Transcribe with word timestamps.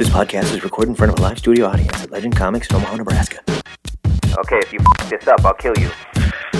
This 0.00 0.08
podcast 0.08 0.54
is 0.54 0.64
recorded 0.64 0.88
in 0.88 0.94
front 0.94 1.12
of 1.12 1.18
a 1.18 1.22
live 1.22 1.36
studio 1.38 1.66
audience 1.66 2.02
at 2.02 2.10
Legend 2.10 2.34
Comics 2.34 2.70
in 2.70 2.76
Omaha, 2.76 2.96
Nebraska. 2.96 3.40
Okay, 3.46 4.56
if 4.56 4.72
you 4.72 4.78
f- 4.98 5.10
this 5.10 5.28
up, 5.28 5.44
I'll 5.44 5.52
kill 5.52 5.76
you. 5.76 5.90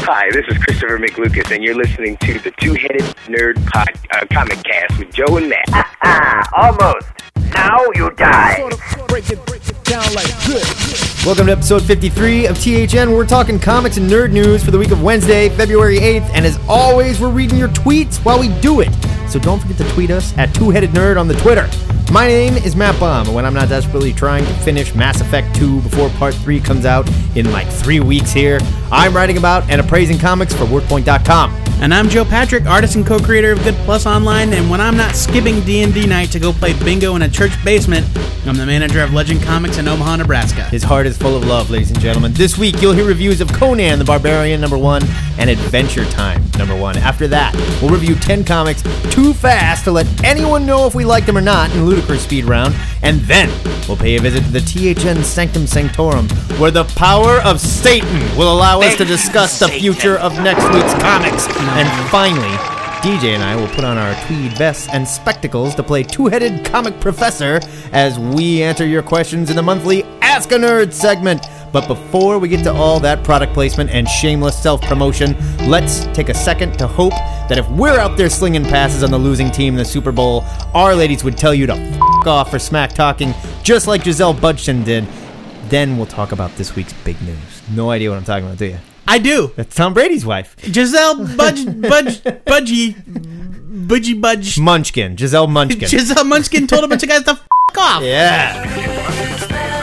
Hi, 0.05 0.29
this 0.31 0.45
is 0.49 0.59
Christopher 0.59 0.99
McLucas, 0.99 1.51
and 1.51 1.65
you're 1.65 1.75
listening 1.75 2.19
to 2.19 2.39
the 2.41 2.51
Two 2.61 2.75
Headed 2.75 3.01
Nerd 3.29 3.57
pod, 3.73 3.89
uh, 4.13 4.27
Comic 4.31 4.63
Cast 4.63 4.99
with 4.99 5.15
Joe 5.15 5.39
and 5.39 5.49
Matt. 5.49 6.51
Almost. 6.55 7.07
Now 7.55 7.79
you 7.95 8.11
die. 8.11 8.61
Welcome 11.27 11.47
to 11.49 11.53
episode 11.53 11.83
53 11.83 12.47
of 12.47 12.59
THN. 12.59 13.13
We're 13.13 13.27
talking 13.27 13.59
comics 13.59 13.99
and 13.99 14.09
nerd 14.09 14.33
news 14.33 14.65
for 14.65 14.71
the 14.71 14.79
week 14.79 14.91
of 14.91 15.03
Wednesday, 15.03 15.51
February 15.51 15.99
8th. 15.99 16.31
And 16.33 16.47
as 16.47 16.59
always, 16.67 17.21
we're 17.21 17.31
reading 17.31 17.59
your 17.59 17.69
tweets 17.69 18.25
while 18.25 18.41
we 18.41 18.49
do 18.61 18.81
it. 18.81 18.89
So 19.29 19.39
don't 19.39 19.61
forget 19.61 19.77
to 19.77 19.89
tweet 19.91 20.11
us 20.11 20.37
at 20.39 20.55
Two 20.55 20.71
Headed 20.71 20.91
Nerd 20.91 21.21
on 21.21 21.29
the 21.29 21.35
Twitter. 21.35 21.69
My 22.11 22.27
name 22.27 22.55
is 22.55 22.75
Matt 22.75 22.99
Baum, 22.99 23.27
and 23.27 23.35
when 23.37 23.45
I'm 23.45 23.53
not 23.55 23.69
desperately 23.69 24.15
trying 24.15 24.47
to 24.47 24.53
finish 24.55 24.95
Mass 24.95 25.21
Effect 25.21 25.55
2 25.57 25.83
before 25.83 26.09
Part 26.11 26.35
3 26.35 26.59
comes 26.59 26.87
out 26.87 27.09
in 27.37 27.53
like 27.53 27.69
three 27.69 28.01
weeks 28.01 28.33
here, 28.33 28.59
I'm 28.91 29.15
writing 29.15 29.37
about 29.37 29.69
and 29.71 29.81
appraising 29.81 30.19
comics 30.19 30.55
for 30.55 30.65
WordPoint.com. 30.65 31.55
And 31.83 31.95
I'm 31.95 32.09
Joe 32.09 32.25
Patrick, 32.25 32.67
artist 32.67 32.97
and 32.97 33.07
co-creator 33.07 33.53
of 33.53 33.63
Good 33.63 33.77
Plus 33.85 34.07
Online, 34.07 34.53
and 34.53 34.69
when 34.69 34.81
I'm 34.81 34.97
not 34.97 35.15
skipping 35.15 35.61
D&D 35.61 36.07
night 36.07 36.33
to 36.33 36.41
go 36.41 36.53
play 36.53 36.73
bingo 36.83 37.15
in 37.15 37.23
a 37.23 37.29
church 37.29 37.53
basement, 37.65 38.07
I'm 38.47 38.57
the 38.57 38.67
manager 38.67 39.03
of 39.03 39.15
Legend 39.15 39.43
Comics 39.43 39.79
in 39.79 39.87
Omaha, 39.87 40.17
Nebraska. 40.17 40.65
His 40.65 40.83
heart 40.83 41.07
is 41.11 41.19
full 41.19 41.37
of 41.37 41.45
love, 41.45 41.71
ladies 41.71 41.91
and 41.91 41.99
gentlemen. 41.99 42.33
This 42.33 42.57
week, 42.57 42.81
you'll 42.81 42.93
hear 42.93 43.05
reviews 43.05 43.41
of 43.41 43.53
Conan 43.53 43.99
the 43.99 44.05
Barbarian, 44.05 44.61
number 44.61 44.79
one, 44.79 45.03
and 45.39 45.51
Adventure 45.51 46.05
Time, 46.05 46.43
number 46.57 46.77
one. 46.77 46.97
After 46.97 47.27
that, 47.29 47.53
we'll 47.83 47.91
review 47.91 48.15
10 48.15 48.45
comics 48.45 48.83
too 49.13 49.35
fast 49.35 49.85
to 49.85 49.93
let 49.93 50.07
anyone 50.25 50.65
know 50.65 50.87
if 50.87 50.95
we 50.95 51.05
like 51.05 51.27
them 51.27 51.37
or 51.37 51.41
not 51.41 51.71
in 51.73 51.85
ludicrous 51.85 52.23
speed 52.23 52.45
round. 52.45 52.77
And 53.03 53.21
then, 53.23 53.49
we'll 53.89 53.97
pay 53.97 54.17
a 54.17 54.21
visit 54.21 54.45
to 54.45 54.51
the 54.53 54.61
THN 54.61 55.25
Sanctum 55.25 55.67
Sanctorum, 55.67 56.29
where 56.59 56.71
the 56.71 56.85
power 56.85 57.41
of 57.41 57.61
Satan 57.61 58.21
will 58.37 58.53
allow 58.53 58.81
us 58.81 58.97
to 58.97 59.05
discuss 59.05 59.59
the 59.59 59.69
future 59.69 60.17
of 60.19 60.35
next 60.39 60.63
week's 60.73 60.95
comics. 61.03 61.49
And 61.49 62.11
finally, 62.11 62.57
DJ 63.01 63.35
and 63.35 63.43
I 63.43 63.57
will 63.57 63.69
put 63.69 63.85
on 63.85 63.97
our 63.97 64.15
tweed 64.27 64.53
vests 64.59 64.87
and 64.93 65.09
spectacles 65.09 65.75
to 65.77 65.83
play 65.83 66.03
two 66.03 66.27
headed 66.27 66.67
comic 66.67 67.01
professor 67.01 67.59
as 67.93 68.19
we 68.19 68.63
answer 68.63 68.87
your 68.87 69.03
questions 69.03 69.49
in 69.49 69.57
the 69.57 69.63
monthly 69.63 70.05
Ask 70.31 70.53
a 70.53 70.55
Nerd 70.55 70.93
segment. 70.93 71.45
But 71.73 71.89
before 71.89 72.39
we 72.39 72.49
get 72.49 72.63
to 72.63 72.73
all 72.73 73.01
that 73.01 73.25
product 73.25 73.53
placement 73.53 73.91
and 73.91 74.09
shameless 74.09 74.57
self 74.57 74.81
promotion, 74.81 75.37
let's 75.69 76.05
take 76.15 76.29
a 76.29 76.35
second 76.35 76.79
to 76.79 76.87
hope 76.87 77.15
that 77.49 77.59
if 77.59 77.69
we're 77.71 77.99
out 77.99 78.17
there 78.17 78.31
slinging 78.31 78.63
passes 78.63 79.03
on 79.03 79.11
the 79.11 79.19
losing 79.19 79.51
team 79.51 79.75
in 79.75 79.79
the 79.79 79.85
Super 79.85 80.13
Bowl, 80.13 80.45
our 80.73 80.95
ladies 80.95 81.25
would 81.25 81.37
tell 81.37 81.53
you 81.53 81.67
to 81.67 81.73
f 81.73 82.27
off 82.29 82.51
for 82.53 82.61
smack 82.61 82.93
talking, 82.93 83.35
just 83.65 83.89
like 83.89 84.05
Giselle 84.05 84.33
Budgeon 84.33 84.85
did. 84.85 85.05
Then 85.65 85.97
we'll 85.97 86.07
talk 86.07 86.31
about 86.31 86.55
this 86.55 86.77
week's 86.77 86.93
big 87.05 87.21
news. 87.23 87.63
No 87.73 87.91
idea 87.91 88.09
what 88.11 88.17
I'm 88.17 88.25
talking 88.25 88.47
about, 88.47 88.59
do 88.59 88.67
you? 88.67 88.79
I 89.09 89.19
do. 89.19 89.51
That's 89.57 89.75
Tom 89.75 89.95
Brady's 89.95 90.25
wife. 90.25 90.55
Giselle 90.63 91.27
Budge, 91.37 91.67
Budge, 91.67 92.23
Budgie, 92.23 92.95
Budgie 92.95 94.21
Budge. 94.21 94.61
Munchkin. 94.61 95.17
Giselle 95.17 95.49
Munchkin. 95.49 95.89
Giselle 95.89 96.23
Munchkin 96.23 96.69
told 96.69 96.85
a 96.85 96.89
bunch 96.89 97.03
of 97.03 97.09
guys 97.09 97.25
to 97.25 97.33
f 97.33 97.49
off. 97.77 98.05
Yeah. 98.05 99.20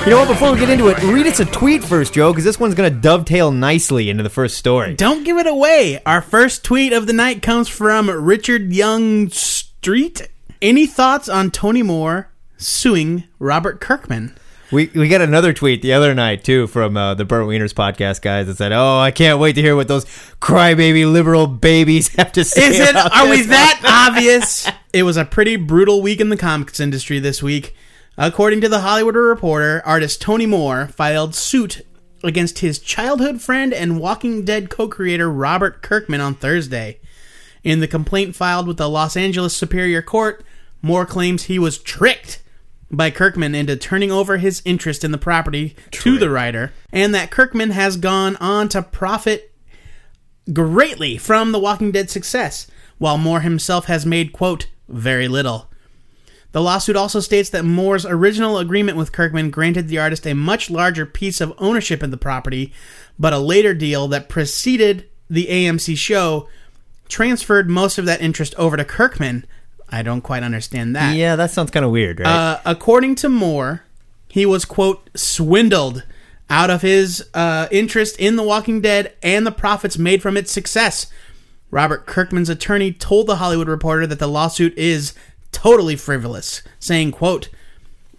You 0.07 0.11
know 0.11 0.19
what? 0.19 0.29
Before 0.29 0.53
we 0.53 0.59
get 0.59 0.69
into 0.69 0.87
it, 0.87 1.03
read 1.03 1.27
us 1.27 1.41
a 1.41 1.45
tweet 1.45 1.83
first, 1.83 2.13
Joe, 2.13 2.31
because 2.31 2.45
this 2.45 2.57
one's 2.57 2.75
going 2.75 2.89
to 2.89 2.97
dovetail 2.97 3.51
nicely 3.51 4.09
into 4.09 4.23
the 4.23 4.29
first 4.29 4.57
story. 4.57 4.95
Don't 4.95 5.25
give 5.25 5.37
it 5.37 5.47
away. 5.47 6.01
Our 6.05 6.21
first 6.21 6.63
tweet 6.63 6.93
of 6.93 7.07
the 7.07 7.11
night 7.11 7.41
comes 7.41 7.67
from 7.67 8.09
Richard 8.09 8.71
Young 8.71 9.27
Street. 9.31 10.29
Any 10.61 10.85
thoughts 10.85 11.27
on 11.27 11.51
Tony 11.51 11.83
Moore 11.83 12.29
suing 12.55 13.25
Robert 13.37 13.81
Kirkman? 13.81 14.33
We 14.71 14.89
we 14.95 15.09
got 15.09 15.19
another 15.19 15.51
tweet 15.51 15.81
the 15.81 15.91
other 15.91 16.13
night 16.13 16.41
too 16.41 16.67
from 16.67 16.95
uh, 16.95 17.13
the 17.15 17.25
Burnt 17.25 17.49
Wieners 17.49 17.73
podcast 17.73 18.21
guys 18.21 18.47
that 18.47 18.55
said, 18.55 18.71
"Oh, 18.71 18.99
I 18.99 19.11
can't 19.11 19.39
wait 19.39 19.55
to 19.55 19.61
hear 19.61 19.75
what 19.75 19.89
those 19.89 20.05
crybaby 20.39 21.11
liberal 21.11 21.47
babies 21.47 22.07
have 22.15 22.31
to 22.31 22.45
say." 22.45 22.65
Is 22.65 22.79
it? 22.79 22.95
Are 22.95 23.29
we 23.29 23.41
this." 23.41 23.47
that 23.47 24.07
obvious? 24.09 24.69
It 24.93 25.03
was 25.03 25.17
a 25.17 25.25
pretty 25.25 25.57
brutal 25.57 26.01
week 26.01 26.21
in 26.21 26.29
the 26.29 26.37
comics 26.37 26.79
industry 26.79 27.19
this 27.19 27.43
week. 27.43 27.75
According 28.19 28.61
to 28.61 28.69
the 28.69 28.79
Hollywood 28.79 29.15
Reporter, 29.15 29.79
artist 29.85 30.19
Tony 30.19 30.47
Moore 30.47 30.87
filed 30.87 31.35
suit 31.35 31.85
against 32.23 32.59
his 32.59 32.79
childhood 32.79 33.41
friend 33.41 33.71
and 33.71 33.99
Walking 33.99 34.43
Dead 34.43 34.71
co-creator 34.71 35.31
Robert 35.31 35.83
Kirkman 35.83 36.19
on 36.19 36.33
Thursday. 36.33 36.99
In 37.63 37.79
the 37.79 37.87
complaint 37.87 38.35
filed 38.35 38.67
with 38.67 38.77
the 38.77 38.89
Los 38.89 39.15
Angeles 39.15 39.55
Superior 39.55 40.01
Court, 40.01 40.43
Moore 40.81 41.05
claims 41.05 41.43
he 41.43 41.59
was 41.59 41.77
tricked 41.77 42.41
by 42.89 43.11
Kirkman 43.11 43.53
into 43.53 43.75
turning 43.75 44.11
over 44.11 44.37
his 44.37 44.63
interest 44.65 45.03
in 45.03 45.11
the 45.11 45.19
property 45.19 45.75
to 45.91 46.17
the 46.17 46.31
writer, 46.31 46.73
and 46.91 47.13
that 47.13 47.29
Kirkman 47.29 47.69
has 47.69 47.97
gone 47.97 48.35
on 48.37 48.67
to 48.69 48.81
profit 48.81 49.53
greatly 50.51 51.19
from 51.19 51.51
The 51.51 51.59
Walking 51.59 51.91
Dead 51.91 52.09
success, 52.09 52.65
while 52.97 53.19
Moore 53.19 53.41
himself 53.41 53.85
has 53.85 54.07
made, 54.07 54.33
quote, 54.33 54.65
very 54.87 55.27
little. 55.27 55.69
The 56.57 56.63
lawsuit 56.63 56.95
also 56.95 57.19
states 57.19 57.51
that 57.51 57.65
Moore's 57.65 58.03
original 58.03 58.57
agreement 58.57 58.97
with 58.97 59.11
Kirkman 59.11 59.51
granted 59.51 59.89
the 59.89 59.99
artist 59.99 60.25
a 60.25 60.33
much 60.33 60.71
larger 60.71 61.05
piece 61.05 61.39
of 61.39 61.53
ownership 61.59 62.01
in 62.01 62.09
the 62.09 62.17
property, 62.17 62.73
but 63.19 63.31
a 63.31 63.37
later 63.37 63.75
deal 63.75 64.07
that 64.07 64.27
preceded 64.27 65.07
the 65.29 65.45
AMC 65.45 65.95
show 65.95 66.49
transferred 67.07 67.69
most 67.69 67.99
of 67.99 68.07
that 68.07 68.21
interest 68.21 68.55
over 68.55 68.75
to 68.75 68.83
Kirkman. 68.83 69.45
I 69.89 70.01
don't 70.01 70.21
quite 70.21 70.41
understand 70.41 70.95
that. 70.95 71.15
Yeah, 71.15 71.35
that 71.35 71.51
sounds 71.51 71.69
kind 71.69 71.85
of 71.85 71.91
weird, 71.91 72.21
right? 72.21 72.27
Uh, 72.27 72.59
according 72.65 73.13
to 73.17 73.29
Moore, 73.29 73.83
he 74.27 74.43
was, 74.47 74.65
quote, 74.65 75.11
swindled 75.15 76.05
out 76.49 76.71
of 76.71 76.81
his 76.81 77.23
uh, 77.35 77.67
interest 77.69 78.17
in 78.17 78.35
The 78.35 78.41
Walking 78.41 78.81
Dead 78.81 79.13
and 79.21 79.45
the 79.45 79.51
profits 79.51 79.99
made 79.99 80.23
from 80.23 80.35
its 80.35 80.51
success. 80.51 81.05
Robert 81.69 82.07
Kirkman's 82.07 82.49
attorney 82.49 82.93
told 82.93 83.27
The 83.27 83.35
Hollywood 83.35 83.67
Reporter 83.67 84.07
that 84.07 84.17
the 84.17 84.27
lawsuit 84.27 84.75
is 84.75 85.13
totally 85.51 85.95
frivolous, 85.95 86.61
saying, 86.79 87.11
quote, 87.11 87.49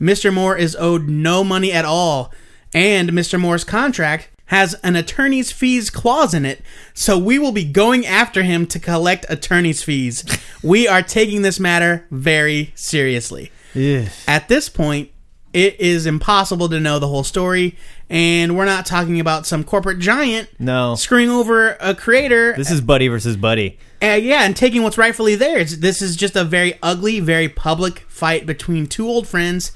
Mr. 0.00 0.32
Moore 0.32 0.56
is 0.56 0.76
owed 0.76 1.08
no 1.08 1.42
money 1.42 1.72
at 1.72 1.84
all, 1.84 2.32
and 2.72 3.10
Mr. 3.10 3.38
Moore's 3.40 3.64
contract 3.64 4.28
has 4.46 4.74
an 4.82 4.96
attorney's 4.96 5.52
fees 5.52 5.90
clause 5.90 6.32
in 6.32 6.44
it, 6.46 6.62
so 6.94 7.18
we 7.18 7.38
will 7.38 7.52
be 7.52 7.64
going 7.64 8.06
after 8.06 8.42
him 8.42 8.66
to 8.66 8.78
collect 8.78 9.26
attorney's 9.28 9.82
fees. 9.82 10.24
we 10.62 10.88
are 10.88 11.02
taking 11.02 11.42
this 11.42 11.60
matter 11.60 12.06
very 12.10 12.72
seriously. 12.74 13.50
Ugh. 13.74 14.08
At 14.26 14.48
this 14.48 14.68
point, 14.68 15.10
it 15.52 15.78
is 15.80 16.06
impossible 16.06 16.68
to 16.70 16.80
know 16.80 16.98
the 16.98 17.08
whole 17.08 17.24
story, 17.24 17.76
and 18.08 18.56
we're 18.56 18.64
not 18.64 18.86
talking 18.86 19.20
about 19.20 19.46
some 19.46 19.64
corporate 19.64 19.98
giant 19.98 20.48
no, 20.58 20.94
screwing 20.94 21.30
over 21.30 21.76
a 21.80 21.94
creator. 21.94 22.54
this 22.56 22.70
is 22.70 22.80
buddy 22.80 23.08
versus 23.08 23.36
buddy. 23.36 23.78
Uh, 24.02 24.06
yeah, 24.06 24.44
and 24.44 24.56
taking 24.56 24.82
what's 24.82 24.98
rightfully 24.98 25.34
theirs. 25.34 25.78
This 25.78 26.00
is 26.00 26.14
just 26.14 26.36
a 26.36 26.44
very 26.44 26.78
ugly, 26.82 27.20
very 27.20 27.48
public 27.48 28.00
fight 28.08 28.46
between 28.46 28.86
two 28.86 29.08
old 29.08 29.26
friends, 29.26 29.72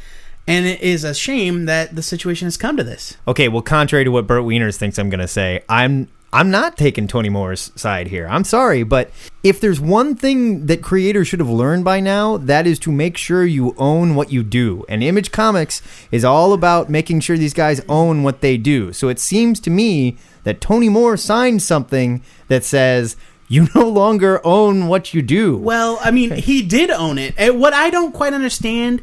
and 0.47 0.67
it 0.67 0.81
is 0.81 1.03
a 1.03 1.15
shame 1.15 1.65
that 1.67 1.97
the 1.97 2.03
situation 2.03 2.47
has 2.47 2.57
come 2.57 2.77
to 2.77 2.85
this. 2.85 3.17
Okay, 3.27 3.49
well, 3.49 3.63
contrary 3.63 4.05
to 4.05 4.11
what 4.11 4.27
Burt 4.27 4.45
Wieners 4.45 4.77
thinks 4.77 4.99
I'm 4.99 5.11
going 5.11 5.21
to 5.21 5.29
say, 5.29 5.65
I'm 5.69 6.09
I'm 6.35 6.51
not 6.51 6.79
taking 6.79 7.07
Tony 7.07 7.29
Moore's 7.29 7.71
side 7.77 8.07
here. 8.07 8.27
I'm 8.27 8.45
sorry, 8.45 8.85
but 8.85 9.11
if 9.43 9.61
there's 9.61 9.79
one 9.79 10.15
thing 10.15 10.65
that 10.65 10.83
creators 10.83 11.29
should 11.29 11.41
have 11.41 11.51
learned 11.51 11.85
by 11.85 12.01
now, 12.01 12.39
that 12.39 12.67
is 12.67 12.79
to 12.81 12.91
make 12.91 13.19
sure 13.19 13.45
you 13.45 13.75
own 13.77 14.15
what 14.15 14.33
you 14.33 14.43
do. 14.43 14.83
And 14.89 15.03
Image 15.03 15.31
Comics 15.31 15.83
is 16.11 16.25
all 16.25 16.55
about 16.55 16.89
making 16.89 17.21
sure 17.21 17.37
these 17.37 17.53
guys 17.53 17.83
own 17.87 18.23
what 18.23 18.41
they 18.41 18.57
do. 18.57 18.95
So 18.95 19.11
it 19.11 19.19
seems 19.19 19.61
to 19.61 19.71
me 19.71 20.17
that 20.45 20.63
Tony 20.63 20.89
Moore 20.89 21.19
signed 21.19 21.61
something 21.61 22.23
that 22.49 22.65
says 22.65 23.15
you 23.49 23.69
no 23.75 23.89
longer 23.89 24.41
own 24.45 24.89
what 24.89 25.15
you 25.15 25.23
do. 25.23 25.57
Well, 25.57 25.99
I 26.03 26.11
mean, 26.11 26.31
he 26.33 26.63
did 26.63 26.91
own 26.91 27.19
it. 27.19 27.35
And 27.37 27.61
what 27.61 27.73
I 27.73 27.91
don't 27.91 28.13
quite 28.13 28.33
understand, 28.33 29.03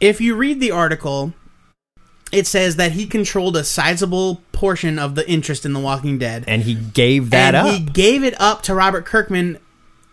if 0.00 0.20
you 0.20 0.34
read 0.34 0.60
the 0.60 0.70
article, 0.70 1.32
it 2.32 2.46
says 2.46 2.76
that 2.76 2.92
he 2.92 3.06
controlled 3.06 3.56
a 3.56 3.64
sizable 3.64 4.42
portion 4.52 4.98
of 4.98 5.14
the 5.14 5.28
interest 5.30 5.64
in 5.64 5.72
The 5.72 5.80
Walking 5.80 6.18
Dead. 6.18 6.44
and 6.46 6.62
he 6.62 6.74
gave 6.74 7.30
that 7.30 7.54
and 7.54 7.68
up. 7.68 7.74
he 7.74 7.80
gave 7.80 8.24
it 8.24 8.38
up 8.40 8.62
to 8.62 8.74
Robert 8.74 9.04
Kirkman 9.06 9.58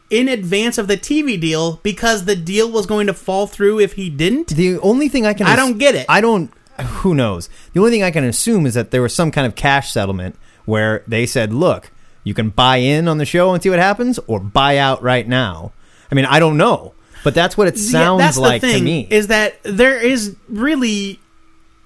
in 0.10 0.28
advance 0.28 0.78
of 0.78 0.88
the 0.88 0.98
TV 0.98 1.40
deal 1.40 1.80
because 1.84 2.26
the 2.26 2.36
deal 2.36 2.72
was 2.72 2.86
going 2.86 3.08
to 3.08 3.14
fall 3.14 3.48
through 3.48 3.80
if 3.80 3.94
he 3.94 4.10
didn't. 4.10 4.50
The 4.50 4.78
only 4.80 5.10
thing 5.10 5.26
I 5.26 5.34
can 5.34 5.48
I 5.48 5.56
don't 5.56 5.78
get 5.78 5.96
it. 5.96 6.06
I 6.08 6.22
don't 6.22 6.52
who 6.80 7.16
knows. 7.16 7.50
The 7.74 7.80
only 7.80 7.92
thing 7.92 8.04
I 8.04 8.12
can 8.12 8.24
assume 8.24 8.66
is 8.66 8.74
that 8.74 8.92
there 8.92 9.02
was 9.02 9.16
some 9.16 9.32
kind 9.32 9.48
of 9.48 9.56
cash 9.56 9.92
settlement 9.92 10.36
where 10.66 11.04
they 11.08 11.26
said, 11.26 11.54
"Look, 11.54 11.92
you 12.26 12.34
can 12.34 12.50
buy 12.50 12.78
in 12.78 13.08
on 13.08 13.18
the 13.18 13.26
show 13.26 13.54
and 13.54 13.64
see 13.64 13.70
what 13.70 13.80
happens 13.80 14.20
or 14.28 14.42
buy 14.42 14.78
out 14.78 15.02
right 15.02 15.26
now." 15.26 15.72
I 16.12 16.16
mean, 16.16 16.26
I 16.26 16.40
don't 16.40 16.58
know, 16.58 16.94
but 17.24 17.34
that's 17.34 17.58
what 17.58 17.70
it 17.70 17.78
sounds 17.78 18.20
Yeah, 18.20 18.26
that's 18.26 18.38
like 18.38 18.62
the 18.62 18.68
thing, 18.68 18.80
to 18.80 18.84
me. 18.84 19.08
Is 19.10 19.28
that 19.28 19.64
there 19.64 19.98
is 19.98 20.36
really 20.50 21.20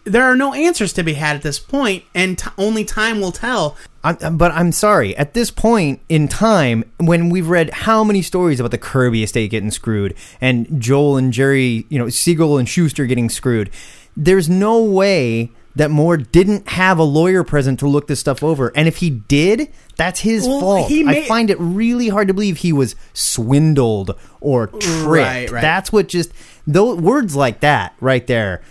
there 0.09 0.24
are 0.24 0.36
no 0.36 0.53
answers 0.53 0.94
to 0.94 1.03
be 1.03 1.13
had 1.13 1.36
at 1.36 1.41
this 1.41 1.59
point, 1.59 2.03
and 2.15 2.38
t- 2.38 2.50
only 2.57 2.83
time 2.83 3.21
will 3.21 3.31
tell. 3.31 3.77
I'm, 4.03 4.38
but 4.38 4.51
I'm 4.53 4.71
sorry. 4.71 5.15
At 5.15 5.33
this 5.33 5.51
point 5.51 6.00
in 6.09 6.27
time, 6.27 6.83
when 6.97 7.30
we've 7.30 7.47
read 7.47 7.69
how 7.69 8.03
many 8.03 8.21
stories 8.21 8.59
about 8.59 8.71
the 8.71 8.77
Kirby 8.77 9.24
estate 9.24 9.51
getting 9.51 9.71
screwed 9.71 10.15
and 10.42 10.81
Joel 10.81 11.18
and 11.18 11.33
Jerry, 11.33 11.85
you 11.89 12.00
know, 12.00 12.09
Siegel 12.09 12.57
and 12.57 12.68
Shuster 12.68 13.06
getting 13.06 13.30
screwed, 13.30 13.69
there's 14.15 14.50
no 14.50 14.81
way 14.81 15.51
that 15.80 15.90
Moore 15.90 16.18
didn't 16.18 16.68
have 16.68 17.00
a 17.00 17.04
lawyer 17.04 17.42
present 17.42 17.80
to 17.80 17.88
look 17.88 18.08
this 18.08 18.20
stuff 18.20 18.44
over. 18.44 18.70
And 18.76 18.86
if 18.90 18.98
he 18.98 19.10
did, 19.10 19.72
that's 19.96 20.20
his 20.20 20.46
Well, 20.46 20.60
fault. 20.60 20.92
I 20.92 21.22
find 21.26 21.50
it 21.50 21.58
really 21.58 22.10
hard 22.10 22.28
to 22.28 22.34
believe 22.34 22.58
he 22.58 22.74
was 22.74 22.98
swindled 23.14 24.20
or 24.42 24.68
tricked. 24.68 25.06
Right, 25.06 25.50
right. 25.50 25.62
That's 25.62 25.94
what 25.94 26.10
just 26.10 26.34
those 26.68 27.00
words 27.00 27.34
like 27.34 27.62
that 27.62 27.96
right 28.02 28.28
there. 28.28 28.62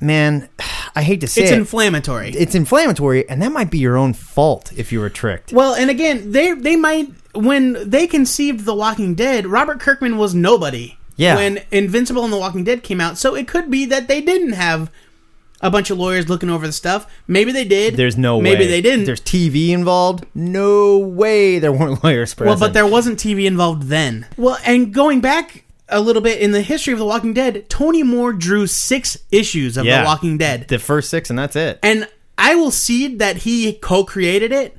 Man, 0.00 0.48
I 0.96 1.04
hate 1.04 1.20
to 1.20 1.28
say 1.28 1.42
it. 1.42 1.44
It's 1.44 1.52
it. 1.52 1.58
inflammatory. 1.58 2.30
it's 2.30 2.56
inflammatory, 2.56 3.28
and 3.28 3.40
that 3.42 3.52
might 3.52 3.70
be 3.70 3.78
your 3.78 3.96
own 3.96 4.12
fault 4.12 4.72
if 4.76 4.90
you 4.90 4.98
were 4.98 5.08
tricked. 5.08 5.52
Well, 5.52 5.74
and 5.74 5.88
again, 5.88 6.32
they 6.32 6.52
they 6.54 6.74
might 6.74 7.12
when 7.32 7.88
they 7.88 8.08
conceived 8.08 8.64
The 8.64 8.74
Walking 8.74 9.14
Dead, 9.14 9.46
Robert 9.46 9.78
Kirkman 9.78 10.16
was 10.16 10.34
nobody. 10.34 10.98
Yeah. 11.14 11.36
When 11.36 11.60
Invincible 11.70 12.24
and 12.24 12.32
The 12.32 12.38
Walking 12.38 12.64
Dead 12.64 12.82
came 12.82 13.00
out, 13.00 13.18
so 13.18 13.36
it 13.36 13.46
could 13.46 13.70
be 13.70 13.84
that 13.84 14.08
they 14.08 14.20
didn't 14.20 14.54
have 14.54 14.90
a 15.62 15.70
bunch 15.70 15.90
of 15.90 15.98
lawyers 15.98 16.28
looking 16.28 16.48
over 16.50 16.66
the 16.66 16.72
stuff. 16.72 17.06
Maybe 17.26 17.52
they 17.52 17.64
did. 17.64 17.96
There's 17.96 18.16
no 18.16 18.40
Maybe 18.40 18.60
way. 18.64 18.66
they 18.68 18.80
didn't. 18.80 19.04
There's 19.04 19.20
TV 19.20 19.70
involved. 19.70 20.24
No 20.34 20.98
way 20.98 21.58
there 21.58 21.72
weren't 21.72 22.02
lawyers 22.04 22.34
present. 22.34 22.58
well, 22.60 22.68
but 22.68 22.72
there 22.74 22.86
wasn't 22.86 23.18
TV 23.18 23.46
involved 23.46 23.84
then. 23.84 24.26
Well, 24.36 24.58
and 24.64 24.92
going 24.94 25.20
back 25.20 25.64
a 25.88 26.00
little 26.00 26.22
bit 26.22 26.40
in 26.40 26.52
the 26.52 26.62
history 26.62 26.92
of 26.92 26.98
The 26.98 27.04
Walking 27.04 27.34
Dead, 27.34 27.68
Tony 27.68 28.02
Moore 28.02 28.32
drew 28.32 28.66
six 28.66 29.18
issues 29.32 29.76
of 29.76 29.84
Yeah. 29.84 30.00
The 30.02 30.06
Walking 30.06 30.38
Dead. 30.38 30.68
the 30.68 30.78
first 30.78 31.10
six, 31.10 31.28
and 31.30 31.38
that's 31.38 31.56
it. 31.56 31.78
And 31.82 32.08
I 32.38 32.54
will 32.54 32.70
cede 32.70 33.18
that 33.18 33.38
he 33.38 33.72
co-created 33.74 34.52
it, 34.52 34.78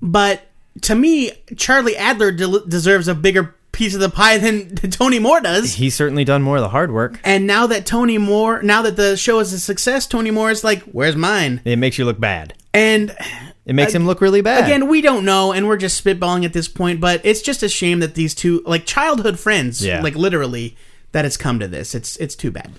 but 0.00 0.42
to 0.82 0.94
me, 0.94 1.32
Charlie 1.56 1.94
Adlard 1.94 2.36
de- 2.36 2.68
deserves 2.68 3.08
a 3.08 3.14
bigger 3.14 3.56
piece 3.80 3.94
of 3.94 4.00
the 4.00 4.10
pie 4.10 4.36
than 4.36 4.76
Tony 4.90 5.18
Moore 5.18 5.40
does. 5.40 5.74
He's 5.74 5.94
certainly 5.94 6.22
done 6.24 6.42
more 6.42 6.56
of 6.58 6.62
the 6.62 6.68
hard 6.68 6.92
work. 6.92 7.18
And 7.24 7.46
now 7.46 7.66
that 7.68 7.86
Tony 7.86 8.18
Moore, 8.18 8.62
now 8.62 8.82
that 8.82 8.96
the 8.96 9.16
show 9.16 9.38
is 9.40 9.52
a 9.54 9.58
success, 9.58 10.06
Tony 10.06 10.30
Moore 10.30 10.50
is 10.50 10.62
like, 10.62 10.82
"Where's 10.82 11.16
mine?" 11.16 11.62
It 11.64 11.76
makes 11.76 11.96
you 11.98 12.04
look 12.04 12.20
bad. 12.20 12.52
And 12.74 13.16
It 13.64 13.72
makes 13.72 13.94
uh, 13.94 13.98
him 13.98 14.06
look 14.06 14.20
really 14.20 14.42
bad. 14.42 14.64
again, 14.64 14.86
we 14.88 15.00
don't 15.00 15.24
know, 15.24 15.52
and 15.52 15.66
we're 15.66 15.78
just 15.78 16.02
spitballing 16.04 16.44
at 16.44 16.52
this 16.52 16.68
point. 16.68 17.00
But 17.00 17.20
it's 17.24 17.40
just 17.42 17.62
a 17.62 17.68
shame 17.68 18.00
that 18.00 18.14
these 18.14 18.34
two, 18.34 18.62
like 18.66 18.84
childhood 18.84 19.38
friends, 19.38 19.82
Yeah. 19.84 20.02
like 20.02 20.14
literally, 20.14 20.76
that 21.12 21.24
it's 21.24 21.36
come 21.38 21.58
to 21.58 21.66
this. 21.66 21.94
It's 21.94 22.16
it's 22.18 22.34
too 22.36 22.50
bad. 22.50 22.70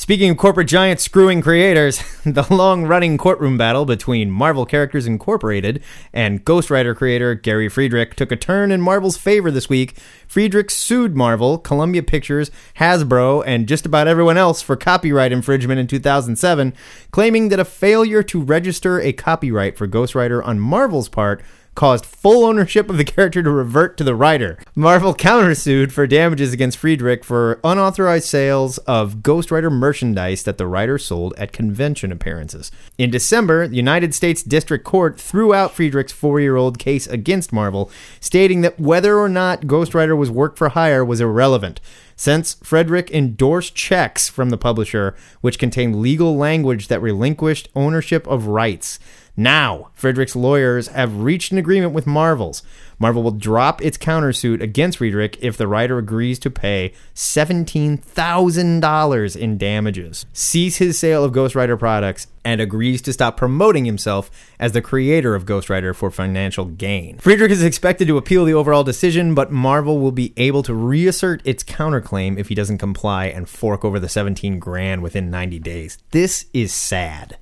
Speaking 0.00 0.30
of 0.30 0.38
corporate 0.38 0.66
giants 0.66 1.02
screwing 1.02 1.42
creators, 1.42 2.02
the 2.24 2.46
long 2.48 2.84
running 2.84 3.18
courtroom 3.18 3.58
battle 3.58 3.84
between 3.84 4.30
Marvel 4.30 4.64
Characters 4.64 5.06
Incorporated 5.06 5.82
and 6.10 6.42
Ghost 6.42 6.70
Rider 6.70 6.94
creator 6.94 7.34
Gary 7.34 7.68
Friedrich 7.68 8.16
took 8.16 8.32
a 8.32 8.36
turn 8.36 8.72
in 8.72 8.80
Marvel's 8.80 9.18
favor 9.18 9.50
this 9.50 9.68
week. 9.68 9.98
Friedrich 10.26 10.70
sued 10.70 11.14
Marvel, 11.14 11.58
Columbia 11.58 12.02
Pictures, 12.02 12.50
Hasbro, 12.78 13.44
and 13.46 13.68
just 13.68 13.84
about 13.84 14.08
everyone 14.08 14.38
else 14.38 14.62
for 14.62 14.74
copyright 14.74 15.32
infringement 15.32 15.78
in 15.78 15.86
2007, 15.86 16.72
claiming 17.10 17.50
that 17.50 17.60
a 17.60 17.64
failure 17.66 18.22
to 18.22 18.40
register 18.40 18.98
a 19.02 19.12
copyright 19.12 19.76
for 19.76 19.86
Ghost 19.86 20.14
Rider 20.14 20.42
on 20.42 20.58
Marvel's 20.58 21.10
part 21.10 21.42
caused 21.80 22.04
full 22.04 22.44
ownership 22.44 22.90
of 22.90 22.98
the 22.98 23.04
character 23.06 23.42
to 23.42 23.48
revert 23.48 23.96
to 23.96 24.04
the 24.04 24.14
writer. 24.14 24.58
Marvel 24.74 25.14
countersued 25.14 25.90
for 25.90 26.06
damages 26.06 26.52
against 26.52 26.76
Friedrich 26.76 27.24
for 27.24 27.58
unauthorized 27.64 28.26
sales 28.26 28.76
of 28.80 29.22
Ghost 29.22 29.50
Rider 29.50 29.70
merchandise 29.70 30.42
that 30.42 30.58
the 30.58 30.66
writer 30.66 30.98
sold 30.98 31.32
at 31.38 31.54
convention 31.54 32.12
appearances. 32.12 32.70
In 32.98 33.10
December, 33.10 33.66
the 33.66 33.76
United 33.76 34.14
States 34.14 34.42
District 34.42 34.84
Court 34.84 35.18
threw 35.18 35.54
out 35.54 35.72
Friedrich's 35.72 36.12
four 36.12 36.38
year 36.38 36.54
old 36.54 36.78
case 36.78 37.06
against 37.06 37.50
Marvel, 37.50 37.90
stating 38.20 38.60
that 38.60 38.78
whether 38.78 39.16
or 39.16 39.30
not 39.30 39.66
Ghost 39.66 39.94
Rider 39.94 40.14
was 40.14 40.30
work 40.30 40.58
for 40.58 40.68
hire 40.68 41.02
was 41.02 41.22
irrelevant. 41.22 41.80
Since 42.14 42.58
Friedrich 42.62 43.10
endorsed 43.10 43.74
checks 43.74 44.28
from 44.28 44.50
the 44.50 44.58
publisher, 44.58 45.16
which 45.40 45.58
contained 45.58 46.02
legal 46.02 46.36
language 46.36 46.88
that 46.88 47.00
relinquished 47.00 47.70
ownership 47.74 48.26
of 48.26 48.48
rights. 48.48 48.98
Now, 49.36 49.90
Friedrich's 49.94 50.36
lawyers 50.36 50.88
have 50.88 51.20
reached 51.20 51.52
an 51.52 51.58
agreement 51.58 51.92
with 51.92 52.06
Marvel's. 52.06 52.62
Marvel 52.98 53.22
will 53.22 53.30
drop 53.30 53.82
its 53.82 53.96
countersuit 53.96 54.60
against 54.60 54.98
Friedrich 54.98 55.38
if 55.40 55.56
the 55.56 55.66
writer 55.66 55.96
agrees 55.96 56.38
to 56.40 56.50
pay 56.50 56.92
$17,000 57.14 59.36
in 59.36 59.58
damages, 59.58 60.26
cease 60.34 60.76
his 60.76 60.98
sale 60.98 61.24
of 61.24 61.32
Ghost 61.32 61.54
Rider 61.54 61.78
products, 61.78 62.26
and 62.44 62.60
agrees 62.60 63.00
to 63.02 63.12
stop 63.12 63.36
promoting 63.36 63.84
himself 63.86 64.30
as 64.58 64.72
the 64.72 64.82
creator 64.82 65.34
of 65.34 65.46
Ghost 65.46 65.70
Rider 65.70 65.94
for 65.94 66.10
financial 66.10 66.66
gain. 66.66 67.18
Friedrich 67.18 67.50
is 67.50 67.62
expected 67.62 68.06
to 68.08 68.18
appeal 68.18 68.44
the 68.44 68.54
overall 68.54 68.84
decision, 68.84 69.34
but 69.34 69.50
Marvel 69.50 69.98
will 69.98 70.12
be 70.12 70.34
able 70.36 70.62
to 70.64 70.74
reassert 70.74 71.40
its 71.46 71.64
counterclaim 71.64 72.38
if 72.38 72.48
he 72.48 72.54
doesn't 72.54 72.78
comply 72.78 73.26
and 73.26 73.48
fork 73.48 73.84
over 73.84 73.98
the 73.98 74.08
17 74.08 74.58
grand 74.58 75.02
within 75.02 75.30
90 75.30 75.58
days. 75.60 75.98
This 76.10 76.46
is 76.52 76.72
sad. 76.72 77.38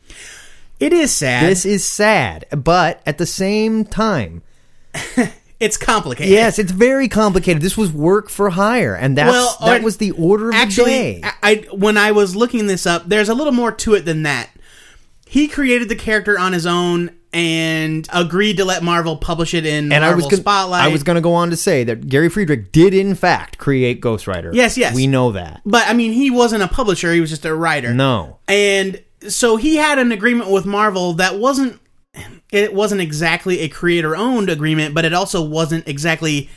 It 0.80 0.92
is 0.92 1.12
sad. 1.12 1.50
This 1.50 1.66
is 1.66 1.88
sad, 1.88 2.46
but 2.50 3.02
at 3.04 3.18
the 3.18 3.26
same 3.26 3.84
time, 3.84 4.42
it's 5.60 5.76
complicated. 5.76 6.32
yes, 6.32 6.58
it's 6.58 6.70
very 6.70 7.08
complicated. 7.08 7.62
This 7.62 7.76
was 7.76 7.92
work 7.92 8.28
for 8.28 8.50
hire, 8.50 8.94
and 8.94 9.16
that's 9.18 9.30
Well, 9.30 9.56
that 9.64 9.82
was 9.82 9.96
the 9.96 10.12
order 10.12 10.50
of 10.50 10.54
actually, 10.54 10.84
the 11.14 11.20
day. 11.20 11.22
I, 11.24 11.32
I 11.42 11.54
when 11.74 11.96
I 11.96 12.12
was 12.12 12.36
looking 12.36 12.68
this 12.68 12.86
up, 12.86 13.08
there's 13.08 13.28
a 13.28 13.34
little 13.34 13.52
more 13.52 13.72
to 13.72 13.94
it 13.94 14.04
than 14.04 14.22
that. 14.22 14.50
He 15.26 15.48
created 15.48 15.88
the 15.88 15.96
character 15.96 16.38
on 16.38 16.52
his 16.52 16.64
own 16.64 17.10
and 17.32 18.08
agreed 18.10 18.56
to 18.56 18.64
let 18.64 18.82
Marvel 18.82 19.16
publish 19.16 19.52
it 19.52 19.66
in 19.66 19.92
and 19.92 20.04
I 20.04 20.08
Marvel 20.08 20.16
was 20.16 20.24
gonna, 20.26 20.40
Spotlight. 20.40 20.82
I 20.82 20.88
was 20.88 21.02
going 21.02 21.16
to 21.16 21.20
go 21.20 21.34
on 21.34 21.50
to 21.50 21.56
say 21.56 21.84
that 21.84 22.08
Gary 22.08 22.30
Friedrich 22.30 22.72
did 22.72 22.94
in 22.94 23.14
fact 23.14 23.58
create 23.58 24.00
Ghost 24.00 24.26
Rider. 24.26 24.50
Yes, 24.54 24.78
yes. 24.78 24.94
we 24.94 25.06
know 25.06 25.32
that. 25.32 25.60
but 25.66 25.86
I 25.88 25.92
mean, 25.92 26.12
he 26.12 26.30
wasn't 26.30 26.62
a 26.62 26.68
publisher; 26.68 27.12
he 27.12 27.20
was 27.20 27.30
just 27.30 27.44
a 27.44 27.54
writer. 27.54 27.92
No, 27.92 28.38
and 28.46 29.02
so 29.26 29.56
he 29.56 29.76
had 29.76 29.98
an 29.98 30.12
agreement 30.12 30.50
with 30.50 30.66
Marvel 30.66 31.14
that 31.14 31.38
wasn't. 31.38 31.80
It 32.50 32.72
wasn't 32.72 33.02
exactly 33.02 33.60
a 33.60 33.68
creator-owned 33.68 34.48
agreement, 34.48 34.94
but 34.94 35.04
it 35.04 35.12
also 35.12 35.44
wasn't 35.44 35.86
exactly 35.86 36.48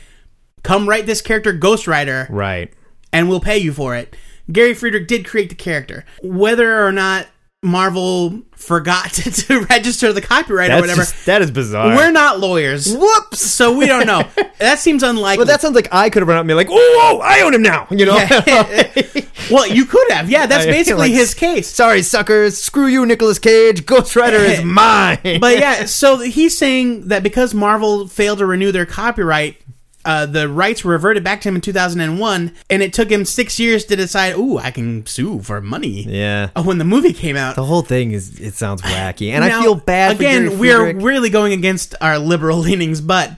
come 0.62 0.88
write 0.88 1.06
this 1.06 1.20
character 1.20 1.52
Ghost 1.52 1.86
Rider 1.86 2.26
right. 2.30 2.72
and 3.12 3.28
we'll 3.28 3.40
pay 3.40 3.58
you 3.58 3.72
for 3.72 3.94
it. 3.94 4.16
Gary 4.50 4.74
Friedrich 4.74 5.06
did 5.06 5.26
create 5.26 5.50
the 5.50 5.54
character. 5.54 6.04
Whether 6.22 6.84
or 6.84 6.92
not 6.92 7.26
Marvel 7.62 8.42
forgot 8.56 9.10
to, 9.12 9.30
to 9.30 9.60
register 9.66 10.12
the 10.12 10.20
copyright 10.20 10.70
or 10.70 10.80
whatever, 10.80 11.02
just, 11.02 11.26
that 11.26 11.42
is 11.42 11.50
bizarre. 11.50 11.96
we're 11.96 12.10
not 12.10 12.40
lawyers. 12.40 12.92
Whoops. 12.94 13.40
So 13.40 13.76
we 13.76 13.86
don't 13.86 14.06
know. 14.06 14.28
that 14.58 14.80
seems 14.80 15.02
unlikely. 15.04 15.44
But 15.44 15.48
that 15.48 15.60
sounds 15.60 15.76
like 15.76 15.88
I 15.92 16.10
could 16.10 16.22
have 16.22 16.28
run 16.28 16.38
up 16.38 16.42
and 16.42 16.48
be 16.48 16.54
like, 16.54 16.68
"Oh, 16.70 16.74
whoa, 16.74 17.18
I 17.20 17.42
own 17.42 17.54
him 17.54 17.62
now." 17.62 17.86
You 17.90 18.06
know. 18.06 18.14
well, 19.50 19.66
you 19.66 19.84
could 19.84 20.10
have. 20.10 20.28
Yeah, 20.28 20.46
that's 20.46 20.66
I- 20.66 20.70
basically 20.70 21.08
like, 21.08 21.12
his 21.12 21.34
case. 21.34 21.68
Sorry, 21.68 22.02
suckers. 22.02 22.58
Screw 22.58 22.86
you, 22.86 23.06
Nicolas 23.06 23.38
Cage. 23.38 23.86
Ghost 23.86 24.16
Rider 24.16 24.38
is 24.38 24.64
mine. 24.64 25.38
But 25.40 25.58
yeah, 25.58 25.84
so 25.84 26.18
he's 26.18 26.58
saying 26.58 27.08
that 27.08 27.22
because 27.22 27.54
Marvel 27.54 28.08
failed 28.08 28.38
to 28.38 28.46
renew 28.46 28.72
their 28.72 28.86
copyright, 28.86 29.56
uh, 30.04 30.26
the 30.26 30.48
rights 30.48 30.84
were 30.84 30.92
reverted 30.92 31.22
back 31.24 31.40
to 31.42 31.48
him 31.48 31.54
in 31.54 31.60
2001, 31.60 32.52
and 32.70 32.82
it 32.82 32.92
took 32.92 33.10
him 33.10 33.24
six 33.24 33.58
years 33.60 33.84
to 33.86 33.96
decide, 33.96 34.34
ooh, 34.36 34.58
I 34.58 34.70
can 34.70 35.06
sue 35.06 35.40
for 35.40 35.60
money. 35.60 36.02
yeah. 36.04 36.50
Uh, 36.56 36.62
When 36.62 36.78
the 36.78 36.84
movie 36.84 37.12
came 37.12 37.36
out. 37.36 37.56
The 37.56 37.64
whole 37.64 37.82
thing 37.82 38.12
is 38.12 38.40
it 38.40 38.54
sounds 38.54 38.82
wacky, 38.82 39.30
and 39.30 39.44
I 39.44 39.60
feel 39.62 39.74
bad. 39.74 40.16
Again, 40.16 40.58
we're 40.58 40.94
really 40.96 41.30
going 41.30 41.52
against 41.52 41.94
our 42.00 42.18
liberal 42.18 42.58
leanings, 42.68 43.00
but 43.00 43.30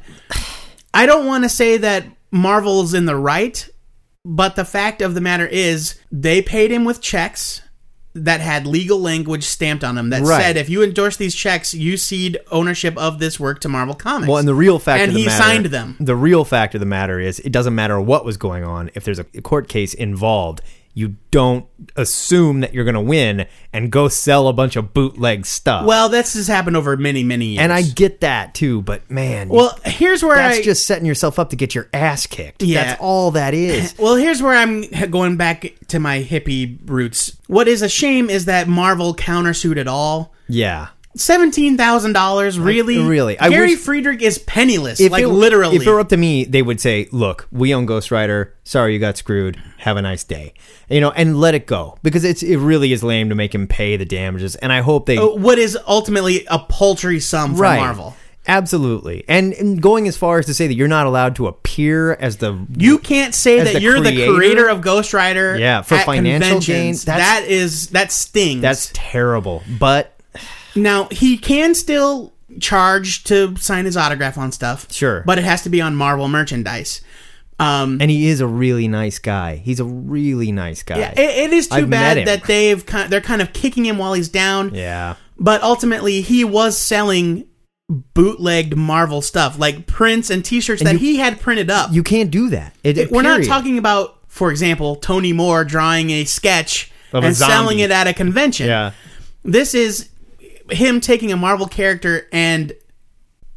I 0.92 1.06
don't 1.06 1.26
want 1.26 1.44
to 1.44 1.48
say 1.48 1.76
that 1.78 2.04
Marvel's 2.30 2.94
in 2.94 3.06
the 3.06 3.16
right. 3.16 3.68
But 4.26 4.56
the 4.56 4.64
fact 4.64 5.02
of 5.02 5.12
the 5.14 5.20
matter 5.20 5.46
is, 5.46 5.98
they 6.10 6.40
paid 6.40 6.70
him 6.70 6.86
with 6.86 7.02
checks 7.02 7.60
that 8.14 8.40
had 8.40 8.66
legal 8.66 9.00
language 9.00 9.44
stamped 9.44 9.82
on 9.82 9.96
them 9.96 10.10
that 10.10 10.22
Right. 10.22 10.40
said, 10.40 10.56
if 10.56 10.68
you 10.68 10.82
endorse 10.82 11.16
these 11.16 11.34
checks, 11.34 11.74
you 11.74 11.96
cede 11.96 12.38
ownership 12.52 12.96
of 12.96 13.18
this 13.18 13.40
work 13.40 13.60
to 13.62 13.68
Marvel 13.68 13.94
Comics. 13.94 14.28
Well, 14.28 14.38
and 14.38 14.46
the 14.46 14.54
real 14.54 14.78
fact 14.78 15.00
and 15.02 15.08
of 15.08 15.14
the 15.14 15.20
he 15.20 15.26
matter, 15.26 15.42
signed 15.42 15.66
them. 15.66 15.96
The 15.98 16.14
real 16.14 16.44
fact 16.44 16.74
of 16.74 16.80
the 16.80 16.86
matter 16.86 17.18
is, 17.18 17.40
it 17.40 17.50
doesn't 17.50 17.74
matter 17.74 18.00
what 18.00 18.24
was 18.24 18.36
going 18.36 18.62
on. 18.62 18.90
If 18.94 19.04
there's 19.04 19.18
a 19.18 19.24
court 19.24 19.68
case 19.68 19.94
involved, 19.94 20.62
you 20.96 21.16
don't 21.32 21.66
assume 21.96 22.60
that 22.60 22.72
you're 22.72 22.84
going 22.84 22.94
to 22.94 23.00
win 23.00 23.46
and 23.72 23.90
go 23.90 24.06
sell 24.08 24.46
a 24.46 24.52
bunch 24.52 24.76
of 24.76 24.94
bootleg 24.94 25.44
stuff. 25.44 25.84
Well, 25.86 26.08
this 26.08 26.34
has 26.34 26.46
happened 26.46 26.76
over 26.76 26.96
many, 26.96 27.24
many 27.24 27.46
years. 27.46 27.62
and 27.62 27.72
I 27.72 27.82
get 27.82 28.20
that 28.20 28.54
too, 28.54 28.80
but 28.82 29.10
man, 29.10 29.48
well, 29.48 29.76
here's 29.84 30.22
where 30.22 30.36
that's 30.36 30.58
I 30.58 30.62
just 30.62 30.86
setting 30.86 31.04
yourself 31.04 31.38
up 31.38 31.50
to 31.50 31.56
get 31.56 31.74
your 31.74 31.88
ass 31.92 32.26
kicked. 32.28 32.62
Yeah. 32.62 32.84
That's 32.84 33.00
all 33.00 33.32
that 33.32 33.54
is. 33.54 33.94
Well, 33.98 34.14
here's 34.14 34.40
where 34.40 34.54
I'm 34.54 34.82
going 35.10 35.36
back 35.36 35.74
to 35.88 35.98
my 35.98 36.22
hippie 36.22 36.78
roots. 36.86 37.36
What 37.48 37.66
is 37.66 37.82
a 37.82 37.88
shame 37.88 38.30
is 38.30 38.44
that 38.44 38.68
Marvel 38.68 39.14
countersued 39.14 39.76
it 39.76 39.88
all. 39.88 40.32
yeah. 40.48 40.88
Seventeen 41.16 41.76
thousand 41.76 42.12
dollars, 42.12 42.58
really? 42.58 42.98
really, 42.98 43.38
I 43.38 43.48
Gary 43.48 43.68
wish- 43.74 43.78
Friedrich 43.78 44.20
is 44.20 44.38
penniless, 44.38 44.98
If 45.00 45.12
like 45.12 45.22
it- 45.22 45.28
literally. 45.28 45.76
If 45.76 45.86
it 45.86 45.90
were 45.90 46.00
up 46.00 46.08
to 46.08 46.16
me, 46.16 46.44
they 46.44 46.60
would 46.62 46.80
say, 46.80 47.08
"Look, 47.12 47.46
we 47.52 47.72
own 47.72 47.86
Ghost 47.86 48.10
Rider. 48.10 48.52
Sorry, 48.64 48.94
you 48.94 48.98
got 48.98 49.16
screwed. 49.16 49.56
Have 49.78 49.96
a 49.96 50.02
nice 50.02 50.24
day." 50.24 50.54
You 50.90 51.00
know, 51.00 51.10
and 51.12 51.40
let 51.40 51.54
it 51.54 51.66
go 51.66 51.98
because 52.02 52.24
it's 52.24 52.42
it 52.42 52.56
really 52.56 52.92
is 52.92 53.04
lame 53.04 53.28
to 53.28 53.34
make 53.34 53.54
him 53.54 53.66
pay 53.68 53.96
the 53.96 54.04
damages. 54.04 54.56
And 54.56 54.72
I 54.72 54.80
hope 54.80 55.06
they 55.06 55.16
oh, 55.18 55.34
what 55.36 55.58
is 55.58 55.78
ultimately 55.86 56.44
a 56.50 56.58
paltry 56.58 57.20
sum 57.20 57.54
from 57.54 57.76
Marvel. 57.76 58.16
Absolutely, 58.46 59.24
and, 59.26 59.54
and 59.54 59.80
going 59.80 60.06
as 60.06 60.18
far 60.18 60.38
as 60.38 60.44
to 60.46 60.52
say 60.52 60.66
that 60.66 60.74
you're 60.74 60.86
not 60.86 61.06
allowed 61.06 61.34
to 61.36 61.46
appear 61.46 62.12
as 62.12 62.36
the 62.36 62.66
You 62.76 62.98
can't 62.98 63.34
say 63.34 63.60
that 63.62 63.72
the 63.72 63.80
you're 63.80 64.00
the 64.00 64.10
creator? 64.12 64.34
creator 64.34 64.68
of 64.68 64.82
Ghost 64.82 65.14
Rider. 65.14 65.56
Yeah, 65.58 65.80
for 65.80 65.96
financial 65.98 66.60
gain, 66.60 66.60
conventions. 66.60 67.04
that's- 67.06 67.40
that 67.44 67.50
is 67.50 67.86
that 67.88 68.12
stings. 68.12 68.60
that's 68.60 68.90
terrible. 68.92 69.62
But 69.78 70.13
now 70.74 71.08
he 71.10 71.38
can 71.38 71.74
still 71.74 72.32
charge 72.60 73.24
to 73.24 73.56
sign 73.56 73.84
his 73.84 73.96
autograph 73.96 74.38
on 74.38 74.52
stuff. 74.52 74.92
Sure. 74.92 75.22
but 75.26 75.38
it 75.38 75.44
has 75.44 75.62
to 75.62 75.68
be 75.68 75.80
on 75.80 75.96
Marvel 75.96 76.28
merchandise. 76.28 77.00
Um, 77.58 77.98
and 78.00 78.10
he 78.10 78.26
is 78.26 78.40
a 78.40 78.46
really 78.48 78.88
nice 78.88 79.18
guy. 79.20 79.56
He's 79.56 79.78
a 79.78 79.84
really 79.84 80.50
nice 80.50 80.82
guy. 80.82 80.98
yeah, 80.98 81.12
it, 81.12 81.50
it 81.50 81.52
is 81.52 81.68
too 81.68 81.76
I've 81.76 81.90
bad 81.90 82.26
that 82.26 82.44
they've 82.44 82.84
kind 82.84 83.08
they're 83.12 83.20
kind 83.20 83.40
of 83.40 83.52
kicking 83.52 83.86
him 83.86 83.96
while 83.98 84.12
he's 84.12 84.28
down. 84.28 84.74
yeah. 84.74 85.14
But 85.38 85.62
ultimately, 85.62 86.20
he 86.20 86.44
was 86.44 86.76
selling 86.78 87.46
bootlegged 87.88 88.76
Marvel 88.76 89.20
stuff 89.22 89.58
like 89.58 89.86
prints 89.86 90.30
and 90.30 90.44
T-shirts 90.44 90.82
that 90.82 90.94
you- 90.94 90.98
he 90.98 91.16
had 91.18 91.40
printed 91.40 91.70
up. 91.70 91.92
You 91.92 92.02
can't 92.02 92.30
do 92.30 92.50
that. 92.50 92.74
It, 92.82 93.10
We're 93.10 93.22
not 93.22 93.44
talking 93.44 93.78
about, 93.78 94.18
for 94.28 94.50
example, 94.50 94.96
Tony 94.96 95.32
Moore 95.32 95.64
drawing 95.64 96.10
a 96.10 96.24
sketch 96.24 96.90
Of 97.12 97.24
and 97.24 97.36
selling 97.36 97.78
it 97.80 97.90
at 97.90 98.06
a 98.06 98.12
convention. 98.14 98.66
Yeah. 98.66 98.92
This 99.44 99.74
is 99.74 100.08
him 100.70 101.00
taking 101.00 101.32
a 101.32 101.36
Marvel 101.36 101.66
character 101.66 102.28
and 102.32 102.72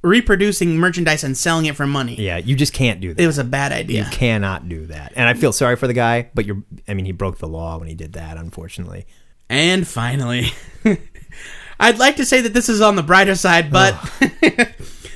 reproducing 0.02 0.78
merchandise 0.78 1.24
and 1.24 1.38
selling 1.38 1.66
it 1.66 1.76
for 1.76 1.88
money. 1.88 2.16
Yeah, 2.16 2.38
you 2.38 2.56
just 2.56 2.74
can't 2.74 3.02
do 3.02 3.14
that. 3.14 3.22
It 3.22 3.28
was 3.28 3.38
a 3.38 3.44
bad 3.44 3.72
idea. 3.72 4.04
You 4.06 4.10
cannot 4.10 4.70
do 4.70 4.86
that. 4.88 5.14
And 5.16 5.28
I 5.28 5.34
feel 5.34 5.52
sorry 5.52 5.76
for 5.76 5.88
the 5.88 5.94
guy, 5.94 6.30
but 6.34 6.46
you're 6.46 6.64
I 6.88 6.94
mean 6.94 7.06
he 7.06 7.12
broke 7.12 7.40
the 7.40 7.48
law 7.48 7.78
when 7.78 7.88
he 7.88 7.96
did 7.96 8.14
that, 8.14 8.38
unfortunately. 8.38 9.06
And 9.50 9.88
finally, 9.88 10.48
I'd 11.80 12.00
like 12.00 12.18
to 12.18 12.26
say 12.26 12.42
that 12.42 12.54
this 12.54 12.70
is 12.70 12.82
on 12.82 12.96
the 12.96 13.04
brighter 13.04 13.36
side, 13.36 13.72
but 13.72 13.94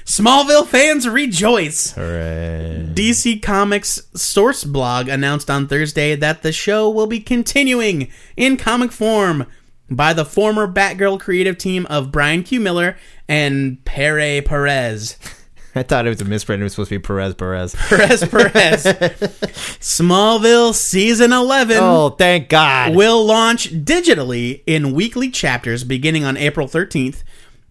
Smallville 0.05 0.67
fans 0.67 1.07
rejoice. 1.07 1.91
Hooray. 1.93 2.89
DC 2.93 3.41
Comics 3.41 4.01
source 4.15 4.63
blog 4.63 5.07
announced 5.07 5.49
on 5.49 5.67
Thursday 5.67 6.15
that 6.15 6.43
the 6.43 6.51
show 6.51 6.89
will 6.89 7.07
be 7.07 7.19
continuing 7.19 8.09
in 8.35 8.57
comic 8.57 8.91
form 8.91 9.47
by 9.91 10.13
the 10.13 10.25
former 10.25 10.67
Batgirl 10.67 11.19
creative 11.19 11.57
team 11.57 11.85
of 11.87 12.11
Brian 12.11 12.41
Q. 12.43 12.59
Miller 12.59 12.97
and 13.27 13.83
Pere 13.85 14.41
Perez. 14.41 15.17
I 15.75 15.83
thought 15.83 16.05
it 16.05 16.09
was 16.09 16.19
a 16.19 16.25
misprint. 16.25 16.59
It 16.61 16.63
was 16.65 16.73
supposed 16.73 16.89
to 16.89 16.95
be 16.99 17.01
Perez 17.01 17.33
Perez. 17.35 17.75
Perez 17.75 18.27
Perez. 18.27 18.83
Smallville 19.79 20.73
season 20.73 21.31
11 21.31 21.77
Oh, 21.79 22.09
thank 22.09 22.49
God. 22.49 22.93
will 22.95 23.25
launch 23.25 23.71
digitally 23.71 24.63
in 24.65 24.93
weekly 24.93 25.29
chapters 25.29 25.83
beginning 25.83 26.25
on 26.25 26.35
April 26.35 26.67
13th, 26.67 27.23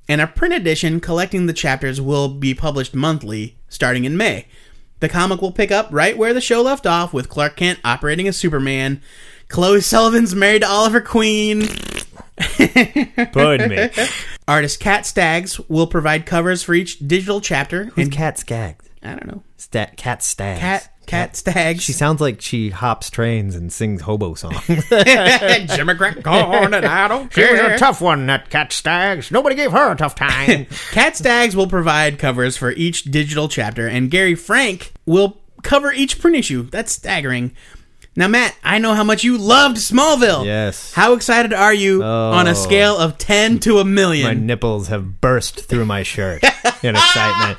and 0.08 0.20
a 0.20 0.26
print 0.26 0.54
edition 0.54 1.00
collecting 1.00 1.44
the 1.46 1.52
chapters 1.52 2.00
will 2.00 2.28
be 2.28 2.54
published 2.54 2.94
monthly 2.94 3.56
starting 3.68 4.04
in 4.04 4.16
May. 4.16 4.46
The 5.00 5.08
comic 5.08 5.40
will 5.42 5.52
pick 5.52 5.70
up 5.70 5.88
right 5.90 6.16
where 6.16 6.34
the 6.34 6.40
show 6.40 6.62
left 6.62 6.86
off 6.86 7.12
with 7.12 7.28
Clark 7.28 7.56
Kent 7.56 7.80
operating 7.84 8.26
as 8.28 8.36
Superman. 8.36 9.00
Chloe 9.48 9.80
Sullivan's 9.80 10.34
married 10.34 10.62
to 10.62 10.68
Oliver 10.68 11.00
Queen. 11.00 11.62
Pardon 13.32 13.70
me. 13.70 13.88
Artist 14.48 14.80
Cat 14.80 15.06
Staggs 15.06 15.60
will 15.68 15.86
provide 15.86 16.26
covers 16.26 16.62
for 16.62 16.74
each 16.74 16.98
digital 16.98 17.40
chapter. 17.40 17.84
Who's 17.86 18.06
And 18.06 18.12
Cat 18.12 18.38
Skaggs? 18.38 18.88
I 19.02 19.10
don't 19.10 19.26
know. 19.26 19.42
Stat, 19.56 19.96
cat 19.96 20.22
Staggs. 20.22 20.60
Cat 20.60 20.88
Cat 21.06 21.36
Staggs. 21.36 21.82
She 21.82 21.92
sounds 21.92 22.20
like 22.20 22.40
she 22.40 22.70
hops 22.70 23.10
trains 23.10 23.56
and 23.56 23.72
sings 23.72 24.02
hobo 24.02 24.34
songs. 24.34 24.64
Jimmy 24.68 25.94
Crack 25.96 26.22
corn 26.22 26.72
and 26.72 26.86
I 26.86 27.08
don't 27.08 27.32
care. 27.32 27.74
A 27.74 27.78
tough 27.78 28.00
one, 28.00 28.26
that 28.26 28.48
Cat 28.50 28.72
Staggs. 28.72 29.30
Nobody 29.30 29.56
gave 29.56 29.72
her 29.72 29.92
a 29.92 29.96
tough 29.96 30.14
time. 30.14 30.66
Cat 30.92 31.16
Staggs 31.16 31.56
will 31.56 31.66
provide 31.66 32.18
covers 32.18 32.56
for 32.56 32.70
each 32.72 33.04
digital 33.04 33.48
chapter, 33.48 33.88
and 33.88 34.10
Gary 34.10 34.34
Frank 34.34 34.92
will 35.04 35.40
cover 35.62 35.92
each 35.92 36.20
print 36.20 36.36
issue. 36.36 36.62
That's 36.70 36.92
staggering. 36.92 37.52
Now, 38.16 38.26
Matt, 38.28 38.56
I 38.64 38.78
know 38.78 38.94
how 38.94 39.04
much 39.04 39.22
you 39.22 39.38
loved 39.38 39.76
Smallville. 39.76 40.44
Yes. 40.44 40.92
How 40.92 41.12
excited 41.14 41.52
are 41.52 41.72
you 41.72 42.02
on 42.02 42.46
a 42.48 42.50
Oh. 42.50 42.54
scale 42.54 42.96
of 42.98 43.16
10 43.18 43.60
to 43.60 43.78
a 43.78 43.84
million? 43.84 44.24
my 44.24 44.30
million? 44.30 44.46
nipples 44.46 44.88
have 44.88 45.20
burst 45.20 45.60
through 45.66 45.84
my 45.86 46.02
shirt 46.02 46.42
in 46.82 46.96
excitement. 46.96 47.58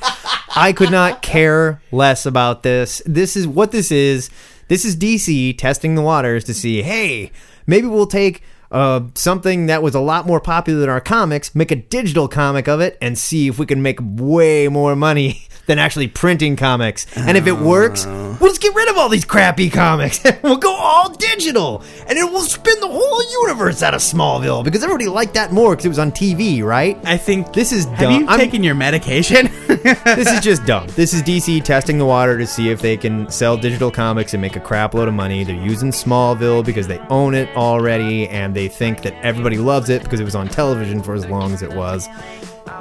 I 0.55 0.73
could 0.73 0.91
not 0.91 1.21
care 1.21 1.81
less 1.91 2.25
about 2.25 2.63
this. 2.63 3.01
This 3.05 3.37
is 3.37 3.47
what 3.47 3.71
this 3.71 3.91
is. 3.91 4.29
This 4.67 4.83
is 4.85 4.95
DC 4.95 5.57
testing 5.57 5.95
the 5.95 6.01
waters 6.01 6.43
to 6.45 6.53
see, 6.53 6.81
hey, 6.81 7.31
maybe 7.65 7.87
we'll 7.87 8.05
take 8.07 8.43
uh, 8.71 9.01
something 9.15 9.65
that 9.67 9.81
was 9.83 9.95
a 9.95 9.99
lot 9.99 10.25
more 10.27 10.39
popular 10.39 10.79
than 10.79 10.89
our 10.89 11.01
comics, 11.01 11.53
make 11.55 11.71
a 11.71 11.75
digital 11.75 12.27
comic 12.29 12.67
of 12.69 12.79
it, 12.79 12.97
and 13.01 13.17
see 13.17 13.47
if 13.49 13.57
we 13.59 13.65
can 13.65 13.81
make 13.81 13.99
way 14.01 14.67
more 14.69 14.95
money 14.95 15.47
than 15.65 15.79
actually 15.79 16.07
printing 16.07 16.55
comics. 16.55 17.05
And 17.17 17.37
if 17.37 17.47
it 17.47 17.57
works, 17.57 18.05
we'll 18.05 18.49
just 18.49 18.61
get 18.61 18.73
rid 18.75 18.89
of 18.89 18.97
all 18.97 19.09
these 19.09 19.25
crappy 19.25 19.69
comics. 19.69 20.21
we'll 20.43 20.57
go 20.57 20.73
all 20.75 21.09
digital, 21.09 21.83
and 22.07 22.17
it 22.17 22.23
will 22.31 22.41
spin 22.41 22.79
the 22.79 22.87
whole 22.87 23.31
universe 23.43 23.83
out 23.83 23.93
of 23.93 24.01
Smallville 24.01 24.63
because 24.63 24.83
everybody 24.83 25.07
liked 25.07 25.33
that 25.35 25.51
more 25.51 25.71
because 25.71 25.85
it 25.85 25.89
was 25.89 25.99
on 25.99 26.11
TV, 26.11 26.63
right? 26.63 26.97
I 27.03 27.17
think. 27.17 27.53
This 27.53 27.71
is 27.71 27.85
Have 27.85 27.99
dumb. 27.99 28.21
you 28.21 28.27
I'm- 28.27 28.39
taken 28.39 28.63
your 28.63 28.75
medication? 28.75 29.49
this 29.67 30.27
is 30.31 30.39
just 30.43 30.65
dumb. 30.65 30.87
This 30.95 31.13
is 31.13 31.21
DC 31.23 31.63
testing 31.63 31.97
the 31.97 32.05
water 32.05 32.37
to 32.37 32.47
see 32.47 32.69
if 32.69 32.81
they 32.81 32.97
can 32.97 33.29
sell 33.29 33.57
digital 33.57 33.91
comics 33.91 34.33
and 34.33 34.41
make 34.41 34.55
a 34.55 34.59
crap 34.59 34.93
load 34.93 35.07
of 35.07 35.13
money. 35.13 35.43
They're 35.43 35.55
using 35.55 35.91
Smallville 35.91 36.65
because 36.65 36.87
they 36.87 36.99
own 37.09 37.33
it 37.35 37.49
already 37.55 38.27
and 38.29 38.55
they 38.55 38.67
think 38.67 39.01
that 39.03 39.13
everybody 39.23 39.57
loves 39.57 39.89
it 39.89 40.03
because 40.03 40.19
it 40.19 40.23
was 40.25 40.35
on 40.35 40.47
television 40.47 41.01
for 41.03 41.13
as 41.13 41.25
long 41.27 41.53
as 41.53 41.61
it 41.61 41.73
was. 41.73 42.07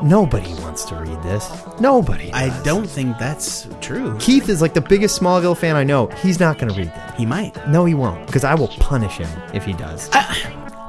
Nobody 0.02 0.54
wants 0.54 0.85
to 0.87 0.95
read 0.95 1.23
this. 1.23 1.50
Nobody. 1.78 2.33
I 2.33 2.49
does. 2.49 2.62
don't 2.62 2.87
think 2.87 3.19
that's 3.19 3.69
true. 3.80 4.16
Keith 4.19 4.49
is 4.49 4.62
like 4.62 4.73
the 4.73 4.80
biggest 4.80 5.21
Smallville 5.21 5.57
fan 5.57 5.76
I 5.76 5.85
know. 5.85 6.07
He's 6.23 6.40
not 6.40 6.59
going 6.59 6.73
to 6.73 6.78
read 6.78 6.88
that. 6.88 7.14
He 7.16 7.26
might. 7.26 7.54
No, 7.69 7.85
he 7.85 7.95
won't 7.95 8.26
because 8.26 8.45
I 8.45 8.54
will 8.54 8.69
punish 8.69 9.19
him 9.19 9.28
if 9.52 9.64
he 9.64 9.75
does. 9.75 10.09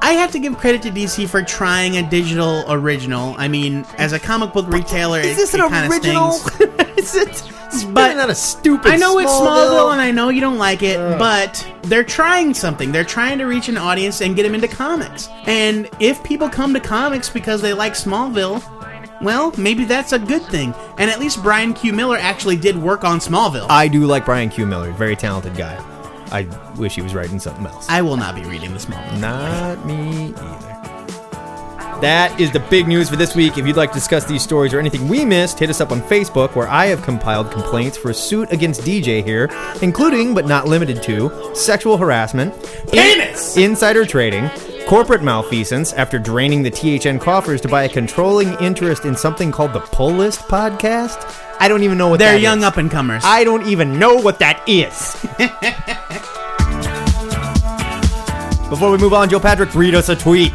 I 0.04 0.14
have 0.14 0.32
to 0.32 0.38
give 0.38 0.56
credit 0.58 0.82
to 0.82 0.90
DC 0.90 1.28
for 1.28 1.42
trying 1.42 1.96
a 1.96 2.08
digital 2.08 2.64
original. 2.68 3.34
I 3.38 3.48
mean, 3.48 3.86
as 3.98 4.12
a 4.12 4.18
comic 4.18 4.52
book 4.52 4.66
retailer, 4.68 5.20
is 5.20 5.36
this 5.36 5.54
it 5.54 5.60
an 5.60 5.70
kinda 5.70 5.88
original? 5.88 6.30
is 6.96 7.14
it? 7.14 7.50
But 7.94 8.16
out 8.18 8.28
a 8.28 8.34
stupid. 8.34 8.92
I 8.92 8.96
know 8.96 9.18
it's 9.18 9.30
Smallville. 9.30 9.70
Smallville, 9.70 9.92
and 9.92 10.00
I 10.00 10.10
know 10.10 10.28
you 10.28 10.40
don't 10.42 10.58
like 10.58 10.82
it, 10.82 10.98
but 11.18 11.66
they're 11.84 12.04
trying 12.04 12.52
something. 12.52 12.92
They're 12.92 13.04
trying 13.04 13.38
to 13.38 13.44
reach 13.44 13.68
an 13.68 13.78
audience 13.78 14.20
and 14.20 14.36
get 14.36 14.42
them 14.42 14.54
into 14.54 14.68
comics. 14.68 15.28
And 15.46 15.88
if 15.98 16.22
people 16.22 16.50
come 16.50 16.74
to 16.74 16.80
comics 16.80 17.30
because 17.30 17.62
they 17.62 17.72
like 17.72 17.94
Smallville, 17.94 18.62
well, 19.22 19.52
maybe 19.56 19.84
that's 19.84 20.12
a 20.12 20.18
good 20.18 20.42
thing. 20.46 20.74
And 20.98 21.10
at 21.10 21.20
least 21.20 21.42
Brian 21.42 21.74
Q. 21.74 21.92
Miller 21.92 22.16
actually 22.18 22.56
did 22.56 22.76
work 22.76 23.04
on 23.04 23.18
Smallville. 23.18 23.66
I 23.68 23.88
do 23.88 24.06
like 24.06 24.24
Brian 24.24 24.50
Q. 24.50 24.66
Miller, 24.66 24.92
very 24.92 25.16
talented 25.16 25.56
guy. 25.56 25.76
I 26.30 26.48
wish 26.76 26.94
he 26.94 27.02
was 27.02 27.14
writing 27.14 27.38
something 27.38 27.66
else. 27.66 27.86
I 27.88 28.02
will 28.02 28.16
not 28.16 28.34
be 28.34 28.42
reading 28.42 28.72
the 28.72 28.78
Smallville. 28.78 29.20
Not 29.20 29.84
me 29.86 30.28
either. 30.28 30.72
That 32.02 32.40
is 32.40 32.50
the 32.50 32.58
big 32.58 32.88
news 32.88 33.08
for 33.08 33.14
this 33.14 33.36
week. 33.36 33.58
If 33.58 33.64
you'd 33.64 33.76
like 33.76 33.90
to 33.90 33.94
discuss 33.94 34.24
these 34.24 34.42
stories 34.42 34.74
or 34.74 34.80
anything 34.80 35.08
we 35.08 35.24
missed, 35.24 35.60
hit 35.60 35.70
us 35.70 35.80
up 35.80 35.92
on 35.92 36.00
Facebook, 36.02 36.56
where 36.56 36.66
I 36.66 36.86
have 36.86 37.00
compiled 37.02 37.52
complaints 37.52 37.96
for 37.96 38.10
a 38.10 38.14
suit 38.14 38.50
against 38.50 38.80
DJ 38.80 39.24
here, 39.24 39.48
including 39.82 40.34
but 40.34 40.46
not 40.46 40.66
limited 40.66 41.00
to 41.04 41.54
sexual 41.54 41.96
harassment, 41.96 42.52
Penis! 42.90 43.56
insider 43.56 44.04
trading, 44.04 44.50
corporate 44.86 45.22
malfeasance 45.22 45.92
after 45.94 46.18
draining 46.18 46.62
the 46.62 46.70
THN 46.70 47.18
coffers 47.18 47.60
to 47.62 47.68
buy 47.68 47.84
a 47.84 47.88
controlling 47.88 48.52
interest 48.60 49.04
in 49.04 49.16
something 49.16 49.50
called 49.50 49.72
the 49.72 49.80
Pull 49.80 50.12
List 50.12 50.40
podcast. 50.48 51.40
I 51.58 51.68
don't 51.68 51.82
even 51.82 51.98
know 51.98 52.08
what 52.08 52.18
that 52.18 52.26
is. 52.26 52.30
They're 52.32 52.38
that 52.38 52.42
young 52.42 52.58
is. 52.58 52.64
up 52.64 52.76
and 52.76 52.90
comers. 52.90 53.22
I 53.24 53.44
don't 53.44 53.66
even 53.66 53.98
know 53.98 54.16
what 54.16 54.38
that 54.40 54.62
is. 54.68 55.14
Before 58.70 58.90
we 58.90 58.98
move 58.98 59.12
on, 59.12 59.28
Joe 59.28 59.40
Patrick, 59.40 59.74
read 59.74 59.94
us 59.94 60.08
a 60.08 60.16
tweet. 60.16 60.52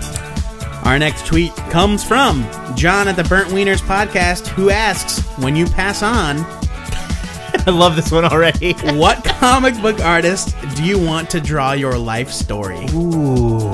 Our 0.83 0.97
next 0.97 1.25
tweet 1.25 1.55
comes 1.69 2.03
from 2.03 2.43
John 2.75 3.07
at 3.07 3.15
the 3.15 3.23
Burnt 3.23 3.49
Wieners 3.49 3.81
podcast, 3.81 4.47
who 4.47 4.69
asks, 4.69 5.19
When 5.37 5.55
you 5.55 5.65
pass 5.65 6.01
on, 6.01 6.37
I 7.67 7.71
love 7.71 7.95
this 7.95 8.11
one 8.11 8.25
already. 8.25 8.73
what 8.97 9.23
comic 9.23 9.79
book 9.81 9.99
artist 9.99 10.55
do 10.75 10.83
you 10.83 10.97
want 10.97 11.29
to 11.31 11.41
draw 11.41 11.73
your 11.73 11.97
life 11.97 12.31
story? 12.31 12.85
Ooh, 12.93 13.66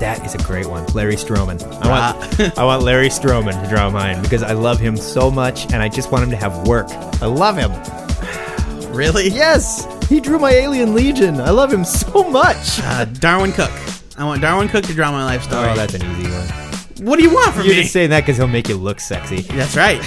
that 0.00 0.24
is 0.24 0.34
a 0.34 0.38
great 0.38 0.66
one. 0.66 0.84
Larry 0.94 1.16
Stroman. 1.16 1.62
I 1.82 1.88
want, 1.88 2.58
I 2.58 2.64
want 2.64 2.82
Larry 2.82 3.08
Stroman 3.08 3.60
to 3.62 3.68
draw 3.68 3.90
mine 3.90 4.22
because 4.22 4.42
I 4.42 4.52
love 4.52 4.78
him 4.78 4.96
so 4.96 5.30
much 5.30 5.64
and 5.72 5.82
I 5.82 5.88
just 5.88 6.10
want 6.12 6.24
him 6.24 6.30
to 6.30 6.36
have 6.36 6.66
work. 6.66 6.88
I 7.20 7.26
love 7.26 7.56
him. 7.56 7.72
Really? 8.96 9.28
Yes, 9.28 9.86
he 10.08 10.20
drew 10.20 10.38
my 10.38 10.52
Alien 10.52 10.94
Legion. 10.94 11.38
I 11.38 11.50
love 11.50 11.70
him 11.70 11.84
so 12.02 12.30
much. 12.30 12.78
Uh, 12.80 13.04
Darwyn 13.04 13.52
Cooke. 13.52 13.70
I 14.16 14.24
want 14.24 14.40
Darwyn 14.40 14.68
Cooke 14.70 14.84
to 14.86 14.94
draw 14.94 15.12
my 15.12 15.22
life 15.22 15.42
story. 15.42 15.68
Oh, 15.68 15.74
that's 15.74 15.92
an 15.92 16.00
easy 16.02 16.30
one. 16.30 17.06
What 17.06 17.18
do 17.18 17.22
you 17.22 17.28
want 17.34 17.52
from 17.52 17.64
me? 17.64 17.74
You're 17.74 17.82
just 17.82 17.92
saying 17.92 18.08
that 18.10 18.20
because 18.22 18.38
he'll 18.38 18.48
make 18.48 18.70
you 18.70 18.76
look 18.76 19.00
sexy. 19.00 19.42
That's 19.42 19.76
right. 19.76 20.00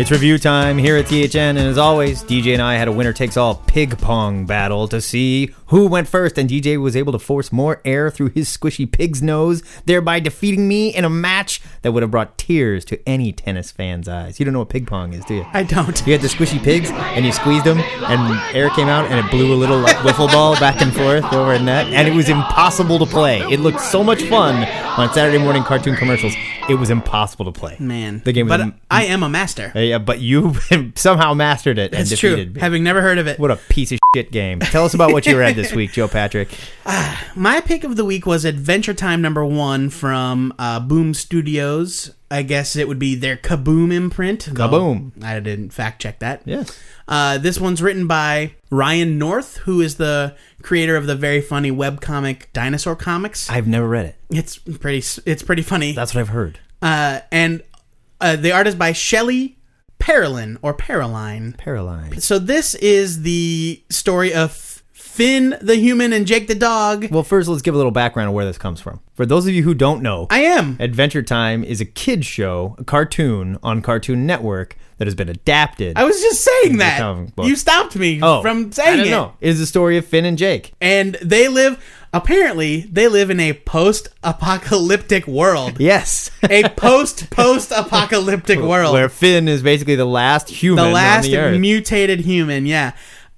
It's 0.00 0.10
review 0.10 0.38
time 0.38 0.78
here 0.78 0.96
at 0.96 1.08
THN, 1.08 1.36
and 1.36 1.58
as 1.58 1.76
always, 1.76 2.24
DJ 2.24 2.54
and 2.54 2.62
I 2.62 2.76
had 2.76 2.88
a 2.88 2.92
winner 2.92 3.12
takes 3.12 3.36
all 3.36 3.56
pig 3.66 3.98
pong 3.98 4.46
battle 4.46 4.88
to 4.88 4.98
see 4.98 5.54
who 5.66 5.86
went 5.88 6.08
first, 6.08 6.38
and 6.38 6.48
DJ 6.48 6.80
was 6.80 6.96
able 6.96 7.12
to 7.12 7.18
force 7.18 7.52
more 7.52 7.82
air 7.84 8.10
through 8.10 8.30
his 8.30 8.48
squishy 8.48 8.90
pig's 8.90 9.20
nose, 9.20 9.62
thereby 9.84 10.18
defeating 10.18 10.66
me 10.66 10.88
in 10.88 11.04
a 11.04 11.10
match 11.10 11.60
that 11.82 11.92
would 11.92 12.02
have 12.02 12.10
brought 12.10 12.38
tears 12.38 12.82
to 12.86 12.98
any 13.06 13.30
tennis 13.30 13.70
fan's 13.70 14.08
eyes. 14.08 14.40
You 14.40 14.46
don't 14.46 14.54
know 14.54 14.60
what 14.60 14.70
pig 14.70 14.86
pong 14.86 15.12
is, 15.12 15.22
do 15.26 15.34
you? 15.34 15.46
I 15.52 15.64
don't. 15.64 16.06
You 16.06 16.14
had 16.14 16.22
the 16.22 16.28
squishy 16.28 16.62
pigs, 16.62 16.90
and 16.90 17.26
you 17.26 17.32
squeezed 17.32 17.66
them, 17.66 17.80
and 17.80 18.56
air 18.56 18.70
came 18.70 18.88
out, 18.88 19.04
and 19.10 19.22
it 19.22 19.30
blew 19.30 19.52
a 19.52 19.54
little 19.54 19.80
like, 19.80 19.96
wiffle 19.96 20.32
ball 20.32 20.58
back 20.58 20.80
and 20.80 20.94
forth 20.94 21.30
over 21.30 21.52
a 21.52 21.58
net, 21.58 21.88
and 21.88 22.08
it 22.08 22.14
was 22.14 22.30
impossible 22.30 22.98
to 23.00 23.06
play. 23.06 23.40
It 23.52 23.60
looked 23.60 23.82
so 23.82 24.02
much 24.02 24.22
fun 24.22 24.66
on 24.98 25.12
Saturday 25.12 25.36
morning 25.36 25.62
cartoon 25.62 25.94
commercials. 25.94 26.32
It 26.68 26.74
was 26.78 26.90
impossible 26.90 27.46
to 27.46 27.52
play. 27.58 27.76
Man. 27.78 28.22
the 28.24 28.32
game 28.32 28.46
was. 28.48 28.58
But 28.58 28.74
I 28.90 29.04
am 29.06 29.22
a 29.22 29.28
master. 29.28 29.72
uh, 29.74 29.78
yeah, 29.80 29.98
but 29.98 30.20
you 30.20 30.54
somehow 30.94 31.34
mastered 31.34 31.78
it 31.78 31.92
and 31.92 32.02
It's 32.10 32.18
true. 32.20 32.30
defeated 32.30 32.54
me. 32.54 32.60
Having 32.60 32.84
never 32.84 33.00
heard 33.00 33.18
of 33.18 33.26
it. 33.26 33.38
What 33.38 33.50
a 33.50 33.56
piece 33.56 33.90
of 33.92 33.98
shit 34.14 34.30
game. 34.30 34.60
Tell 34.60 34.84
us 34.84 34.94
about 34.94 35.12
what 35.12 35.26
you 35.26 35.38
read 35.38 35.56
this 35.56 35.72
week, 35.72 35.92
Joe 35.92 36.08
Patrick. 36.08 36.48
My 37.34 37.60
pick 37.60 37.84
of 37.84 37.96
the 37.96 38.04
week 38.04 38.26
was 38.26 38.44
Adventure 38.44 38.94
Time 38.94 39.20
number 39.22 39.44
one 39.44 39.90
from 39.90 40.52
uh, 40.58 40.80
Boom 40.80 41.14
Studios. 41.14 42.12
I 42.30 42.42
guess 42.42 42.76
it 42.76 42.86
would 42.86 42.98
be 42.98 43.14
their 43.14 43.36
Kaboom 43.36 43.92
imprint. 43.92 44.48
though 44.50 44.68
Kaboom. 44.68 45.24
I 45.24 45.40
didn't 45.40 45.70
fact 45.70 46.00
check 46.00 46.20
that. 46.20 46.42
Yes. 46.44 46.78
Uh, 47.08 47.38
this 47.38 47.58
one's 47.58 47.82
written 47.82 48.06
by 48.06 48.54
Ryan 48.70 49.18
North, 49.18 49.56
who 49.58 49.80
is 49.80 49.96
the 49.96 50.36
creator 50.62 50.94
of 50.94 51.06
the 51.06 51.16
very 51.16 51.40
funny 51.40 51.72
webcomic 51.72 52.44
Dinosaur 52.52 52.94
Comics. 52.94 53.50
I've 53.50 53.66
never 53.66 53.88
read 53.88 54.06
it. 54.06 54.16
It's 54.30 54.58
pretty. 54.58 55.04
It's 55.26 55.42
pretty 55.42 55.62
funny. 55.62 55.92
That's 55.92 56.14
what 56.14 56.20
I've 56.20 56.28
heard. 56.28 56.60
Uh, 56.80 57.20
and 57.32 57.62
uh, 58.20 58.36
the 58.36 58.52
art 58.52 58.68
is 58.68 58.76
by 58.76 58.92
Shelli 58.92 59.56
Parolin 59.98 60.56
or 60.62 60.72
Paroline. 60.74 61.56
Paralyzed. 61.58 62.22
So 62.22 62.38
this 62.38 62.74
is 62.76 63.22
the 63.22 63.82
story 63.90 64.32
of 64.32 64.69
Finn 65.10 65.56
the 65.60 65.74
human 65.74 66.12
and 66.12 66.24
Jake 66.24 66.46
the 66.46 66.54
dog. 66.54 67.10
Well, 67.10 67.24
first, 67.24 67.48
let's 67.48 67.62
give 67.62 67.74
a 67.74 67.76
little 67.76 67.90
background 67.90 68.28
of 68.28 68.34
where 68.34 68.44
this 68.44 68.58
comes 68.58 68.80
from. 68.80 69.00
For 69.14 69.26
those 69.26 69.46
of 69.46 69.52
you 69.52 69.64
who 69.64 69.74
don't 69.74 70.02
know, 70.02 70.28
I 70.30 70.42
am. 70.42 70.76
Adventure 70.78 71.22
Time 71.22 71.64
is 71.64 71.80
a 71.80 71.84
kid 71.84 72.24
show, 72.24 72.76
a 72.78 72.84
cartoon 72.84 73.58
on 73.62 73.82
Cartoon 73.82 74.24
Network 74.24 74.76
that 74.98 75.06
has 75.06 75.16
been 75.16 75.28
adapted. 75.28 75.98
I 75.98 76.04
was 76.04 76.20
just 76.20 76.42
saying 76.42 76.76
that. 76.78 77.32
You 77.38 77.56
stopped 77.56 77.96
me 77.96 78.20
oh, 78.22 78.40
from 78.40 78.70
saying 78.70 79.00
I 79.00 79.06
it. 79.06 79.10
know. 79.10 79.34
It 79.40 79.48
is 79.48 79.58
the 79.58 79.66
story 79.66 79.96
of 79.96 80.06
Finn 80.06 80.24
and 80.24 80.38
Jake. 80.38 80.74
And 80.80 81.16
they 81.16 81.48
live. 81.48 81.82
Apparently, 82.12 82.82
they 82.82 83.08
live 83.08 83.30
in 83.30 83.40
a 83.40 83.52
post-apocalyptic 83.52 85.26
world. 85.26 85.76
Yes. 85.80 86.30
a 86.42 86.68
post-post-apocalyptic 86.68 88.58
world. 88.60 88.92
Where 88.92 89.08
Finn 89.08 89.48
is 89.48 89.62
basically 89.62 89.96
the 89.96 90.04
last 90.04 90.48
human 90.48 90.84
the 90.84 90.90
last 90.90 91.30
the 91.30 91.58
mutated 91.58 92.20
human, 92.20 92.66
yeah. 92.66 92.92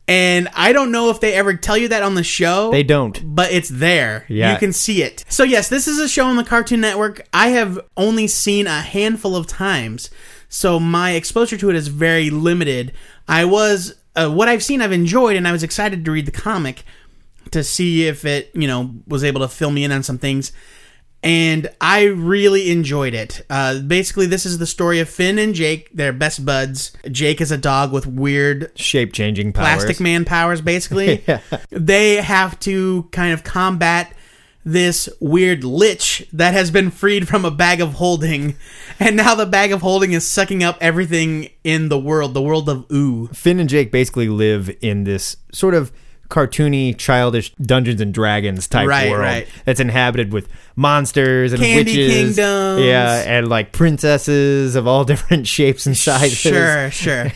And 0.09 0.49
I 0.54 0.73
don't 0.73 0.90
know 0.90 1.11
if 1.11 1.21
they 1.21 1.32
ever 1.35 1.54
tell 1.54 1.76
you 1.78 1.88
that 1.88 2.02
on 2.02 2.14
the 2.16 2.25
show. 2.25 2.71
they 2.71 2.82
don't. 2.82 3.21
but 3.35 3.52
it's 3.52 3.68
there. 3.68 4.26
Yeah. 4.28 4.52
You 4.52 4.59
can 4.59 4.73
see 4.73 5.02
it. 5.02 5.25
So 5.28 5.44
yes, 5.44 5.68
this 5.68 5.87
is 5.87 5.99
a 5.99 6.09
show 6.09 6.26
on 6.26 6.37
the 6.37 6.44
Cartoon 6.44 6.80
Network 6.80 7.26
I 7.32 7.49
have 7.50 7.78
only 7.97 8.26
seen 8.26 8.66
a 8.66 8.80
handful 8.80 9.37
of 9.37 9.47
times. 9.47 10.11
So 10.49 10.78
my 10.80 11.12
exposure 11.12 11.56
to 11.56 11.71
it 11.71 11.76
is 11.76 11.88
very 11.88 12.30
limited. 12.30 12.92
I 13.28 13.44
was 13.44 13.94
uh, 14.16 14.28
what 14.28 14.49
I've 14.49 14.62
seen 14.62 14.82
I've 14.82 14.92
enjoyed 14.92 15.37
and 15.37 15.47
I 15.49 15.52
was 15.52 15.62
excited 15.62 16.04
to 16.04 16.11
read 16.11 16.26
the 16.26 16.32
comic 16.32 16.85
to 17.52 17.62
see 17.64 18.06
if 18.06 18.25
it, 18.25 18.50
you 18.54 18.66
know, 18.66 18.94
was 19.06 19.25
able 19.25 19.40
to 19.40 19.49
fill 19.49 19.71
me 19.71 19.85
in 19.85 19.92
on 19.92 20.02
some 20.02 20.18
things. 20.18 20.52
And 21.23 21.71
I 21.81 22.05
really 22.05 22.71
enjoyed 22.73 23.14
it. 23.14 23.45
Uh, 23.49 23.79
basically, 23.79 24.26
this 24.26 24.45
is 24.45 24.59
the 24.59 24.67
story 24.67 24.99
of 24.99 25.09
Finn 25.09 25.38
and 25.38 25.55
Jake. 25.55 25.88
They're 25.95 26.12
best 26.12 26.45
buds. 26.45 26.93
Jake 27.11 27.41
is 27.41 27.52
a 27.52 27.59
dog 27.59 27.93
with 27.93 28.07
weird 28.07 28.73
Shape 28.75 29.12
changing 29.12 29.52
powers. 29.52 29.85
plastic 29.85 30.00
man 30.00 30.25
powers 30.25 30.61
basically 30.61 31.25
they 31.71 32.17
have 32.17 32.59
to 32.61 33.09
kind 33.12 33.33
of 33.33 33.45
combat 33.45 34.14
this 34.64 35.09
weird 35.21 35.64
lich 35.64 36.26
that 36.33 36.55
has 36.55 36.71
been 36.71 36.91
freed 36.91 37.26
from 37.26 37.45
a 37.45 37.50
bag 37.50 37.81
of 37.81 37.95
holding 37.95 38.55
and 39.00 39.17
now 39.17 39.35
the 39.35 39.47
bag 39.47 39.73
of 39.73 39.81
holding 39.83 40.12
is 40.12 40.29
sucking 40.29 40.62
up 40.62 40.79
everything 40.81 41.49
in 41.64 41.88
the 41.88 41.99
world 41.99 42.33
the 42.33 42.43
world 42.43 42.69
of 42.69 42.87
ooh 42.93 43.26
Finn 43.29 43.59
and 43.59 43.69
Jake 43.69 43.91
basically 43.91 44.29
live 44.29 44.75
in 44.81 45.05
this 45.05 45.37
sort 45.52 45.75
of 45.75 45.93
cartoony, 46.33 46.97
childish 46.97 47.55
Dungeons 47.57 48.01
and 48.01 48.12
Dragons 48.12 48.67
type 48.67 48.89
Right, 48.89 49.11
world 49.11 49.23
right. 49.23 49.47
that's 49.65 49.79
inhabited 49.81 50.33
with 50.33 50.49
monsters 50.75 51.53
and 51.53 51.61
Candy 51.62 51.81
witches, 51.97 52.15
kingdoms. 52.37 52.81
yeah, 52.83 53.23
and 53.27 53.49
like 53.49 53.73
princesses 53.73 54.75
of 54.75 54.87
all 54.87 55.05
different 55.12 55.47
shapes 55.47 55.87
and 55.87 55.97
sizes. 55.97 56.38
sure 56.38 56.90
sure 56.90 57.31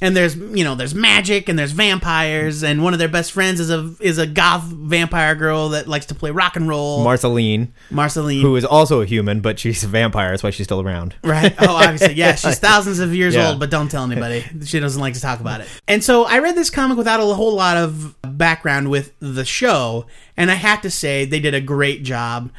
and 0.00 0.16
there's 0.16 0.36
you 0.36 0.62
know 0.62 0.74
there's 0.74 0.94
magic 0.94 1.48
and 1.48 1.58
there's 1.58 1.72
vampires 1.72 2.62
and 2.62 2.82
one 2.84 2.92
of 2.92 2.98
their 2.98 3.08
best 3.08 3.32
friends 3.32 3.58
is 3.60 3.70
a 3.70 3.92
is 4.00 4.18
a 4.18 4.26
goth 4.26 4.62
vampire 4.64 5.34
girl 5.34 5.70
that 5.70 5.88
likes 5.88 6.06
to 6.06 6.14
play 6.14 6.30
rock 6.30 6.54
and 6.56 6.68
roll 6.68 7.02
Marceline, 7.02 7.72
marceline 7.90 8.40
who 8.40 8.54
is 8.56 8.64
also 8.64 9.00
a 9.00 9.06
human, 9.06 9.40
but 9.40 9.58
she's 9.58 9.82
a 9.82 9.88
vampire. 9.88 10.30
That's 10.30 10.42
why 10.42 10.50
she's 10.50 10.66
still 10.66 10.80
around. 10.80 11.14
Right. 11.24 11.54
Oh, 11.58 11.74
obviously. 11.76 12.14
Yeah, 12.14 12.34
she's 12.36 12.58
thousands 12.60 13.00
of 13.00 13.14
years 13.14 13.34
Yeah. 13.34 13.48
old, 13.50 13.60
but 13.60 13.70
don't 13.70 13.90
tell 13.90 14.04
anybody. 14.04 14.44
She 14.64 14.78
doesn't 14.80 15.00
like 15.00 15.14
to 15.14 15.20
talk 15.20 15.40
about 15.40 15.60
it. 15.60 15.68
And 15.88 16.04
so 16.04 16.24
I 16.24 16.38
read 16.38 16.54
this 16.56 16.70
comic 16.70 16.96
without 16.98 17.20
a 17.20 17.24
whole 17.24 17.54
lot 17.54 17.76
of 17.76 18.14
background 18.22 18.90
with 18.90 19.12
the 19.20 19.44
show, 19.44 20.06
and 20.36 20.50
I 20.50 20.54
have 20.54 20.80
to 20.82 20.90
say 20.90 21.24
they 21.24 21.40
did 21.40 21.54
a 21.54 21.60
great 21.60 22.02
job. 22.02 22.50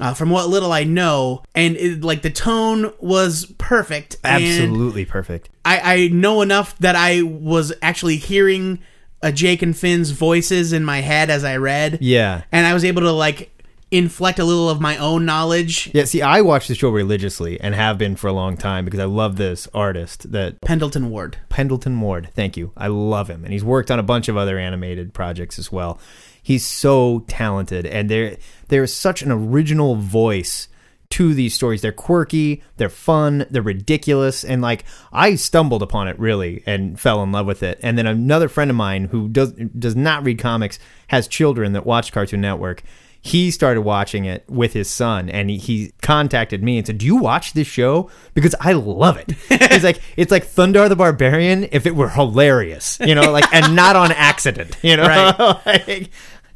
Uh, 0.00 0.14
from 0.14 0.30
what 0.30 0.48
little 0.48 0.72
I 0.72 0.84
know, 0.84 1.42
and 1.54 1.76
it, 1.76 2.02
like 2.02 2.22
the 2.22 2.30
tone 2.30 2.94
was 2.98 3.52
perfect. 3.58 4.16
Absolutely 4.24 5.04
perfect. 5.04 5.50
I, 5.66 5.80
I 5.80 6.08
know 6.08 6.40
enough 6.40 6.76
that 6.78 6.96
I 6.96 7.20
was 7.20 7.74
actually 7.82 8.16
hearing 8.16 8.78
uh, 9.22 9.30
Jake 9.30 9.62
and 9.62 9.76
Finn's 9.76 10.10
voices 10.10 10.72
in 10.72 10.82
my 10.84 11.02
head 11.02 11.30
as 11.30 11.44
I 11.44 11.58
read. 11.58 11.98
Yeah. 12.00 12.42
And 12.50 12.66
I 12.66 12.74
was 12.74 12.84
able 12.84 13.02
to 13.02 13.12
like 13.12 13.50
inflect 13.92 14.38
a 14.38 14.44
little 14.44 14.70
of 14.70 14.80
my 14.80 14.96
own 14.96 15.24
knowledge. 15.26 15.90
Yeah, 15.92 16.04
see, 16.04 16.22
I 16.22 16.40
watch 16.40 16.66
the 16.66 16.74
show 16.74 16.88
religiously 16.88 17.60
and 17.60 17.74
have 17.74 17.98
been 17.98 18.16
for 18.16 18.26
a 18.26 18.32
long 18.32 18.56
time 18.56 18.86
because 18.86 18.98
I 18.98 19.04
love 19.04 19.36
this 19.36 19.68
artist 19.74 20.32
that 20.32 20.60
Pendleton 20.62 21.10
Ward. 21.10 21.36
Pendleton 21.50 22.00
Ward. 22.00 22.30
Thank 22.34 22.56
you. 22.56 22.72
I 22.76 22.88
love 22.88 23.28
him, 23.28 23.44
and 23.44 23.52
he's 23.52 23.62
worked 23.62 23.90
on 23.90 23.98
a 23.98 24.02
bunch 24.02 24.28
of 24.28 24.36
other 24.36 24.58
animated 24.58 25.12
projects 25.12 25.58
as 25.58 25.70
well. 25.70 26.00
He's 26.42 26.66
so 26.66 27.24
talented, 27.28 27.86
and 27.86 28.10
there 28.10 28.38
there 28.68 28.82
is 28.82 28.94
such 28.94 29.22
an 29.22 29.30
original 29.30 29.94
voice 29.94 30.68
to 31.10 31.34
these 31.34 31.52
stories. 31.52 31.82
They're 31.82 31.92
quirky, 31.92 32.62
they're 32.78 32.88
fun, 32.88 33.44
they're 33.50 33.60
ridiculous, 33.60 34.42
and 34.42 34.62
like 34.62 34.86
I 35.12 35.34
stumbled 35.34 35.82
upon 35.82 36.08
it 36.08 36.18
really 36.18 36.62
and 36.64 36.98
fell 36.98 37.22
in 37.22 37.30
love 37.30 37.44
with 37.44 37.62
it. 37.62 37.78
And 37.82 37.98
then 37.98 38.06
another 38.06 38.48
friend 38.48 38.70
of 38.70 38.76
mine 38.76 39.04
who 39.04 39.28
does 39.28 39.52
does 39.52 39.94
not 39.94 40.24
read 40.24 40.38
comics 40.38 40.78
has 41.08 41.28
children 41.28 41.74
that 41.74 41.84
watch 41.84 42.10
Cartoon 42.10 42.40
Network. 42.40 42.82
He 43.24 43.52
started 43.52 43.82
watching 43.82 44.24
it 44.24 44.44
with 44.48 44.72
his 44.72 44.90
son, 44.90 45.30
and 45.30 45.48
he, 45.48 45.56
he 45.56 45.92
contacted 46.02 46.60
me 46.60 46.76
and 46.76 46.86
said, 46.86 46.98
"Do 46.98 47.06
you 47.06 47.16
watch 47.16 47.52
this 47.52 47.68
show? 47.68 48.10
Because 48.34 48.56
I 48.60 48.72
love 48.72 49.16
it." 49.16 49.32
He's 49.72 49.84
like, 49.84 50.00
"It's 50.16 50.32
like 50.32 50.44
Thundarr 50.44 50.88
the 50.88 50.96
Barbarian 50.96 51.68
if 51.70 51.86
it 51.86 51.94
were 51.94 52.08
hilarious, 52.08 52.98
you 53.00 53.14
know, 53.14 53.30
like 53.30 53.44
and 53.54 53.76
not 53.76 53.94
on 53.94 54.10
accident, 54.10 54.76
you 54.82 54.96
know." 54.96 55.06
Right. 55.06 56.10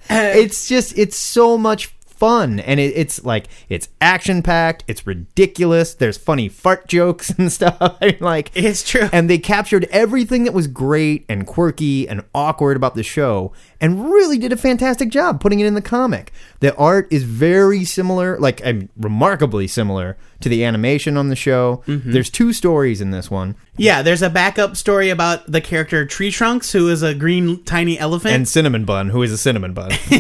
Like, 0.09 0.39
it's 0.39 0.69
just 0.69 0.97
it's 0.97 1.17
so 1.17 1.59
much 1.59 1.96
fun 2.17 2.59
and 2.61 2.81
it, 2.81 2.93
it's 2.97 3.25
like 3.25 3.47
it's 3.69 3.89
action 4.01 4.43
packed 4.43 4.85
it's 4.89 5.07
ridiculous 5.07 5.95
there's 5.95 6.17
funny 6.17 6.49
fart 6.49 6.89
jokes 6.89 7.31
and 7.39 7.53
stuff 7.53 7.77
I 7.81 8.07
mean, 8.07 8.17
like 8.21 8.51
It's 8.55 8.89
true. 8.89 9.09
and 9.13 9.29
they 9.31 9.39
captured 9.39 9.85
everything 9.91 10.45
that 10.45 10.53
was 10.55 10.67
great 10.67 11.25
and 11.29 11.47
quirky 11.47 12.09
and 12.09 12.23
awkward 12.35 12.77
about 12.77 12.95
the 12.95 13.03
show 13.03 13.53
and 13.81 14.11
really 14.11 14.39
did 14.39 14.53
a 14.53 14.57
fantastic 14.57 15.11
job 15.11 15.41
putting 15.41 15.61
it 15.61 15.67
in 15.67 15.75
the 15.75 15.83
comic 15.83 16.33
the 16.61 16.75
art 16.77 17.07
is 17.11 17.23
very 17.25 17.85
similar 17.85 18.39
like 18.39 18.65
I 18.65 18.73
mean, 18.73 18.89
remarkably 18.97 19.67
similar 19.67 20.17
to 20.41 20.49
the 20.49 20.65
animation 20.65 21.17
on 21.17 21.29
the 21.29 21.37
show 21.37 21.83
Mm-hmm. 21.87 22.13
there's 22.13 22.31
two 22.31 22.53
stories 22.53 23.01
in 23.01 23.11
this 23.11 23.31
one 23.31 23.55
Yeah, 23.77 24.03
there's 24.03 24.23
a 24.23 24.31
backup 24.31 24.77
story 24.77 25.11
about 25.11 25.51
the 25.51 25.61
character 25.61 26.05
Tree 26.07 26.31
Trunks, 26.31 26.73
who 26.73 26.89
is 26.89 27.03
a 27.03 27.15
green 27.15 27.63
tiny 27.65 27.99
elephant. 27.99 28.35
and 28.35 28.49
cinnamon 28.49 28.85
bun 28.85 29.09
who 29.11 29.23
is 29.23 29.33
a 29.33 29.39
cinnamon 29.39 29.73
bun 29.75 29.91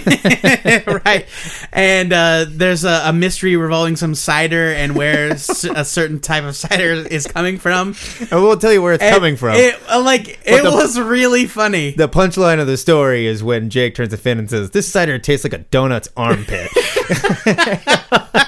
right. 1.05 1.27
And 1.73 1.86
uh, 2.12 2.46
there's 2.49 2.85
a, 2.85 3.03
a 3.07 3.12
mystery 3.12 3.57
revolving 3.57 3.96
some 3.96 4.14
cider 4.14 4.72
and 4.72 4.94
where 4.96 5.31
a 5.33 5.85
certain 5.85 6.20
type 6.20 6.44
of 6.44 6.57
cider 6.57 6.92
is 6.92 7.27
coming 7.27 7.59
from. 7.59 7.94
and 8.20 8.31
we'll 8.42 8.57
tell 8.57 8.72
you 8.72 8.83
where 8.83 8.94
it's 8.94 9.03
And 9.03 9.14
coming 9.14 9.37
from 9.37 9.57
It, 9.57 9.75
uh, 9.88 10.03
like, 10.03 10.40
it 10.44 10.62
the- 10.62 10.70
was 10.70 10.99
really 10.99 11.46
funny. 11.46 11.92
the 11.92 12.09
punchline 12.09 12.61
of 12.61 12.66
the 12.66 12.77
story 12.77 13.27
is 13.27 13.42
when 13.42 13.70
Jake 13.70 13.94
turns 13.94 14.11
to 14.11 14.16
Finn 14.16 14.38
and 14.38 14.49
says, 14.51 14.70
"This 14.70 14.88
cider 14.90 15.18
tastes 15.18 15.44
like 15.44 15.53
a 15.53 15.59
donut's 15.59 16.09
armpit." 16.16 16.70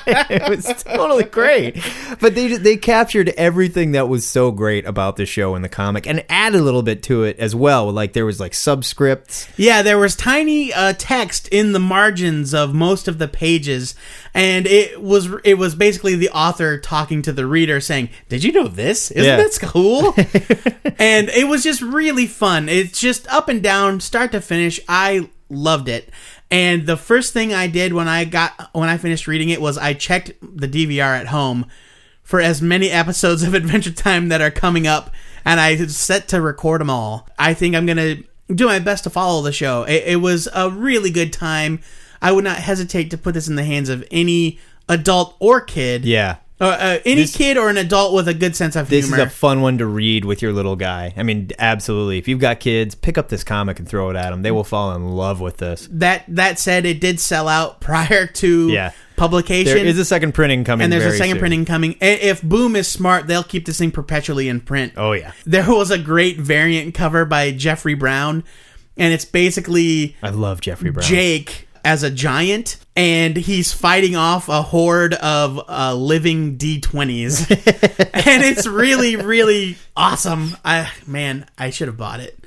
it 0.06 0.48
was 0.48 0.82
totally 0.82 1.24
great, 1.24 1.76
but 2.20 2.34
they 2.34 2.56
they 2.56 2.76
captured 2.76 3.28
everything 3.30 3.92
that 3.92 4.08
was 4.08 4.26
so 4.26 4.50
great 4.50 4.86
about 4.86 5.16
the 5.16 5.26
show 5.26 5.54
in 5.54 5.62
the 5.62 5.68
comic 5.68 6.06
and 6.06 6.24
added 6.28 6.60
a 6.60 6.62
little 6.64 6.82
bit 6.82 7.02
to 7.04 7.24
it 7.24 7.38
as 7.38 7.54
well. 7.54 7.90
Like 7.92 8.12
there 8.14 8.26
was 8.26 8.40
like 8.40 8.52
subscripts. 8.52 9.48
yeah, 9.56 9.82
there 9.82 9.98
was 9.98 10.16
tiny 10.16 10.72
uh, 10.72 10.94
text 10.98 11.48
in 11.48 11.72
the 11.72 11.78
margins 11.80 12.54
of 12.54 12.74
most 12.74 13.08
of 13.08 13.18
the 13.18 13.27
the 13.32 13.36
pages, 13.36 13.94
and 14.34 14.66
it 14.66 15.00
was 15.02 15.28
it 15.44 15.54
was 15.54 15.74
basically 15.74 16.14
the 16.16 16.30
author 16.30 16.78
talking 16.78 17.22
to 17.22 17.32
the 17.32 17.46
reader, 17.46 17.80
saying, 17.80 18.08
"Did 18.28 18.42
you 18.44 18.52
know 18.52 18.68
this? 18.68 19.10
Isn't 19.10 19.24
Yeah. 19.24 19.36
this 19.36 19.58
cool?" 19.58 20.14
and 20.98 21.28
it 21.28 21.48
was 21.48 21.62
just 21.62 21.82
really 21.82 22.26
fun. 22.26 22.68
It's 22.68 22.98
just 23.00 23.26
up 23.28 23.48
and 23.48 23.62
down, 23.62 24.00
start 24.00 24.32
to 24.32 24.40
finish. 24.40 24.80
I 24.88 25.28
loved 25.48 25.88
it. 25.88 26.10
And 26.50 26.86
the 26.86 26.96
first 26.96 27.32
thing 27.32 27.52
I 27.52 27.66
did 27.66 27.92
when 27.92 28.08
I 28.08 28.24
got 28.24 28.70
when 28.72 28.88
I 28.88 28.96
finished 28.96 29.26
reading 29.26 29.50
it 29.50 29.60
was 29.60 29.76
I 29.78 29.92
checked 29.94 30.32
the 30.42 30.68
DVR 30.68 31.18
at 31.20 31.26
home 31.28 31.66
for 32.22 32.40
as 32.40 32.60
many 32.62 32.90
episodes 32.90 33.42
of 33.42 33.54
Adventure 33.62 33.90
Time 33.92 34.28
that 34.28 34.40
are 34.40 34.50
coming 34.50 34.86
up, 34.86 35.10
and 35.44 35.60
I 35.60 35.76
set 35.86 36.28
to 36.28 36.40
record 36.40 36.80
them 36.80 36.90
all. 36.90 37.28
I 37.38 37.54
think 37.54 37.74
I'm 37.74 37.86
gonna 37.86 38.16
do 38.54 38.64
my 38.66 38.78
best 38.78 39.04
to 39.04 39.10
follow 39.10 39.42
the 39.42 39.52
show. 39.52 39.82
It, 39.82 40.04
it 40.06 40.16
was 40.22 40.48
a 40.54 40.70
really 40.70 41.10
good 41.10 41.32
time. 41.34 41.80
I 42.20 42.32
would 42.32 42.44
not 42.44 42.56
hesitate 42.58 43.10
to 43.10 43.18
put 43.18 43.34
this 43.34 43.48
in 43.48 43.54
the 43.56 43.64
hands 43.64 43.88
of 43.88 44.04
any 44.10 44.58
adult 44.88 45.36
or 45.38 45.60
kid. 45.60 46.04
Yeah. 46.04 46.36
Uh, 46.60 46.64
uh, 46.64 46.98
any 47.04 47.20
This- 47.22 47.36
kid 47.36 47.56
or 47.56 47.70
an 47.70 47.76
adult 47.76 48.12
with 48.12 48.26
a 48.26 48.34
good 48.34 48.56
sense 48.56 48.74
of 48.74 48.88
This 48.90 49.04
humor. 49.04 49.18
This 49.18 49.26
is 49.28 49.32
a 49.32 49.36
fun 49.36 49.60
one 49.60 49.78
to 49.78 49.86
read 49.86 50.24
with 50.24 50.42
your 50.42 50.52
little 50.52 50.74
guy. 50.74 51.14
I 51.16 51.22
mean, 51.22 51.50
absolutely. 51.60 52.18
If 52.18 52.26
you've 52.26 52.40
got 52.40 52.58
kids, 52.58 52.96
pick 52.96 53.16
up 53.16 53.28
this 53.28 53.44
comic 53.44 53.78
and 53.78 53.88
throw 53.88 54.10
it 54.10 54.16
at 54.16 54.30
them. 54.30 54.42
They 54.42 54.50
will 54.50 54.64
fall 54.64 54.92
in 54.96 55.06
love 55.10 55.40
with 55.40 55.58
this. 55.58 55.86
that 55.92 56.24
that 56.26 56.58
said, 56.58 56.84
it 56.84 57.00
did 57.00 57.20
sell 57.20 57.46
out 57.46 57.80
prior 57.80 58.26
to 58.26 58.68
Yeah. 58.70 58.90
publication. 59.14 59.74
There 59.76 59.86
is 59.86 60.00
a 60.00 60.04
second 60.04 60.32
printing 60.34 60.64
coming. 60.64 60.82
and 60.82 60.92
there's 60.92 61.04
a 61.04 61.16
second 61.16 61.34
soon. 61.34 61.38
printing 61.38 61.64
coming. 61.64 61.94
If 62.00 62.42
Boom 62.42 62.74
is 62.74 62.88
smart, 62.88 63.28
they'll 63.28 63.44
keep 63.44 63.64
this 63.64 63.78
thing 63.78 63.92
perpetually 63.92 64.48
in 64.48 64.58
print. 64.60 64.94
Oh 64.96 65.12
yeah, 65.12 65.30
There 65.46 65.70
was 65.72 65.92
a 65.92 65.98
great 65.98 66.40
variant 66.40 66.92
cover 66.92 67.24
by 67.24 67.52
Jeffrey 67.52 67.94
Brown, 67.94 68.42
and 68.96 69.14
it's 69.14 69.24
basically 69.24 70.16
I 70.24 70.30
love 70.30 70.60
Jeffrey 70.60 70.90
Brown. 70.90 71.06
Jake 71.08 71.67
as 71.84 72.02
a 72.02 72.10
giant, 72.10 72.78
and 72.96 73.36
he's 73.36 73.72
fighting 73.72 74.16
off 74.16 74.48
a 74.48 74.62
horde 74.62 75.14
of 75.14 75.60
uh, 75.68 75.94
living 75.94 76.58
D20s, 76.58 77.50
and 78.26 78.42
it's 78.44 78.66
really, 78.66 79.16
really 79.16 79.76
awesome. 79.96 80.56
I 80.64 80.90
man, 81.06 81.46
I 81.56 81.70
should 81.70 81.88
have 81.88 81.96
bought 81.96 82.20
it. 82.20 82.38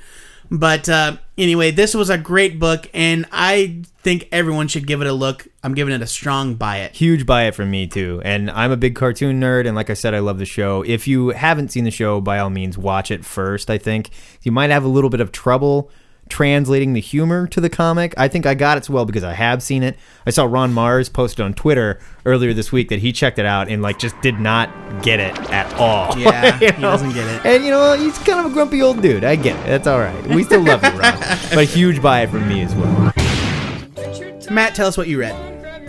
But 0.52 0.86
uh, 0.86 1.16
anyway, 1.38 1.70
this 1.70 1.94
was 1.94 2.10
a 2.10 2.18
great 2.18 2.58
book, 2.58 2.86
and 2.92 3.24
I 3.32 3.84
think 4.02 4.28
everyone 4.30 4.68
should 4.68 4.86
give 4.86 5.00
it 5.00 5.06
a 5.06 5.12
look. 5.12 5.46
I'm 5.62 5.74
giving 5.74 5.94
it 5.94 6.02
a 6.02 6.06
strong 6.06 6.56
buy 6.56 6.80
it. 6.80 6.94
Huge 6.94 7.24
buy 7.24 7.44
it 7.44 7.54
from 7.54 7.70
me 7.70 7.86
too. 7.86 8.20
And 8.22 8.50
I'm 8.50 8.70
a 8.70 8.76
big 8.76 8.94
cartoon 8.94 9.40
nerd, 9.40 9.66
and 9.66 9.74
like 9.74 9.88
I 9.88 9.94
said, 9.94 10.12
I 10.12 10.18
love 10.18 10.38
the 10.38 10.44
show. 10.44 10.82
If 10.82 11.08
you 11.08 11.30
haven't 11.30 11.70
seen 11.70 11.84
the 11.84 11.90
show, 11.90 12.20
by 12.20 12.38
all 12.38 12.50
means, 12.50 12.76
watch 12.76 13.10
it 13.10 13.24
first. 13.24 13.70
I 13.70 13.78
think 13.78 14.10
you 14.42 14.52
might 14.52 14.68
have 14.68 14.84
a 14.84 14.88
little 14.88 15.08
bit 15.08 15.22
of 15.22 15.32
trouble 15.32 15.90
translating 16.32 16.94
the 16.94 17.00
humor 17.00 17.46
to 17.46 17.60
the 17.60 17.68
comic. 17.68 18.14
I 18.16 18.26
think 18.26 18.46
I 18.46 18.54
got 18.54 18.78
it 18.78 18.86
so 18.86 18.94
well 18.94 19.04
because 19.04 19.22
I 19.22 19.34
have 19.34 19.62
seen 19.62 19.82
it. 19.82 19.98
I 20.26 20.30
saw 20.30 20.44
Ron 20.44 20.72
Marz 20.72 21.12
posted 21.12 21.44
on 21.44 21.52
Twitter 21.52 22.00
earlier 22.24 22.54
this 22.54 22.72
week 22.72 22.88
that 22.88 23.00
he 23.00 23.12
checked 23.12 23.38
it 23.38 23.44
out 23.44 23.68
and 23.68 23.82
like 23.82 23.98
just 23.98 24.18
did 24.22 24.40
not 24.40 24.70
get 25.02 25.20
it 25.20 25.38
at 25.50 25.70
all. 25.74 26.18
Yeah, 26.18 26.58
You 26.60 26.72
he 26.72 26.80
doesn't 26.80 27.12
get 27.12 27.28
it. 27.28 27.44
And 27.44 27.62
you 27.62 27.70
know, 27.70 27.92
he's 27.92 28.16
kind 28.18 28.40
of 28.40 28.46
a 28.50 28.54
grumpy 28.54 28.80
old 28.80 29.02
dude. 29.02 29.24
I 29.24 29.36
get 29.36 29.60
it. 29.60 29.66
That's 29.66 29.86
all 29.86 29.98
right. 29.98 30.26
We 30.28 30.42
still 30.42 30.62
love 30.62 30.82
you, 30.82 30.90
Ron. 30.90 31.18
but 31.54 31.66
huge 31.66 32.00
buy 32.00 32.24
from 32.24 32.48
me 32.48 32.62
as 32.62 32.74
well. 32.74 33.12
Matt, 34.50 34.74
tell 34.74 34.88
us 34.88 34.96
what 34.96 35.06
you 35.08 35.20
read. 35.20 35.36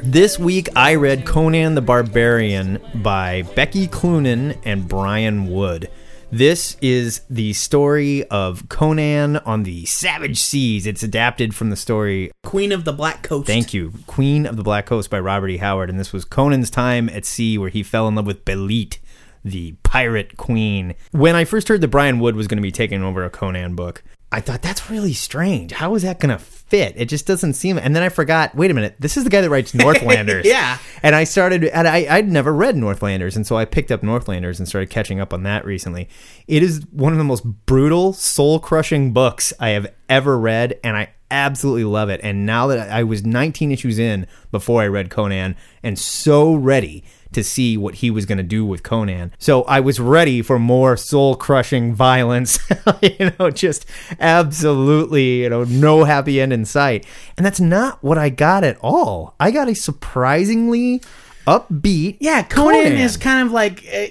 This 0.04 0.38
week 0.38 0.68
I 0.76 0.96
read 0.96 1.26
Conan 1.26 1.76
the 1.76 1.82
Barbarian 1.82 2.80
by 2.96 3.44
Becky 3.56 3.88
Cloonan 3.88 4.58
and 4.66 4.86
Brian 4.90 5.50
Wood. 5.50 5.90
This 6.34 6.78
is 6.82 7.22
the 7.30 7.54
story 7.54 8.28
of 8.30 8.68
Conan 8.68 9.38
on 9.38 9.62
the 9.62 9.86
Savage 9.86 10.40
Seas. 10.40 10.88
It's 10.88 11.04
adapted 11.04 11.54
from 11.54 11.70
the 11.70 11.76
story 11.76 12.32
Queen 12.42 12.72
of 12.72 12.86
the 12.86 12.92
Black 12.92 13.22
Coast. 13.22 13.46
Thank 13.46 13.72
you. 13.72 13.94
Queen 14.08 14.48
of 14.48 14.58
the 14.58 14.64
Black 14.64 14.88
Coast 14.88 15.12
by 15.12 15.20
Robert 15.20 15.50
E. 15.50 15.58
Howard. 15.58 15.92
And 15.92 16.00
this 16.00 16.12
was 16.12 16.26
Conan's 16.26 16.72
time 16.72 17.08
at 17.10 17.26
sea 17.26 17.60
where 17.60 17.70
he 17.70 17.84
fell 17.84 18.08
in 18.08 18.16
love 18.16 18.26
with 18.26 18.46
Belit, 18.46 18.98
the 19.46 19.74
pirate 19.84 20.36
queen. 20.36 20.96
When 21.12 21.36
I 21.36 21.46
first 21.46 21.68
heard 21.68 21.82
that 21.82 21.90
Brian 21.90 22.18
Wood 22.18 22.36
was 22.36 22.48
going 22.48 22.58
to 22.58 22.64
be 22.64 22.72
taking 22.72 23.04
over 23.04 23.24
a 23.24 23.30
Conan 23.30 23.76
book, 23.76 24.04
I 24.32 24.40
thought 24.40 24.64
that's 24.64 24.90
really 24.90 25.14
strange. 25.14 25.74
How 25.74 25.94
is 25.94 26.02
that 26.02 26.20
going 26.20 26.36
to 26.36 26.44
fit? 26.74 26.96
It 26.98 27.06
just 27.06 27.28
doesn't 27.28 27.54
seem. 27.54 27.78
And 27.78 27.96
then 27.96 28.02
I 28.02 28.10
forgot. 28.10 28.56
Wait 28.56 28.72
a 28.72 28.74
minute. 28.74 28.96
This 28.98 29.16
is 29.16 29.24
the 29.24 29.30
guy 29.30 29.42
that 29.42 29.50
writes 29.52 29.74
Northlanders. 29.76 30.44
Yeah. 30.44 30.80
And 31.04 31.14
I 31.14 31.24
started. 31.24 31.66
And 31.66 31.88
I 31.88 32.08
I'd 32.10 32.32
never 32.32 32.52
read 32.52 32.76
Northlanders, 32.76 33.36
and 33.36 33.46
so 33.46 33.56
I 33.58 33.66
picked 33.66 33.92
up 33.92 34.02
Northlanders 34.02 34.58
and 34.58 34.68
started 34.68 34.90
catching 34.90 35.20
up 35.20 35.34
on 35.34 35.44
that 35.44 35.66
recently. 35.66 36.10
It 36.48 36.64
is 36.64 36.84
one 36.90 37.12
of 37.12 37.20
the 37.20 37.24
most 37.24 37.44
brutal, 37.68 38.12
soul 38.14 38.60
crushing 38.60 39.14
books 39.14 39.54
I 39.60 39.70
have 39.70 39.94
ever 40.10 40.40
read, 40.40 40.80
and 40.84 40.98
I 40.98 41.10
absolutely 41.30 41.84
love 41.84 42.10
it. 42.10 42.22
And 42.24 42.44
now 42.44 42.66
that 42.68 42.90
I 42.90 43.04
was 43.04 43.24
19 43.24 43.72
issues 43.72 44.00
in 44.00 44.26
before 44.52 44.82
I 44.82 44.88
read 44.88 45.12
Conan, 45.12 45.56
and 45.84 46.00
so 46.00 46.56
ready 46.56 47.04
to 47.34 47.44
see 47.44 47.78
what 47.78 47.96
he 47.96 48.10
was 48.12 48.26
going 48.26 48.38
to 48.38 48.44
do 48.44 48.66
with 48.66 48.84
Conan. 48.84 49.34
So 49.38 49.64
I 49.64 49.80
was 49.80 50.00
ready 50.00 50.42
for 50.42 50.58
more 50.60 50.96
soul 50.98 51.36
crushing 51.36 51.94
violence, 51.94 52.60
you 53.02 53.32
know, 53.40 53.50
just 53.50 53.86
absolutely, 54.20 55.44
you 55.44 55.50
know, 55.50 55.64
no 55.64 56.04
happy 56.04 56.40
end 56.42 56.54
in 56.54 56.66
sight. 56.66 57.06
And 57.38 57.46
that's 57.46 57.60
not 57.60 58.04
what 58.04 58.18
I 58.18 58.30
got 58.30 58.64
at 58.64 58.78
all. 58.82 59.36
I 59.40 59.52
got 59.52 59.68
a 59.70 59.76
surprisingly 59.76 61.02
upbeat. 61.48 62.18
Yeah, 62.20 62.44
Conan, 62.44 62.84
Conan. 62.84 62.94
is 62.98 63.18
kind 63.18 63.46
of 63.46 63.52
like 63.54 63.84
eh, 63.88 64.10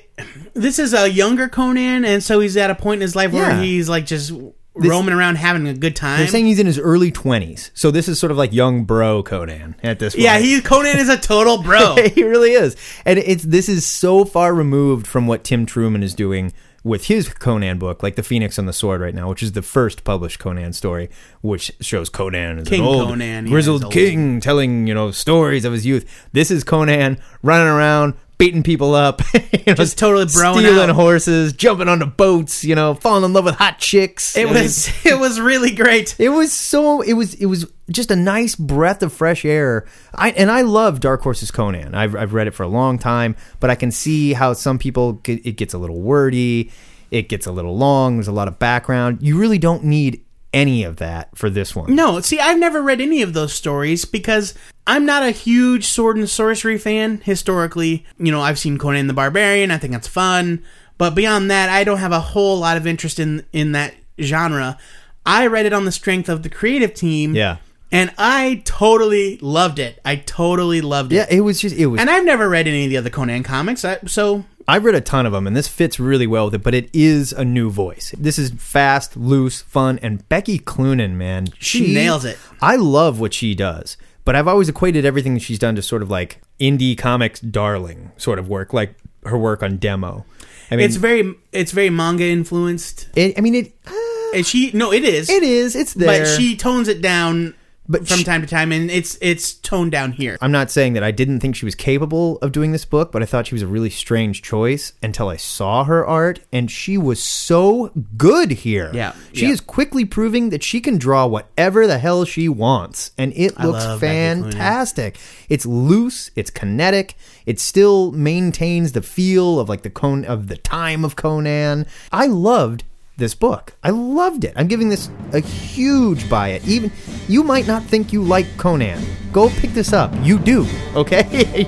this 0.55 0.79
is 0.79 0.93
a 0.95 1.09
younger 1.11 1.49
Conan, 1.49 2.05
and 2.05 2.23
so 2.23 2.41
he's 2.41 2.57
at 2.57 2.71
a 2.71 2.75
point 2.75 2.99
in 2.99 3.01
his 3.03 3.17
life 3.17 3.33
where 3.33 3.51
Yeah. 3.51 3.61
he's 3.63 3.89
like 3.89 4.05
just 4.07 4.33
roaming 4.75 5.15
around 5.15 5.37
having 5.37 5.67
a 5.67 5.75
good 5.75 5.97
time. 5.97 6.19
They're 6.19 6.29
saying 6.29 6.47
he's 6.47 6.59
in 6.59 6.67
his 6.67 6.79
early 6.79 7.13
20s. 7.13 7.71
So 7.75 7.91
this 7.91 8.09
is 8.09 8.19
sort 8.19 8.31
of 8.31 8.39
like 8.39 8.53
young 8.53 8.85
bro 8.85 9.23
Conan 9.23 9.77
at 9.83 9.99
this 9.99 10.15
point. 10.15 10.25
yeah, 10.25 10.39
he 10.39 10.61
Conan 10.61 10.99
is 10.99 11.09
a 11.09 11.19
total 11.19 11.63
bro. 11.63 11.97
he 12.15 12.23
really 12.25 12.53
is. 12.53 12.77
And 13.05 13.19
it's 13.19 13.45
this 13.45 13.69
is 13.69 13.87
so 13.87 14.25
far 14.25 14.55
removed 14.55 15.07
from 15.07 15.27
what 15.27 15.45
Tim 15.45 15.67
Truman 15.67 16.03
is 16.03 16.15
doing 16.15 16.53
with 16.85 17.07
his 17.07 17.29
Conan 17.29 17.79
book, 17.79 18.03
like 18.03 18.17
The 18.17 18.23
Phoenix 18.23 18.59
and 18.59 18.67
the 18.67 18.73
Sword 18.73 19.01
right 19.01 19.15
now, 19.15 19.29
which 19.29 19.43
is 19.43 19.53
the 19.53 19.63
first 19.63 20.05
published 20.05 20.39
Conan 20.39 20.73
story, 20.73 21.11
which 21.41 21.71
shows 21.81 22.09
Conan 22.09 22.59
as 22.59 22.69
King 22.69 22.81
an 22.81 22.87
old 22.87 23.09
Conan, 23.09 23.47
yeah, 23.47 23.51
grizzled 23.51 23.85
old. 23.85 23.93
king 23.93 24.41
telling, 24.41 24.87
you 24.87 24.95
know, 24.95 25.11
stories 25.11 25.65
of 25.65 25.73
his 25.73 25.87
youth. 25.87 26.29
This 26.33 26.51
is 26.51 26.65
Conan 26.65 27.19
running 27.43 27.69
around 27.69 28.15
beating 28.43 28.63
people 28.63 28.95
up, 28.95 29.23
you 29.35 29.63
know, 29.69 29.75
Just 29.75 29.99
totally 29.99 30.25
broing 30.27 30.59
stealing 30.59 30.91
out. 30.91 30.95
horses, 30.97 31.53
jumping 31.53 31.89
onto 31.89 32.07
boats, 32.07 32.65
you 32.65 32.75
know, 32.75 32.95
falling 32.95 33.25
in 33.25 33.33
love 33.33 33.45
with 33.45 33.55
hot 33.55 33.79
chicks. 33.79 34.37
It 34.37 34.49
was 34.49 34.89
it 35.07 35.19
was 35.19 35.41
really 35.41 35.71
great. 35.73 36.17
it 36.19 36.31
was 36.31 36.53
so 36.53 37.01
it 37.03 37.13
was 37.13 37.35
it 37.35 37.47
was 37.47 37.67
just 37.91 38.11
a 38.11 38.17
nice 38.17 38.55
breath 38.57 39.03
of 39.03 39.13
fresh 39.13 39.45
air. 39.45 39.87
I 40.15 40.31
and 40.33 40.51
I 40.51 40.63
love 40.63 41.01
Dark 41.01 41.23
Horse's 41.23 41.51
Conan. 41.51 41.95
I've 41.95 42.17
I've 42.17 42.35
read 42.35 42.47
it 42.47 42.55
for 42.55 42.63
a 42.65 42.69
long 42.69 42.99
time, 42.99 43.37
but 43.61 43.71
I 43.71 43.75
can 43.75 43.91
see 43.91 44.33
how 44.33 44.53
some 44.55 44.79
people 44.79 45.21
it 45.27 45.57
gets 45.57 45.75
a 45.75 45.79
little 45.79 46.01
wordy. 46.01 46.71
It 47.11 47.29
gets 47.29 47.47
a 47.47 47.53
little 47.53 47.77
long. 47.77 48.17
There's 48.17 48.29
a 48.29 48.33
lot 48.33 48.49
of 48.49 48.59
background. 48.59 49.19
You 49.21 49.39
really 49.39 49.59
don't 49.59 49.85
need 49.85 50.25
any 50.53 50.85
of 50.85 50.97
that 50.97 51.37
for 51.37 51.51
this 51.51 51.75
one. 51.75 51.95
No, 51.95 52.21
see, 52.21 52.39
I've 52.39 52.59
never 52.59 52.83
read 52.83 53.01
any 53.01 53.23
of 53.23 53.33
those 53.33 53.53
stories 53.53 54.05
because 54.05 54.55
I'm 54.87 55.07
not 55.07 55.23
a 55.23 55.31
huge 55.31 55.87
sword 55.87 56.17
and 56.17 56.29
sorcery 56.29 56.79
fan 56.79 57.21
historically. 57.25 58.05
You 58.19 58.33
know, 58.33 58.41
I've 58.41 58.59
seen 58.59 58.79
Conan 58.79 59.07
the 59.07 59.15
Barbarian, 59.15 59.71
I 59.71 59.79
think 59.79 59.93
that's 59.93 60.09
fun, 60.09 60.63
but 60.99 61.15
beyond 61.15 61.51
that, 61.51 61.69
I 61.69 61.85
don't 61.85 61.99
have 61.99 62.13
a 62.13 62.21
whole 62.21 62.59
lot 62.59 62.77
of 62.77 62.87
interest 62.87 63.19
in 63.19 63.45
in 63.53 63.73
that 63.73 63.95
genre. 64.21 64.79
I 65.25 65.47
read 65.47 65.67
it 65.67 65.73
on 65.73 65.85
the 65.85 65.93
strength 65.93 66.29
of 66.29 66.43
the 66.43 66.49
creative 66.49 66.95
team. 66.95 67.35
Yeah. 67.35 67.59
And 67.95 68.11
I 68.17 68.63
totally 68.65 69.37
loved 69.43 69.79
it. 69.79 70.01
I 70.03 70.17
totally 70.17 70.81
loved 70.81 71.13
it. 71.13 71.17
Yeah, 71.17 71.27
it 71.31 71.43
was 71.43 71.61
just 71.61 71.77
it 71.77 71.87
was. 71.87 72.01
And 72.01 72.09
I've 72.09 72.25
never 72.25 72.49
read 72.49 72.67
any 72.67 72.85
of 72.85 72.91
the 72.91 72.97
other 72.97 73.11
Conan 73.11 73.43
comics, 73.43 73.85
I, 73.85 73.99
so 74.07 74.45
I've 74.69 74.85
read 74.85 74.95
a 74.95 75.01
ton 75.01 75.27
of 75.27 75.33
them, 75.33 75.47
and 75.47 75.57
this 75.57 75.69
fits 75.69 75.99
really 76.01 76.27
well 76.27 76.47
with 76.47 76.55
it. 76.55 76.63
But 76.63 76.75
it 76.75 76.89
is 76.93 77.33
a 77.33 77.45
new 77.45 77.71
voice. 77.71 78.15
This 78.19 78.39
is 78.39 78.51
fast, 78.59 79.17
loose, 79.17 79.61
fun, 79.63 79.99
and 80.03 80.27
Becky 80.29 80.59
Cloonan, 80.59 81.13
man, 81.17 81.49
She 81.59 81.93
nails 81.95 82.25
it. 82.25 82.39
I 82.61 82.77
love 82.77 83.21
what 83.21 83.35
she 83.35 83.55
does, 83.55 83.97
but 84.25 84.35
I've 84.37 84.49
always 84.49 84.69
equated 84.69 85.05
everything 85.05 85.39
she's 85.39 85.59
done 85.59 85.75
to 85.77 85.83
sort 85.83 86.03
of 86.03 86.11
like 86.11 86.41
indie 86.61 86.97
comics 86.97 87.41
darling 87.41 88.13
sort 88.17 88.39
of 88.39 88.49
work, 88.49 88.73
like 88.73 88.95
her 89.25 89.39
work 89.39 89.63
on 89.63 89.77
Demo. 89.79 90.25
I 90.71 90.77
mean, 90.77 90.87
it's 90.87 90.97
very 90.97 91.35
it's 91.53 91.73
very 91.73 91.91
manga 91.91 92.25
influenced. 92.25 93.09
it, 93.17 93.37
I 93.37 93.41
mean, 93.41 93.55
it. 93.55 93.73
uh, 93.87 93.93
And 94.37 94.47
she 94.47 94.71
no, 94.73 94.93
it 94.93 95.05
is. 95.05 95.29
it 95.29 95.43
is. 95.43 95.77
It's 95.77 95.93
there. 95.95 96.25
but 96.25 96.27
she 96.29 96.57
tones 96.57 96.89
it 96.89 97.03
down 97.03 97.55
But 97.93 98.09
from 98.09 98.19
she- 98.19 98.25
time 98.25 98.41
to 98.41 98.47
time 98.47 98.73
and 98.73 98.91
it's 98.91 99.19
it's 99.21 99.55
toned 99.55 99.93
down 99.93 100.13
here 100.13 100.39
I'm 100.41 100.51
not 100.51 100.71
saying 100.71 100.95
that 100.95 101.03
I 101.03 101.11
didn't 101.11 101.41
think 101.41 101.55
she 101.55 101.65
was 101.65 101.75
capable 101.75 102.39
of 102.39 102.51
doing 102.53 102.73
this 102.73 102.85
book, 102.85 103.13
but 103.13 103.23
I 103.23 103.27
thought 103.27 103.47
she 103.47 103.55
was 103.55 103.63
a 103.63 103.67
really 103.67 103.91
strange 103.91 104.43
choice 104.43 104.95
until 105.03 105.29
I 105.29 105.37
saw 105.37 105.85
her 105.85 106.05
art, 106.07 106.41
and 106.53 106.71
she 106.71 106.97
was 106.99 107.23
so 107.23 107.93
good 108.17 108.51
here. 108.51 108.91
Yeah, 108.95 109.15
she 109.33 109.47
yeah. 109.47 109.53
is 109.53 109.61
quickly 109.61 110.05
proving 110.05 110.51
that 110.51 110.63
she 110.63 110.81
can 110.81 110.99
draw 110.99 111.27
whatever 111.27 111.87
the 111.87 111.99
hell 111.99 112.25
she 112.25 112.49
wants, 112.49 113.13
and 113.19 113.33
it 113.35 113.59
looks 113.59 113.85
love 113.85 114.01
Becky 114.01 114.41
Cloonan. 114.41 114.43
fantastic. 114.53 115.19
It's 115.49 115.67
loose, 115.67 116.31
it's 116.35 116.51
kinetic, 116.51 117.15
it 117.47 117.61
still 117.61 118.13
maintains 118.13 118.93
the 118.93 119.03
feel 119.03 119.61
of 119.61 119.69
like 119.69 119.83
the 119.83 119.91
Con 119.91 120.25
of 120.25 120.49
the 120.49 120.57
time 120.57 121.05
of 121.05 121.17
Conan. 121.17 121.87
I 122.11 122.27
loved 122.27 122.85
this 123.17 123.35
book. 123.35 123.75
I 123.83 123.91
loved 123.91 124.45
it. 124.45 124.53
I'm 124.57 124.69
giving 124.69 124.89
this 124.89 125.11
a 125.33 125.41
huge 125.41 126.29
buy 126.29 126.49
it. 126.49 126.67
Even 126.67 126.91
you 127.29 127.43
might 127.43 127.67
not 127.67 127.83
think 127.83 128.13
you 128.13 128.23
like 128.23 128.47
Conan. 128.59 129.05
Go 129.33 129.49
pick 129.51 129.73
this 129.73 129.93
up. 129.93 130.13
You 130.23 130.39
do, 130.39 130.67
okay? 130.95 131.67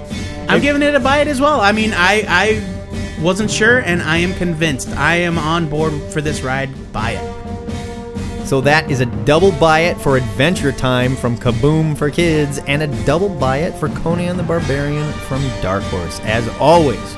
I'm 0.48 0.61
giving 0.61 0.83
it 0.83 0.94
a 0.94 1.00
buy 1.00 1.18
it 1.18 1.28
as 1.28 1.40
well. 1.40 1.61
I 1.61 1.72
mean, 1.72 1.92
I 1.94 2.24
I 2.28 3.20
wasn't 3.22 3.50
sure, 3.50 3.78
and 3.78 4.02
I 4.02 4.18
am 4.18 4.35
convinced. 4.35 4.88
I 4.90 5.16
am 5.16 5.38
on 5.38 5.68
board 5.68 5.92
for 6.12 6.20
this 6.20 6.42
ride. 6.42 6.70
Buy 6.92 7.12
it. 7.12 7.35
So 8.46 8.61
that 8.61 8.90
is 8.90 9.00
a 9.00 9.07
double 9.24 9.52
buy 9.52 9.80
it 9.80 9.96
for 9.96 10.18
Adventure 10.18 10.70
Time 10.70 11.16
from 11.16 11.38
Kaboom 11.38 11.96
for 11.96 12.11
Kids 12.11 12.59
and 12.66 12.83
a 12.83 13.04
double 13.07 13.30
buy 13.30 13.59
it 13.59 13.72
for 13.72 13.88
Conan 13.88 14.37
the 14.37 14.42
Barbarian 14.42 15.11
from 15.12 15.40
Dark 15.62 15.83
Horse. 15.85 16.20
As 16.20 16.46
always, 16.61 17.16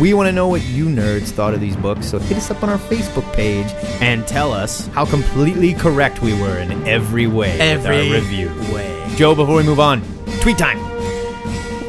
we 0.00 0.12
want 0.14 0.26
to 0.28 0.32
know 0.32 0.48
what 0.48 0.62
you 0.62 0.86
nerds 0.86 1.30
thought 1.30 1.54
of 1.54 1.60
these 1.60 1.76
books, 1.76 2.06
so 2.10 2.18
hit 2.18 2.36
us 2.36 2.50
up 2.50 2.62
on 2.62 2.68
our 2.68 2.78
Facebook 2.78 3.30
page 3.34 3.66
and 4.00 4.26
tell 4.26 4.52
us 4.52 4.86
how 4.88 5.04
completely 5.06 5.72
correct 5.74 6.20
we 6.22 6.32
were 6.40 6.58
in 6.58 6.70
every 6.86 7.26
way 7.26 7.58
Every 7.60 8.10
with 8.10 8.14
our 8.14 8.20
review. 8.20 8.74
way. 8.74 9.06
Joe, 9.16 9.34
before 9.34 9.56
we 9.56 9.62
move 9.62 9.80
on, 9.80 10.02
tweet 10.40 10.58
time. 10.58 10.78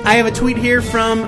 I 0.06 0.14
have 0.16 0.26
a 0.26 0.32
tweet 0.32 0.56
here 0.58 0.82
from 0.82 1.24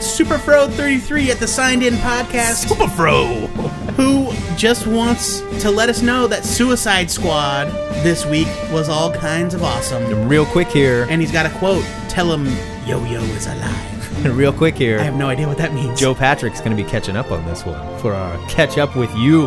Superfro33 0.00 1.28
at 1.28 1.38
the 1.38 1.46
Signed 1.46 1.82
In 1.84 1.94
Podcast. 1.94 2.66
Superfro. 2.66 3.46
who 3.94 4.32
just 4.56 4.86
wants 4.88 5.40
to 5.62 5.70
let 5.70 5.88
us 5.88 6.02
know 6.02 6.26
that 6.26 6.44
Suicide 6.44 7.08
Squad 7.10 7.66
this 8.02 8.26
week 8.26 8.48
was 8.72 8.88
all 8.88 9.12
kinds 9.12 9.54
of 9.54 9.62
awesome. 9.62 10.28
Real 10.28 10.46
quick 10.46 10.66
here. 10.68 11.06
And 11.08 11.20
he's 11.20 11.30
got 11.30 11.46
a 11.46 11.50
quote 11.58 11.84
Tell 12.08 12.32
him 12.32 12.46
Yo 12.86 13.04
Yo 13.04 13.20
is 13.22 13.46
alive. 13.46 13.93
Real 14.32 14.52
quick 14.52 14.74
here. 14.76 14.98
I 14.98 15.02
have 15.02 15.16
no 15.16 15.28
idea 15.28 15.46
what 15.46 15.58
that 15.58 15.74
means. 15.74 15.98
Joe 16.00 16.14
Patrick's 16.14 16.60
going 16.60 16.76
to 16.76 16.82
be 16.82 16.88
catching 16.88 17.16
up 17.16 17.30
on 17.30 17.44
this 17.44 17.64
one 17.64 17.98
for 18.00 18.12
our 18.14 18.36
catch 18.48 18.78
up 18.78 18.96
with 18.96 19.14
you 19.16 19.46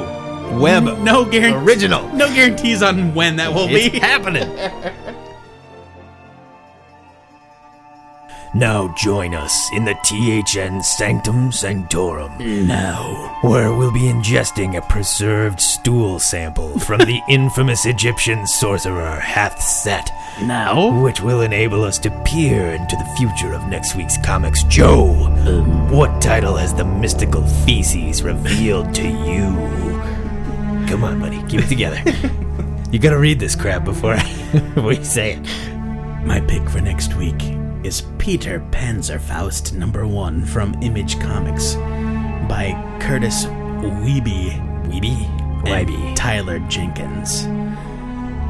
web 0.59 0.83
no 0.99 1.25
guarantee. 1.25 1.57
original. 1.65 2.07
No 2.13 2.27
guarantees 2.33 2.81
on 2.83 3.13
when 3.13 3.35
that 3.37 3.53
will 3.53 3.67
It's 3.69 3.89
be. 3.89 3.99
happening. 3.99 4.47
Now 8.55 8.93
join 8.97 9.35
us 9.35 9.69
in 9.73 9.83
the 9.85 9.93
THN 10.05 10.81
Sanctum 10.81 11.51
Sanctorum, 11.51 12.37
Now, 12.67 13.37
where 13.41 13.73
we'll 13.75 13.91
be 13.91 14.03
ingesting 14.09 14.77
a 14.77 14.81
preserved 14.83 15.59
stool 15.59 16.17
sample 16.17 16.79
from 16.79 16.99
the 17.01 17.19
infamous 17.29 17.85
Egyptian 17.85 18.47
sorcerer 18.47 19.19
Hath 19.19 19.61
Set, 20.39 20.47
No. 20.47 21.01
which 21.01 21.21
will 21.21 21.41
enable 21.41 21.83
us 21.83 21.97
to 21.99 22.11
peer 22.23 22.71
into 22.73 22.95
the 22.95 23.05
future 23.17 23.53
of 23.53 23.67
next 23.67 23.95
week's 23.95 24.17
comics. 24.17 24.63
Joe, 24.63 25.25
um. 25.47 25.89
what 25.91 26.21
title 26.21 26.55
has 26.55 26.73
the 26.73 26.85
mystical 26.85 27.45
feces 27.65 28.23
revealed 28.23 28.93
to 28.95 29.07
you? 29.07 29.55
Come 30.87 31.03
on, 31.03 31.19
buddy, 31.19 31.41
keep 31.49 31.61
it 31.61 31.67
together. 31.67 31.99
you 32.91 32.99
gotta 32.99 33.17
read 33.17 33.39
this 33.39 33.55
crap 33.55 33.83
before, 33.91 34.17
you 34.75 35.03
say 35.03 35.33
it. 35.33 36.25
My 36.25 36.39
pick 36.41 36.69
for 36.69 36.81
next 36.81 37.15
week 37.15 37.41
is 37.83 38.03
Peter 38.17 38.59
Panzerfaust 38.71 39.73
number 39.73 40.05
one 40.05 40.45
from 40.45 40.73
Image 40.81 41.19
Comics 41.19 41.75
by 42.49 42.73
Kurtis 42.99 43.45
Wiebe. 43.81 44.53
Weeby? 44.87 45.63
Wybie. 45.63 46.15
Tyler 46.15 46.59
Jenkins. 46.69 47.45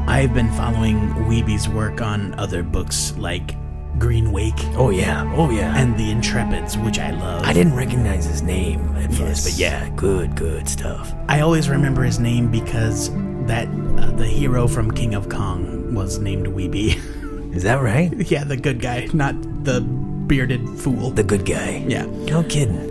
I've 0.08 0.32
been 0.34 0.50
following 0.52 0.96
Wiebe's 1.28 1.68
work 1.68 2.00
on 2.00 2.34
other 2.38 2.62
books 2.62 3.14
like 3.18 3.54
Green 3.98 4.32
Wake 4.32 4.54
Oh 4.76 4.90
yeah, 4.90 5.30
oh 5.36 5.50
yeah. 5.50 5.76
and 5.76 5.96
The 5.96 6.10
Intrepids, 6.12 6.82
which 6.84 6.98
I 6.98 7.10
love. 7.10 7.44
I 7.44 7.52
didn't 7.52 7.74
recognize 7.76 8.24
his 8.24 8.42
name 8.42 8.80
at 8.96 9.10
Yes. 9.10 9.18
first, 9.18 9.44
but 9.44 9.58
yeah, 9.58 9.88
good, 9.96 10.34
good 10.34 10.68
stuff. 10.68 11.12
I 11.28 11.40
always 11.40 11.68
remember 11.68 12.02
his 12.02 12.18
name 12.18 12.50
because 12.50 13.10
that 13.46 13.68
uh, 13.68 14.10
the 14.12 14.26
hero 14.26 14.66
from 14.66 14.90
King 14.90 15.14
of 15.14 15.28
Kong 15.28 15.94
was 15.94 16.18
named 16.18 16.46
Weeby. 16.46 17.54
Is 17.54 17.62
that 17.64 17.80
right? 17.82 18.12
yeah, 18.30 18.44
the 18.44 18.56
good 18.56 18.80
guy, 18.80 19.08
not 19.12 19.34
the 19.64 19.80
bearded 19.80 20.66
fool. 20.78 21.10
The 21.10 21.22
good 21.24 21.44
guy. 21.46 21.84
yeah. 21.88 22.04
No 22.26 22.42
kidding. 22.44 22.86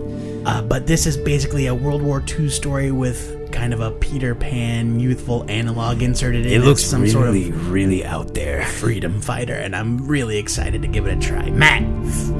Uh, 0.46 0.62
but 0.62 0.86
this 0.86 1.06
is 1.06 1.16
basically 1.16 1.66
a 1.66 1.74
World 1.74 2.02
War 2.02 2.22
II 2.38 2.48
story 2.48 2.90
with 2.90 3.36
kind 3.48 3.72
of 3.74 3.80
a 3.80 3.90
Peter 3.92 4.34
Pan 4.34 5.00
youthful 5.00 5.44
analog 5.48 6.02
inserted 6.02 6.46
in 6.46 6.52
It 6.52 6.64
looks 6.64 6.84
some 6.84 7.02
really, 7.02 7.12
sort 7.12 7.28
of 7.56 7.70
really 7.70 8.04
out 8.04 8.34
there. 8.34 8.64
freedom 8.64 9.20
fighter, 9.20 9.54
and 9.54 9.74
I'm 9.74 10.06
really 10.06 10.38
excited 10.38 10.82
to 10.82 10.88
give 10.88 11.06
it 11.06 11.16
a 11.18 11.20
try. 11.20 11.50
Matt, 11.50 11.82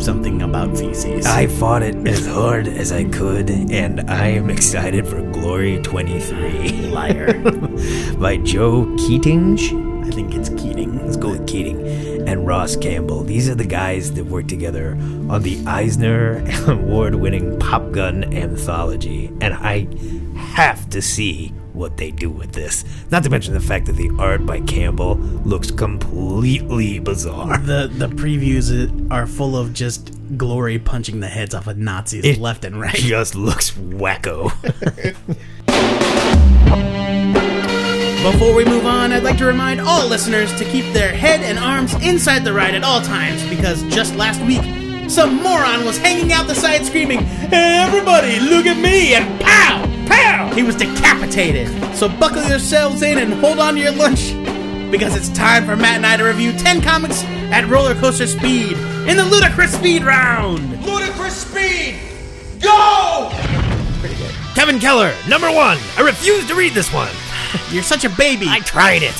something 0.01 0.43
about 0.43 0.77
feces. 0.77 1.27
I 1.27 1.47
fought 1.47 1.83
it 1.83 1.95
as 2.07 2.27
hard 2.27 2.69
as 2.69 2.93
I 2.93 3.05
could, 3.05 3.51
and 3.51 4.11
I 4.11 4.27
am 4.29 4.51
excited 4.51 5.07
for 5.07 5.21
Glory 5.33 5.81
23 5.83 6.91
liar. 6.91 7.35
by 8.19 8.37
Joe 8.39 8.85
Keatinge. 8.99 9.87
I 10.07 10.11
think 10.11 10.35
it's 10.35 10.49
Keating. 10.51 11.05
Let's 11.05 11.17
go 11.19 11.31
with 11.31 11.47
Keating 11.47 11.87
and 12.27 12.47
Ross 12.47 12.77
Campbell. 12.77 13.25
These 13.25 13.49
are 13.51 13.55
the 13.55 13.65
guys 13.67 14.15
that 14.15 14.25
worked 14.25 14.49
together 14.49 14.93
on 15.29 15.43
the 15.43 15.63
Eisner 15.67 16.43
Award 16.67 17.15
winning 17.15 17.59
Pop 17.59 17.93
Gun 17.93 18.25
anthology, 18.35 19.27
and 19.43 19.53
I 19.55 19.87
have 20.59 20.91
to 20.91 21.01
see 21.01 21.51
what 21.73 21.97
they 21.97 22.11
do 22.11 22.29
with 22.29 22.51
this. 22.51 22.85
Not 23.13 23.23
to 23.23 23.31
mention 23.31 23.55
the 23.55 23.61
fact 23.61 23.87
that 23.87 23.93
the 23.93 24.11
art 24.19 24.45
by 24.45 24.61
Campbell 24.63 25.15
looks 25.45 25.71
completely 25.71 26.99
bizarre. 26.99 27.59
The 27.59 27.89
the 27.95 28.09
previews 28.09 28.69
are 29.09 29.29
full 29.29 29.57
of 29.57 29.73
just 29.73 30.11
glory 30.37 30.81
punching 30.81 31.21
the 31.21 31.29
heads 31.29 31.55
off 31.55 31.69
of 31.69 31.79
Nazis 31.79 32.25
It 32.25 32.39
left 32.39 32.65
and 32.65 32.81
right. 32.81 32.93
just 32.97 33.37
looks 33.37 33.71
wacko. 33.71 34.51
Before 38.33 38.53
we 38.53 38.65
move 38.65 38.85
on, 38.85 39.13
I'd 39.13 39.23
like 39.23 39.39
to 39.39 39.47
remind 39.47 39.81
all 39.81 40.09
listeners 40.09 40.53
to 40.59 40.65
keep 40.65 40.93
their 40.93 41.13
head 41.15 41.41
and 41.41 41.57
arms 41.57 41.95
inside 42.05 42.45
the 42.45 42.53
ride 42.53 42.75
at 42.75 42.83
all 42.83 43.01
times 43.01 43.49
because 43.49 43.85
just 43.85 44.17
last 44.17 44.41
week, 44.43 44.61
some 45.09 45.41
moron 45.41 45.85
was 45.87 45.99
hanging 45.99 46.33
out 46.33 46.49
the 46.49 46.55
side 46.57 46.85
screaming, 46.85 47.21
Everybody, 47.53 48.41
look 48.41 48.67
at 48.67 48.77
me! 48.83 49.15
And 49.15 49.41
pow! 49.41 49.88
Pow! 50.59 50.65
He 50.65 50.65
was 50.65 50.77
decapitated. 50.77 51.69
So 51.95 52.09
buckle 52.09 52.43
yourselves 52.43 53.03
in 53.03 53.19
and 53.19 53.35
hold 53.35 53.59
on 53.59 53.75
to 53.75 53.81
your 53.81 53.93
lunch 53.93 54.33
because 54.91 55.15
it's 55.17 55.29
time 55.31 55.65
for 55.65 55.77
Matt 55.77 55.97
and 55.97 56.07
I 56.07 56.17
to 56.17 56.25
review 56.25 56.53
10 56.53 56.81
comics 56.83 57.23
at 57.25 57.69
roller 57.69 57.95
coaster 57.95 58.27
speed 58.27 58.73
in 59.09 59.17
the 59.17 59.25
ludicrous 59.25 59.73
speed 59.73 60.03
round. 60.05 60.85
Ludicrous 60.85 61.37
speed! 61.37 61.99
Go! 62.61 63.31
Kevin 64.55 64.81
Keller, 64.81 65.15
number 65.29 65.47
one. 65.53 65.79
I 65.97 66.03
refuse 66.05 66.47
to 66.49 66.55
read 66.55 66.73
this 66.73 66.93
one. 66.93 67.13
You're 67.71 67.83
such 67.85 68.05
a 68.05 68.11
baby. 68.11 68.47
I 68.49 68.59
tried 68.61 69.03
it. 69.03 69.15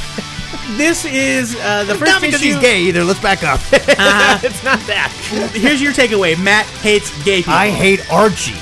this 0.77 1.05
is 1.05 1.55
uh, 1.61 1.85
the 1.85 1.95
first 1.95 2.11
Not 2.11 2.21
because 2.23 2.43
issue. 2.43 2.55
he's 2.55 2.61
gay 2.61 2.81
either. 2.83 3.05
Let's 3.05 3.21
back 3.23 3.45
up. 3.45 3.61
it's 3.73 4.65
not 4.65 4.81
that. 4.81 5.13
Here's 5.55 5.81
your 5.81 5.93
takeaway: 5.93 6.43
Matt 6.43 6.67
hates 6.67 7.11
gay 7.25 7.39
people. 7.39 7.53
I 7.53 7.69
hate 7.71 8.01
Archie. 8.11 8.57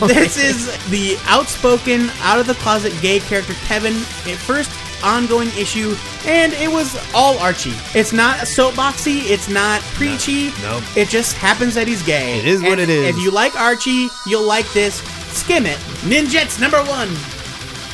this 0.06 0.36
is 0.36 0.66
the 0.90 1.16
outspoken, 1.24 2.10
out 2.20 2.38
of 2.38 2.46
the 2.46 2.54
closet 2.54 2.92
gay 3.02 3.20
character 3.20 3.54
Kevin. 3.66 3.94
A 3.94 4.36
first 4.36 4.70
ongoing 5.02 5.48
issue, 5.48 5.94
and 6.26 6.52
it 6.54 6.70
was 6.70 6.96
all 7.14 7.38
Archie. 7.38 7.74
It's 7.94 8.12
not 8.12 8.38
soapboxy. 8.38 9.30
It's 9.30 9.48
not 9.48 9.80
preachy. 9.94 10.50
no. 10.62 10.80
It 10.96 11.08
just 11.08 11.34
happens 11.36 11.74
that 11.74 11.86
he's 11.88 12.02
gay. 12.02 12.38
It 12.38 12.46
is 12.46 12.62
what 12.62 12.78
it 12.78 12.88
is. 12.88 13.08
If 13.14 13.22
you 13.22 13.30
like 13.30 13.54
Archie, 13.56 14.08
you'll 14.26 14.46
like 14.46 14.70
this. 14.72 15.00
Skim 15.32 15.66
it. 15.66 15.76
Ninjettes 16.02 16.60
number 16.60 16.82
one. 16.84 17.08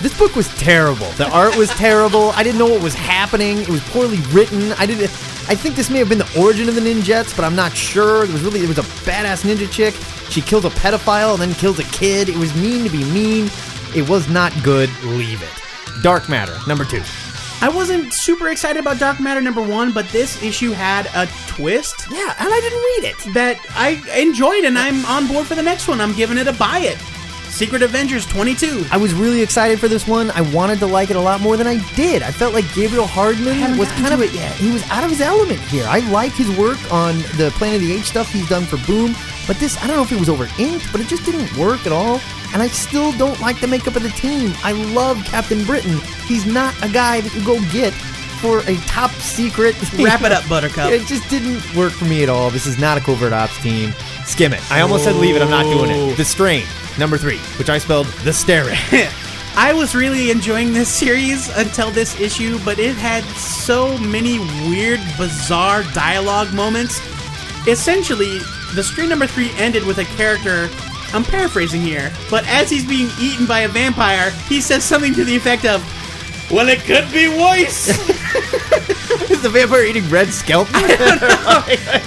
This 0.03 0.17
book 0.19 0.35
was 0.37 0.49
terrible. 0.57 1.09
The 1.12 1.29
art 1.31 1.57
was 1.57 1.71
terrible. 1.71 2.31
I 2.31 2.43
didn't 2.43 2.59
know 2.59 2.67
what 2.69 2.83
was 2.83 2.95
happening. 2.95 3.59
It 3.59 3.69
was 3.69 3.81
poorly 3.88 4.19
written. 4.33 4.73
I 4.73 4.87
didn't. 4.87 5.11
I 5.46 5.54
think 5.54 5.76
this 5.76 5.90
may 5.90 5.98
have 5.98 6.09
been 6.09 6.18
the 6.18 6.40
origin 6.40 6.68
of 6.68 6.74
the 6.74 6.80
Ninjettes, 6.80 7.37
but 7.37 7.44
I'm 7.44 7.54
not 7.54 7.72
sure. 7.76 8.24
It 8.24 8.30
was 8.33 8.42
really 8.42 8.61
it 8.61 8.68
was 8.68 8.78
a 8.78 8.83
badass 9.09 9.44
ninja 9.44 9.70
chick. 9.70 9.94
She 10.30 10.40
killed 10.40 10.64
a 10.64 10.70
pedophile, 10.70 11.33
and 11.35 11.42
then 11.42 11.52
kills 11.54 11.78
a 11.78 11.85
kid. 11.85 12.28
It 12.30 12.37
was 12.37 12.54
mean 12.57 12.83
to 12.85 12.90
be 12.90 13.04
mean. 13.12 13.50
It 13.94 14.09
was 14.09 14.28
not 14.28 14.52
good. 14.62 14.88
Leave 15.04 15.42
it. 15.42 16.02
Dark 16.02 16.28
Matter 16.28 16.57
number 16.66 16.85
two. 16.85 17.02
I 17.61 17.68
wasn't 17.68 18.12
super 18.12 18.48
excited 18.48 18.80
about 18.80 18.98
Dark 18.98 19.20
Matter 19.20 19.40
number 19.40 19.62
one, 19.62 19.92
but 19.92 20.07
this 20.09 20.42
issue 20.42 20.72
had 20.72 21.07
a 21.14 21.26
twist 21.46 21.94
Yeah, 22.11 22.35
and 22.38 22.48
I 22.52 22.61
didn't 22.61 22.78
read 22.78 23.04
it. 23.11 23.35
that 23.35 23.59
I 23.70 24.02
enjoyed, 24.20 24.64
and 24.64 24.78
I'm 24.78 25.04
on 25.07 25.26
board 25.28 25.46
for 25.46 25.54
the 25.54 25.62
next 25.62 25.88
one. 25.88 26.00
I'm 26.00 26.14
giving 26.14 26.37
it 26.38 26.46
a 26.48 26.52
buy 26.54 26.78
it. 26.80 26.98
Secret 27.55 27.83
Avengers 27.83 28.27
22. 28.27 28.85
I 28.90 28.97
was 28.97 29.14
really 29.14 29.40
excited 29.40 29.79
for 29.79 29.87
this 29.87 30.09
one. 30.09 30.33
I 30.33 30.40
wanted 30.40 30.81
to 30.81 30.88
like 30.88 31.11
it 31.11 31.17
a 31.17 31.21
lot 31.21 31.40
more 31.40 31.57
than 31.57 31.69
I 31.69 31.77
did. 31.95 32.21
I 32.21 32.33
felt 32.33 32.53
like 32.53 32.64
Gabriel 32.75 33.07
Hardman 33.07 33.79
was 33.79 33.88
kind 33.93 34.12
of 34.12 34.19
to 34.19 34.27
it 34.27 34.33
yet. 34.33 34.53
he 34.57 34.73
was 34.73 34.83
out 34.90 35.05
of 35.05 35.11
his 35.11 35.21
element 35.21 35.61
here. 35.61 35.85
I 35.87 36.01
like 36.11 36.33
his 36.33 36.51
work 36.59 36.79
on 36.93 37.17
the 37.38 37.53
Planet 37.55 37.81
of 37.81 37.87
the 37.87 37.95
Apes 37.95 38.09
stuff 38.09 38.33
he's 38.33 38.49
done 38.49 38.64
for 38.64 38.77
Boom, 38.88 39.14
but 39.47 39.57
this 39.59 39.81
I 39.81 39.87
don't 39.87 39.95
know 39.97 40.03
if 40.03 40.11
it 40.11 40.19
was 40.19 40.29
over 40.29 40.49
inked, 40.59 40.90
but 40.90 41.01
it 41.01 41.07
just 41.07 41.25
didn't 41.25 41.57
work 41.57 41.87
at 41.87 41.93
all. 41.93 42.21
And 42.53 42.61
I 42.61 42.67
still 42.67 43.12
don't 43.12 43.38
like 43.38 43.61
the 43.61 43.69
makeup 43.69 43.95
of 43.95 44.03
the 44.03 44.11
team. 44.11 44.53
I 44.64 44.73
love 44.73 45.25
Captain 45.25 45.64
Britain. 45.64 46.01
He's 46.27 46.47
not 46.47 46.75
a 46.85 46.88
guy 46.88 47.21
that 47.21 47.33
you 47.37 47.45
go 47.47 47.61
get 47.71 47.93
for 48.43 48.69
a 48.69 48.77
top 48.88 49.12
secret. 49.12 49.77
Wrap 49.99 50.23
it 50.23 50.33
up, 50.33 50.49
Buttercup. 50.49 50.90
It 50.90 51.07
just 51.07 51.31
didn't 51.31 51.62
work 51.77 51.93
for 51.93 52.05
me 52.07 52.25
at 52.25 52.29
all. 52.29 52.51
This 52.51 52.67
is 52.67 52.81
not 52.81 52.99
a 52.99 53.01
covert 53.01 53.33
ops 53.33 53.62
team. 53.62 53.93
Skim 54.25 54.53
it. 54.53 54.73
I 54.73 54.81
almost 54.81 55.05
said 55.05 55.14
leave 55.14 55.37
it. 55.37 55.43
I'm 55.43 55.51
not 55.51 55.64
doing 55.64 55.90
it. 55.90 56.17
The 56.17 56.25
Strain, 56.25 56.64
number 56.98 57.18
three, 57.18 57.38
which 57.59 57.68
I 57.68 57.78
spelled 57.78 58.07
the 58.24 58.33
staring. 58.33 58.78
I 59.57 59.72
was 59.72 59.94
really 59.94 60.30
enjoying 60.30 60.72
this 60.72 60.88
series 60.88 61.48
until 61.57 61.90
this 61.90 62.18
issue, 62.20 62.59
but 62.64 62.78
it 62.78 62.96
had 62.96 63.22
so 63.37 63.96
many 63.98 64.40
weird, 64.68 65.00
bizarre 65.16 65.85
dialogue 65.92 66.52
moments. 66.52 66.98
Essentially, 67.68 68.40
the 68.74 68.83
stream 68.83 69.09
number 69.09 69.26
three 69.26 69.50
ended 69.57 69.87
with 69.87 69.98
a 69.98 70.04
character. 70.16 70.68
I'm 71.12 71.22
paraphrasing 71.22 71.80
here, 71.80 72.12
but 72.28 72.44
as 72.48 72.68
he's 72.68 72.85
being 72.85 73.09
eaten 73.20 73.46
by 73.46 73.61
a 73.61 73.68
vampire, 73.68 74.30
he 74.48 74.61
says 74.61 74.83
something 74.83 75.14
to 75.14 75.24
the 75.24 75.37
effect 75.37 75.64
of, 75.64 75.80
"Well, 76.50 76.68
it 76.68 76.80
could 76.80 77.11
be 77.12 77.28
worse." 77.28 77.88
Is 79.30 79.42
the 79.42 79.48
vampire 79.48 79.85
eating 79.85 80.09
Red 80.09 80.28
Skelton? 80.28 80.74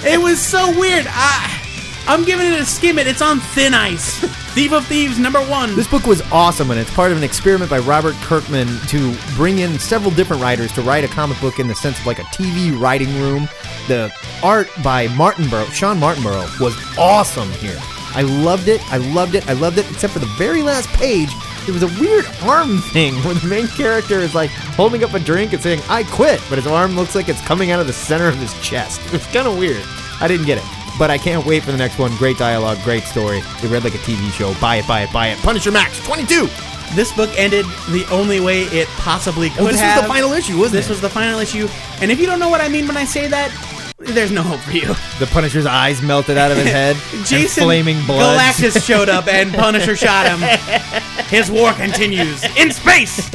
it 0.04 0.20
was 0.20 0.40
so 0.40 0.70
weird. 0.78 1.06
I, 1.08 1.60
I'm 2.06 2.24
giving 2.24 2.46
it 2.52 2.60
a 2.60 2.64
skim 2.66 2.98
it. 2.98 3.06
It's 3.06 3.22
on 3.22 3.40
thin 3.40 3.72
ice. 3.72 4.22
Thief 4.58 4.72
of 4.72 4.84
Thieves 4.86 5.20
number 5.20 5.38
one. 5.38 5.76
This 5.76 5.86
book 5.86 6.04
was 6.04 6.20
awesome, 6.32 6.72
and 6.72 6.80
it's 6.80 6.92
part 6.92 7.12
of 7.12 7.16
an 7.16 7.22
experiment 7.22 7.70
by 7.70 7.78
Robert 7.78 8.16
Kirkman 8.22 8.66
to 8.88 9.16
bring 9.36 9.60
in 9.60 9.78
several 9.78 10.10
different 10.10 10.42
writers 10.42 10.72
to 10.72 10.82
write 10.82 11.04
a 11.04 11.06
comic 11.06 11.40
book 11.40 11.60
in 11.60 11.68
the 11.68 11.76
sense 11.76 12.00
of 12.00 12.06
like 12.06 12.18
a 12.18 12.24
TV 12.24 12.76
writing 12.76 13.06
room. 13.20 13.48
The 13.86 14.12
art 14.42 14.68
by 14.82 15.06
Martinbrough, 15.10 15.70
Shawn 15.70 16.00
Martinbrough, 16.00 16.58
was 16.58 16.76
awesome 16.98 17.48
here. 17.52 17.78
I 18.16 18.22
loved 18.22 18.66
it. 18.66 18.80
I 18.92 18.96
loved 18.96 19.36
it. 19.36 19.48
I 19.48 19.52
loved 19.52 19.78
it. 19.78 19.88
Except 19.92 20.12
for 20.12 20.18
the 20.18 20.34
very 20.36 20.64
last 20.64 20.88
page, 20.88 21.30
there 21.64 21.72
was 21.72 21.84
a 21.84 22.00
weird 22.00 22.26
arm 22.42 22.78
thing 22.92 23.14
where 23.22 23.34
the 23.34 23.46
main 23.46 23.68
character 23.68 24.18
is 24.18 24.34
like 24.34 24.50
holding 24.50 25.04
up 25.04 25.14
a 25.14 25.20
drink 25.20 25.52
and 25.52 25.62
saying 25.62 25.82
"I 25.88 26.02
quit," 26.02 26.40
but 26.48 26.58
his 26.58 26.66
arm 26.66 26.96
looks 26.96 27.14
like 27.14 27.28
it's 27.28 27.42
coming 27.42 27.70
out 27.70 27.78
of 27.78 27.86
the 27.86 27.92
center 27.92 28.26
of 28.26 28.34
his 28.38 28.52
chest. 28.60 29.00
It's 29.14 29.32
kind 29.32 29.46
of 29.46 29.56
weird. 29.56 29.84
I 30.20 30.26
didn't 30.26 30.46
get 30.46 30.58
it. 30.58 30.77
But 30.98 31.10
I 31.10 31.18
can't 31.18 31.46
wait 31.46 31.62
for 31.62 31.70
the 31.72 31.78
next 31.78 31.98
one. 31.98 32.14
Great 32.16 32.38
dialogue, 32.38 32.78
great 32.82 33.04
story. 33.04 33.38
It 33.38 33.70
read 33.70 33.84
like 33.84 33.94
a 33.94 33.98
TV 33.98 34.30
show. 34.32 34.52
Buy 34.60 34.76
it, 34.76 34.86
buy 34.88 35.02
it, 35.02 35.12
buy 35.12 35.28
it. 35.28 35.38
Punisher 35.38 35.70
Max 35.70 35.98
22. 36.04 36.48
This 36.94 37.12
book 37.12 37.30
ended 37.36 37.66
the 37.90 38.06
only 38.10 38.40
way 38.40 38.62
it 38.62 38.88
possibly 38.96 39.50
could 39.50 39.60
Oh, 39.60 39.66
this 39.66 39.78
have. 39.80 39.96
was 39.98 40.02
the 40.04 40.08
final 40.08 40.32
issue, 40.32 40.56
wasn't 40.58 40.72
This 40.72 40.86
it? 40.86 40.90
was 40.90 41.00
the 41.00 41.10
final 41.10 41.38
issue. 41.38 41.68
And 42.00 42.10
if 42.10 42.18
you 42.18 42.26
don't 42.26 42.38
know 42.40 42.48
what 42.48 42.60
I 42.60 42.68
mean 42.68 42.86
when 42.88 42.96
I 42.96 43.04
say 43.04 43.28
that, 43.28 43.52
there's 43.98 44.30
no 44.30 44.42
hope 44.42 44.60
for 44.60 44.72
you. 44.72 44.86
The 45.18 45.28
Punisher's 45.30 45.66
eyes 45.66 46.00
melted 46.02 46.38
out 46.38 46.50
of 46.50 46.56
his 46.56 46.66
head. 46.68 46.96
Jason 47.26 47.64
flaming 47.64 48.04
blood. 48.06 48.38
Galactus 48.38 48.84
showed 48.86 49.08
up 49.08 49.28
and 49.28 49.52
Punisher 49.52 49.96
shot 49.96 50.26
him. 50.26 50.40
His 51.28 51.50
war 51.50 51.72
continues 51.74 52.42
in 52.56 52.70
space. 52.72 53.28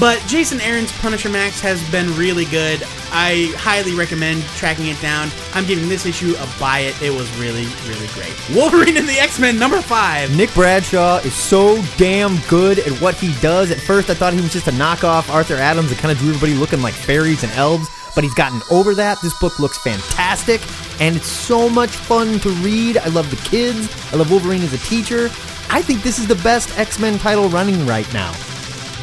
But 0.00 0.22
Jason 0.26 0.60
Aaron's 0.60 0.90
Punisher 0.98 1.28
Max 1.28 1.60
has 1.60 1.82
been 1.90 2.14
really 2.16 2.46
good. 2.46 2.82
I 3.12 3.52
highly 3.56 3.94
recommend 3.94 4.42
tracking 4.56 4.88
it 4.88 5.00
down. 5.00 5.30
I'm 5.52 5.64
giving 5.66 5.88
this 5.88 6.04
issue 6.04 6.34
a 6.36 6.48
buy 6.58 6.80
it. 6.80 7.00
It 7.00 7.10
was 7.10 7.30
really, 7.38 7.66
really 7.86 8.08
great. 8.08 8.34
Wolverine 8.54 8.96
and 8.96 9.08
the 9.08 9.18
X 9.20 9.38
Men 9.38 9.56
number 9.56 9.80
five. 9.80 10.36
Nick 10.36 10.52
Bradshaw 10.52 11.18
is 11.18 11.34
so 11.34 11.80
damn 11.96 12.38
good 12.48 12.80
at 12.80 13.00
what 13.00 13.14
he 13.14 13.32
does. 13.40 13.70
At 13.70 13.80
first, 13.80 14.10
I 14.10 14.14
thought 14.14 14.32
he 14.32 14.40
was 14.40 14.52
just 14.52 14.66
a 14.66 14.72
knockoff 14.72 15.32
Arthur 15.32 15.54
Adams 15.54 15.90
that 15.90 15.98
kind 15.98 16.10
of 16.10 16.18
drew 16.18 16.30
everybody 16.30 16.54
looking 16.54 16.82
like 16.82 16.94
fairies 16.94 17.44
and 17.44 17.52
elves, 17.52 17.88
but 18.16 18.24
he's 18.24 18.34
gotten 18.34 18.60
over 18.72 18.96
that. 18.96 19.20
This 19.22 19.38
book 19.38 19.60
looks 19.60 19.78
fantastic, 19.78 20.60
and 21.00 21.14
it's 21.14 21.28
so 21.28 21.68
much 21.68 21.90
fun 21.90 22.40
to 22.40 22.50
read. 22.50 22.98
I 22.98 23.08
love 23.08 23.30
the 23.30 23.48
kids. 23.48 23.88
I 24.12 24.16
love 24.16 24.30
Wolverine 24.30 24.62
as 24.62 24.72
a 24.72 24.78
teacher. 24.78 25.26
I 25.70 25.82
think 25.82 26.02
this 26.02 26.18
is 26.18 26.26
the 26.26 26.36
best 26.36 26.76
X 26.78 26.98
Men 26.98 27.16
title 27.18 27.48
running 27.48 27.86
right 27.86 28.12
now. 28.12 28.34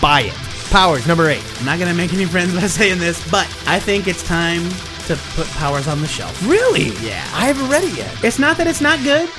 Buy 0.01 0.23
it. 0.23 0.50
Powers, 0.71 1.05
number 1.05 1.29
eight. 1.29 1.43
I'm 1.59 1.65
not 1.65 1.79
gonna 1.79 1.93
make 1.93 2.13
any 2.13 2.25
friends 2.25 2.53
by 2.53 2.61
saying 2.67 2.99
this, 2.99 3.29
but 3.29 3.45
I 3.67 3.79
think 3.79 4.07
it's 4.07 4.23
time 4.23 4.63
to 5.07 5.15
put 5.35 5.47
Powers 5.49 5.87
on 5.87 5.99
the 6.01 6.07
shelf. 6.07 6.41
Really? 6.47 6.89
Yeah. 7.05 7.23
I 7.33 7.45
haven't 7.45 7.69
read 7.69 7.83
it 7.83 7.95
yet. 7.97 8.23
It's 8.23 8.39
not 8.39 8.57
that 8.57 8.67
it's 8.67 8.81
not 8.81 8.99
good. 9.03 9.29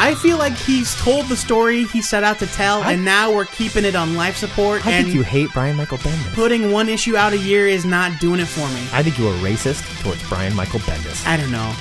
I 0.00 0.14
feel 0.14 0.38
like 0.38 0.52
he's 0.56 0.94
told 1.00 1.26
the 1.26 1.36
story 1.36 1.82
he 1.86 2.00
set 2.00 2.22
out 2.22 2.38
to 2.38 2.46
tell, 2.46 2.82
I- 2.82 2.92
and 2.92 3.04
now 3.04 3.32
we're 3.32 3.46
keeping 3.46 3.84
it 3.84 3.96
on 3.96 4.14
life 4.14 4.36
support. 4.36 4.86
I 4.86 4.92
and 4.92 5.06
think 5.06 5.16
you 5.16 5.24
hate 5.24 5.52
Brian 5.52 5.74
Michael 5.74 5.98
Bendis. 5.98 6.32
putting 6.34 6.70
one 6.70 6.88
issue 6.88 7.16
out 7.16 7.32
a 7.32 7.38
year 7.38 7.66
is 7.66 7.84
not 7.84 8.20
doing 8.20 8.38
it 8.38 8.46
for 8.46 8.68
me. 8.68 8.80
I 8.92 9.02
think 9.02 9.18
you 9.18 9.26
are 9.28 9.34
racist 9.38 9.82
towards 10.04 10.22
Brian 10.28 10.54
Michael 10.54 10.78
Bendis. 10.80 11.26
I 11.26 11.36
don't 11.36 11.50
know. 11.50 11.74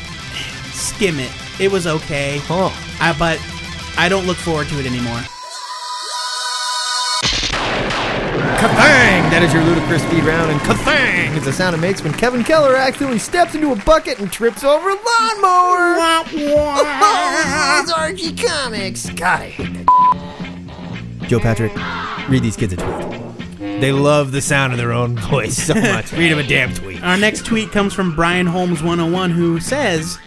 Skim 0.71 1.19
it. 1.19 1.31
It 1.59 1.71
was 1.71 1.85
okay. 1.85 2.39
Oh. 2.49 2.73
I, 2.99 3.13
but 3.19 3.39
I 3.99 4.09
don't 4.09 4.25
look 4.25 4.37
forward 4.37 4.67
to 4.69 4.79
it 4.79 4.87
anymore. 4.87 5.21
Kathang! 8.57 9.29
That 9.29 9.43
is 9.43 9.53
your 9.53 9.63
ludicrous 9.63 10.01
speed 10.01 10.23
round, 10.23 10.49
and 10.49 10.59
kathang 10.61 11.37
is 11.37 11.45
the 11.45 11.53
sound 11.53 11.75
it 11.75 11.79
makes 11.79 12.03
when 12.03 12.11
Kevin 12.13 12.43
Keller 12.43 12.75
accidentally 12.75 13.19
steps 13.19 13.53
into 13.53 13.71
a 13.71 13.75
bucket 13.75 14.17
and 14.19 14.31
trips 14.31 14.63
over 14.63 14.89
a 14.89 14.93
lawnmower. 14.95 15.97
It's 17.81 17.91
Archie 17.91 18.35
Comics. 18.35 19.09
God, 19.11 19.41
I 19.41 19.49
hate 19.49 19.85
that. 19.85 21.27
Joe 21.27 21.39
Patrick, 21.39 21.71
read 22.29 22.41
these 22.41 22.55
kids 22.55 22.73
a 22.73 22.77
tweet. 22.77 23.79
They 23.79 23.91
love 23.91 24.31
the 24.31 24.41
sound 24.41 24.73
of 24.73 24.79
their 24.79 24.91
own 24.91 25.15
voice 25.29 25.55
so 25.55 25.75
much. 25.75 26.11
read 26.13 26.31
them 26.31 26.39
a 26.39 26.43
damn 26.47 26.73
tweet. 26.73 27.03
Our 27.03 27.17
next 27.17 27.45
tweet 27.45 27.71
comes 27.71 27.93
from 27.93 28.15
Brian 28.15 28.47
Holmes 28.47 28.81
101 28.81 29.29
who 29.31 29.59
says, 29.59 30.17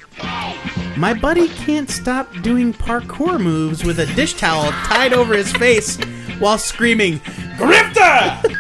My 0.97 1.15
buddy 1.15 1.49
can't 1.49 1.91
stop 1.91 2.33
doing 2.43 2.73
parkour 2.73 3.41
moves 3.41 3.83
with 3.83 3.99
a 3.99 4.07
dish 4.15 4.35
towel 4.35 4.71
tied 4.71 5.13
over 5.13 5.35
his 5.35 5.51
face 5.53 5.99
while 6.41 6.59
screaming, 6.59 7.21
Grifter! 7.57 8.57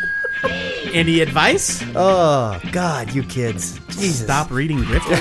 Any 0.92 1.20
advice? 1.20 1.82
Oh, 1.94 2.60
God, 2.72 3.12
you 3.14 3.22
kids. 3.22 3.78
Jesus. 3.88 4.24
Stop 4.24 4.50
reading 4.50 4.78
Grifter. 4.78 5.16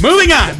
Moving 0.02 0.32
on. 0.32 0.54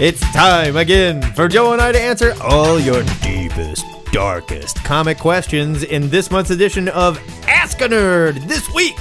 It's 0.00 0.20
time 0.32 0.76
again 0.76 1.22
for 1.34 1.48
Joe 1.48 1.72
and 1.72 1.82
I 1.82 1.92
to 1.92 2.00
answer 2.00 2.34
all 2.42 2.78
your 2.78 3.02
deepest, 3.22 3.84
darkest 4.12 4.76
comic 4.84 5.18
questions 5.18 5.82
in 5.82 6.08
this 6.08 6.30
month's 6.30 6.50
edition 6.50 6.88
of 6.88 7.18
Ask 7.48 7.80
a 7.80 7.88
Nerd. 7.88 8.46
This 8.46 8.72
week, 8.74 8.96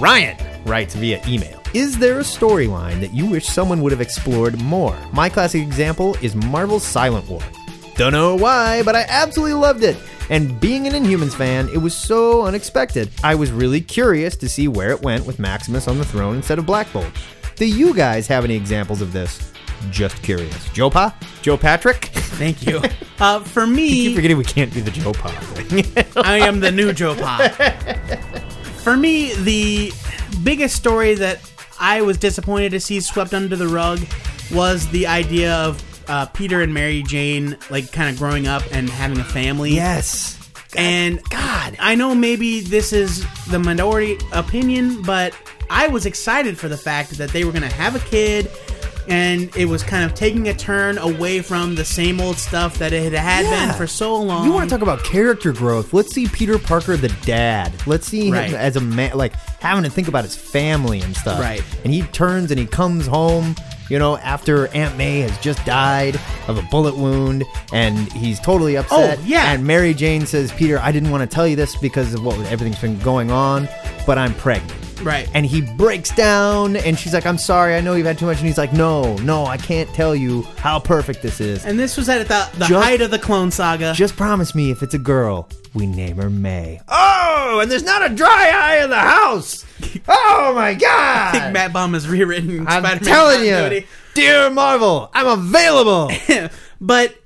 Ryan 0.00 0.36
writes 0.64 0.94
via 0.94 1.22
email 1.28 1.61
Is 1.74 1.98
there 1.98 2.18
a 2.18 2.22
storyline 2.22 3.00
that 3.00 3.14
you 3.14 3.24
wish 3.24 3.46
someone 3.46 3.80
would 3.80 3.92
have 3.92 4.02
explored 4.02 4.60
more? 4.60 4.94
My 5.10 5.30
classic 5.30 5.62
example 5.62 6.14
is 6.20 6.36
Marvel's 6.36 6.84
Silent 6.84 7.26
War. 7.30 7.40
Don't 7.94 8.12
know 8.12 8.36
why, 8.36 8.82
but 8.82 8.94
I 8.94 9.06
absolutely 9.08 9.54
loved 9.54 9.82
it. 9.82 9.96
And 10.28 10.60
being 10.60 10.86
an 10.86 10.92
Inhumans 10.92 11.34
fan, 11.34 11.70
it 11.70 11.78
was 11.78 11.96
so 11.96 12.42
unexpected. 12.42 13.10
I 13.24 13.34
was 13.34 13.50
really 13.50 13.80
curious 13.80 14.36
to 14.36 14.50
see 14.50 14.68
where 14.68 14.90
it 14.90 15.00
went 15.00 15.24
with 15.24 15.38
Maximus 15.38 15.88
on 15.88 15.96
the 15.96 16.04
throne 16.04 16.36
instead 16.36 16.58
of 16.58 16.66
Black 16.66 16.92
Bolt. 16.92 17.10
Do 17.56 17.64
you 17.64 17.94
guys 17.94 18.26
have 18.26 18.44
any 18.44 18.54
examples 18.54 19.00
of 19.00 19.14
this? 19.14 19.50
Just 19.90 20.22
curious. 20.22 20.68
Joe 20.74 20.90
Pa? 20.90 21.16
Joe 21.40 21.56
Patrick? 21.56 22.04
Thank 22.36 22.66
you. 22.66 22.82
Uh, 23.18 23.40
for 23.40 23.64
keep 23.64 23.74
me, 23.74 24.14
forgetting 24.14 24.36
we 24.36 24.44
can't 24.44 24.72
do 24.74 24.82
the 24.82 24.90
Joe 24.90 25.12
Pa 25.14 25.30
thing. 25.30 26.06
I 26.16 26.38
am 26.38 26.60
the 26.60 26.70
new 26.70 26.92
Joe 26.92 27.14
Pop. 27.14 27.50
For 28.82 28.96
me, 28.96 29.32
the 29.36 29.92
biggest 30.42 30.74
story 30.74 31.14
that 31.14 31.51
I 31.82 32.00
was 32.00 32.16
disappointed 32.16 32.70
to 32.70 32.80
see 32.80 33.00
swept 33.00 33.34
under 33.34 33.56
the 33.56 33.66
rug 33.66 33.98
was 34.52 34.86
the 34.90 35.08
idea 35.08 35.52
of 35.52 35.82
uh, 36.08 36.26
Peter 36.26 36.62
and 36.62 36.72
Mary 36.72 37.02
Jane, 37.02 37.58
like, 37.70 37.90
kind 37.90 38.08
of 38.08 38.16
growing 38.18 38.46
up 38.46 38.62
and 38.70 38.88
having 38.88 39.18
a 39.18 39.24
family. 39.24 39.74
yes. 39.74 40.38
And 40.76 41.22
God, 41.28 41.76
I 41.80 41.96
know 41.96 42.14
maybe 42.14 42.60
this 42.60 42.92
is 42.92 43.26
the 43.48 43.58
minority 43.58 44.16
opinion, 44.32 45.02
but 45.02 45.36
I 45.68 45.88
was 45.88 46.06
excited 46.06 46.56
for 46.56 46.68
the 46.68 46.78
fact 46.78 47.18
that 47.18 47.30
they 47.30 47.44
were 47.44 47.50
going 47.52 47.68
to 47.68 47.74
have 47.74 47.96
a 47.96 47.98
kid. 47.98 48.48
And 49.08 49.54
it 49.56 49.64
was 49.66 49.82
kind 49.82 50.04
of 50.04 50.14
taking 50.14 50.48
a 50.48 50.54
turn 50.54 50.96
away 50.98 51.40
from 51.42 51.74
the 51.74 51.84
same 51.84 52.20
old 52.20 52.38
stuff 52.38 52.78
that 52.78 52.92
it 52.92 53.12
had 53.12 53.44
Yeah. 53.44 53.66
been 53.66 53.74
for 53.76 53.86
so 53.86 54.14
long. 54.14 54.44
You 54.44 54.52
want 54.52 54.68
to 54.70 54.74
talk 54.76 54.82
about 54.82 55.02
character 55.04 55.52
growth? 55.52 55.92
Let's 55.92 56.14
see 56.14 56.26
Peter 56.28 56.58
Parker, 56.58 56.96
the 56.96 57.08
dad. 57.26 57.72
Let's 57.86 58.06
see 58.06 58.30
Right. 58.30 58.50
him 58.50 58.54
as 58.56 58.76
a 58.76 58.80
man, 58.80 59.12
like 59.16 59.32
having 59.60 59.84
to 59.84 59.90
think 59.90 60.08
about 60.08 60.24
his 60.24 60.36
family 60.36 61.00
and 61.00 61.16
stuff. 61.16 61.40
Right. 61.40 61.62
And 61.84 61.92
he 61.92 62.02
turns 62.02 62.50
and 62.50 62.60
he 62.60 62.66
comes 62.66 63.06
home, 63.06 63.56
you 63.88 63.98
know, 63.98 64.16
after 64.18 64.68
Aunt 64.68 64.96
May 64.96 65.20
has 65.20 65.36
just 65.38 65.64
died 65.66 66.18
of 66.46 66.56
a 66.56 66.62
bullet 66.62 66.96
wound, 66.96 67.44
and 67.72 67.98
he's 68.12 68.38
totally 68.40 68.76
oh, 68.76 68.80
upset. 68.80 69.18
Oh, 69.20 69.24
yeah. 69.26 69.52
And 69.52 69.66
Mary 69.66 69.94
Jane 69.94 70.26
says, 70.26 70.52
"Peter, 70.52 70.78
I 70.80 70.92
didn't 70.92 71.10
want 71.10 71.28
to 71.28 71.34
tell 71.34 71.46
you 71.46 71.56
this 71.56 71.74
because 71.76 72.14
of 72.14 72.22
what 72.24 72.38
everything's 72.46 72.78
been 72.78 72.98
going 73.00 73.30
on, 73.32 73.68
but 74.06 74.16
I'm 74.16 74.32
pregnant." 74.34 74.72
Right. 75.02 75.28
And 75.34 75.44
he 75.44 75.60
breaks 75.60 76.14
down, 76.14 76.76
and 76.76 76.98
she's 76.98 77.12
like, 77.14 77.26
"I'm 77.26 77.38
sorry, 77.38 77.74
I 77.74 77.80
know 77.80 77.94
you've 77.94 78.06
had 78.06 78.18
too 78.18 78.26
much." 78.26 78.38
And 78.38 78.46
he's 78.46 78.58
like, 78.58 78.72
"No, 78.72 79.16
no, 79.18 79.44
I 79.46 79.56
can't 79.56 79.88
tell 79.94 80.14
you 80.14 80.42
how 80.56 80.78
perfect 80.78 81.22
this 81.22 81.40
is. 81.40 81.64
And 81.64 81.78
this 81.78 81.96
was 81.96 82.08
at 82.08 82.28
the, 82.28 82.48
the 82.58 82.66
Just- 82.66 82.84
height 82.84 83.00
of 83.00 83.10
the 83.10 83.18
clone 83.18 83.50
saga. 83.50 83.92
Just 83.94 84.16
promise 84.16 84.54
me 84.54 84.70
if 84.70 84.82
it's 84.82 84.94
a 84.94 84.98
girl, 84.98 85.48
we 85.74 85.86
name 85.86 86.16
her 86.16 86.30
May. 86.30 86.80
Oh, 86.88 87.58
and 87.62 87.70
there's 87.70 87.84
not 87.84 88.04
a 88.10 88.14
dry 88.14 88.50
eye 88.54 88.84
in 88.84 88.90
the 88.90 88.98
house. 88.98 89.64
Oh 90.08 90.52
my 90.54 90.74
god! 90.74 91.34
I 91.34 91.38
think! 91.40 91.52
Matt 91.54 91.72
Baum 91.72 91.94
has 91.94 92.08
rewritten 92.08 92.66
I'm 92.68 92.84
Spider-Man 92.84 93.00
telling 93.00 93.44
you, 93.44 93.84
dear 94.14 94.48
Marvel, 94.50 95.10
I'm 95.12 95.26
available. 95.26 96.10
but 96.80 97.16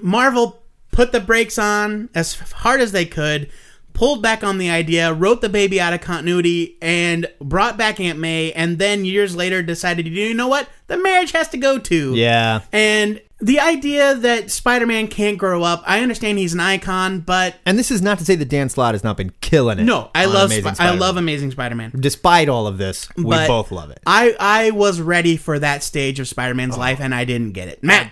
Marvel 0.00 0.62
put 0.92 1.12
the 1.12 1.20
brakes 1.20 1.58
on 1.58 2.08
as 2.14 2.34
hard 2.34 2.80
as 2.80 2.92
they 2.92 3.04
could, 3.04 3.50
pulled 3.96 4.20
back 4.22 4.44
on 4.44 4.58
the 4.58 4.68
idea, 4.68 5.10
wrote 5.12 5.40
the 5.40 5.48
baby 5.48 5.80
out 5.80 5.94
of 5.94 6.02
continuity, 6.02 6.76
and 6.82 7.26
brought 7.40 7.78
back 7.78 7.98
Aunt 7.98 8.18
May, 8.18 8.52
and 8.52 8.78
then 8.78 9.06
years 9.06 9.34
later 9.34 9.62
decided, 9.62 10.06
you 10.06 10.34
know 10.34 10.48
what? 10.48 10.68
The 10.86 10.98
marriage 10.98 11.32
has 11.32 11.48
to 11.48 11.56
go 11.56 11.78
too. 11.78 12.12
Yeah. 12.14 12.60
And 12.72 13.22
the 13.40 13.58
idea 13.60 14.14
that 14.14 14.50
Spider 14.50 14.86
Man 14.86 15.08
can't 15.08 15.38
grow 15.38 15.62
up, 15.62 15.82
I 15.86 16.00
understand 16.00 16.36
he's 16.38 16.52
an 16.54 16.60
icon, 16.60 17.20
but 17.20 17.56
And 17.64 17.78
this 17.78 17.90
is 17.90 18.02
not 18.02 18.18
to 18.18 18.24
say 18.26 18.34
that 18.34 18.48
Dan 18.50 18.68
Slott 18.68 18.92
has 18.94 19.02
not 19.02 19.16
been 19.16 19.32
killing 19.40 19.78
it. 19.78 19.84
no, 19.84 20.10
I 20.14 20.26
love 20.26 20.50
Amazing 20.50 20.62
Sp- 20.64 20.68
I 20.68 20.74
Spider-Man. 20.74 20.98
love 21.00 21.16
Amazing 21.16 21.50
Spider 21.52 21.74
Man. 21.74 21.92
Despite 21.98 22.48
all 22.50 22.66
of 22.66 22.76
this, 22.78 23.08
we 23.16 23.24
But 23.24 23.48
both 23.48 23.70
love 23.72 23.90
it. 23.90 24.00
I 24.06 24.36
I 24.38 24.70
was 24.72 25.00
ready 25.00 25.36
for 25.38 25.58
that 25.58 25.82
stage 25.82 26.20
of 26.20 26.28
Spider 26.28 26.54
Man's 26.54 26.76
life, 26.78 27.00
and 27.00 27.14
I 27.14 27.24
didn't 27.24 27.52
get 27.52 27.68
it. 27.68 27.82
Matt, 27.82 28.10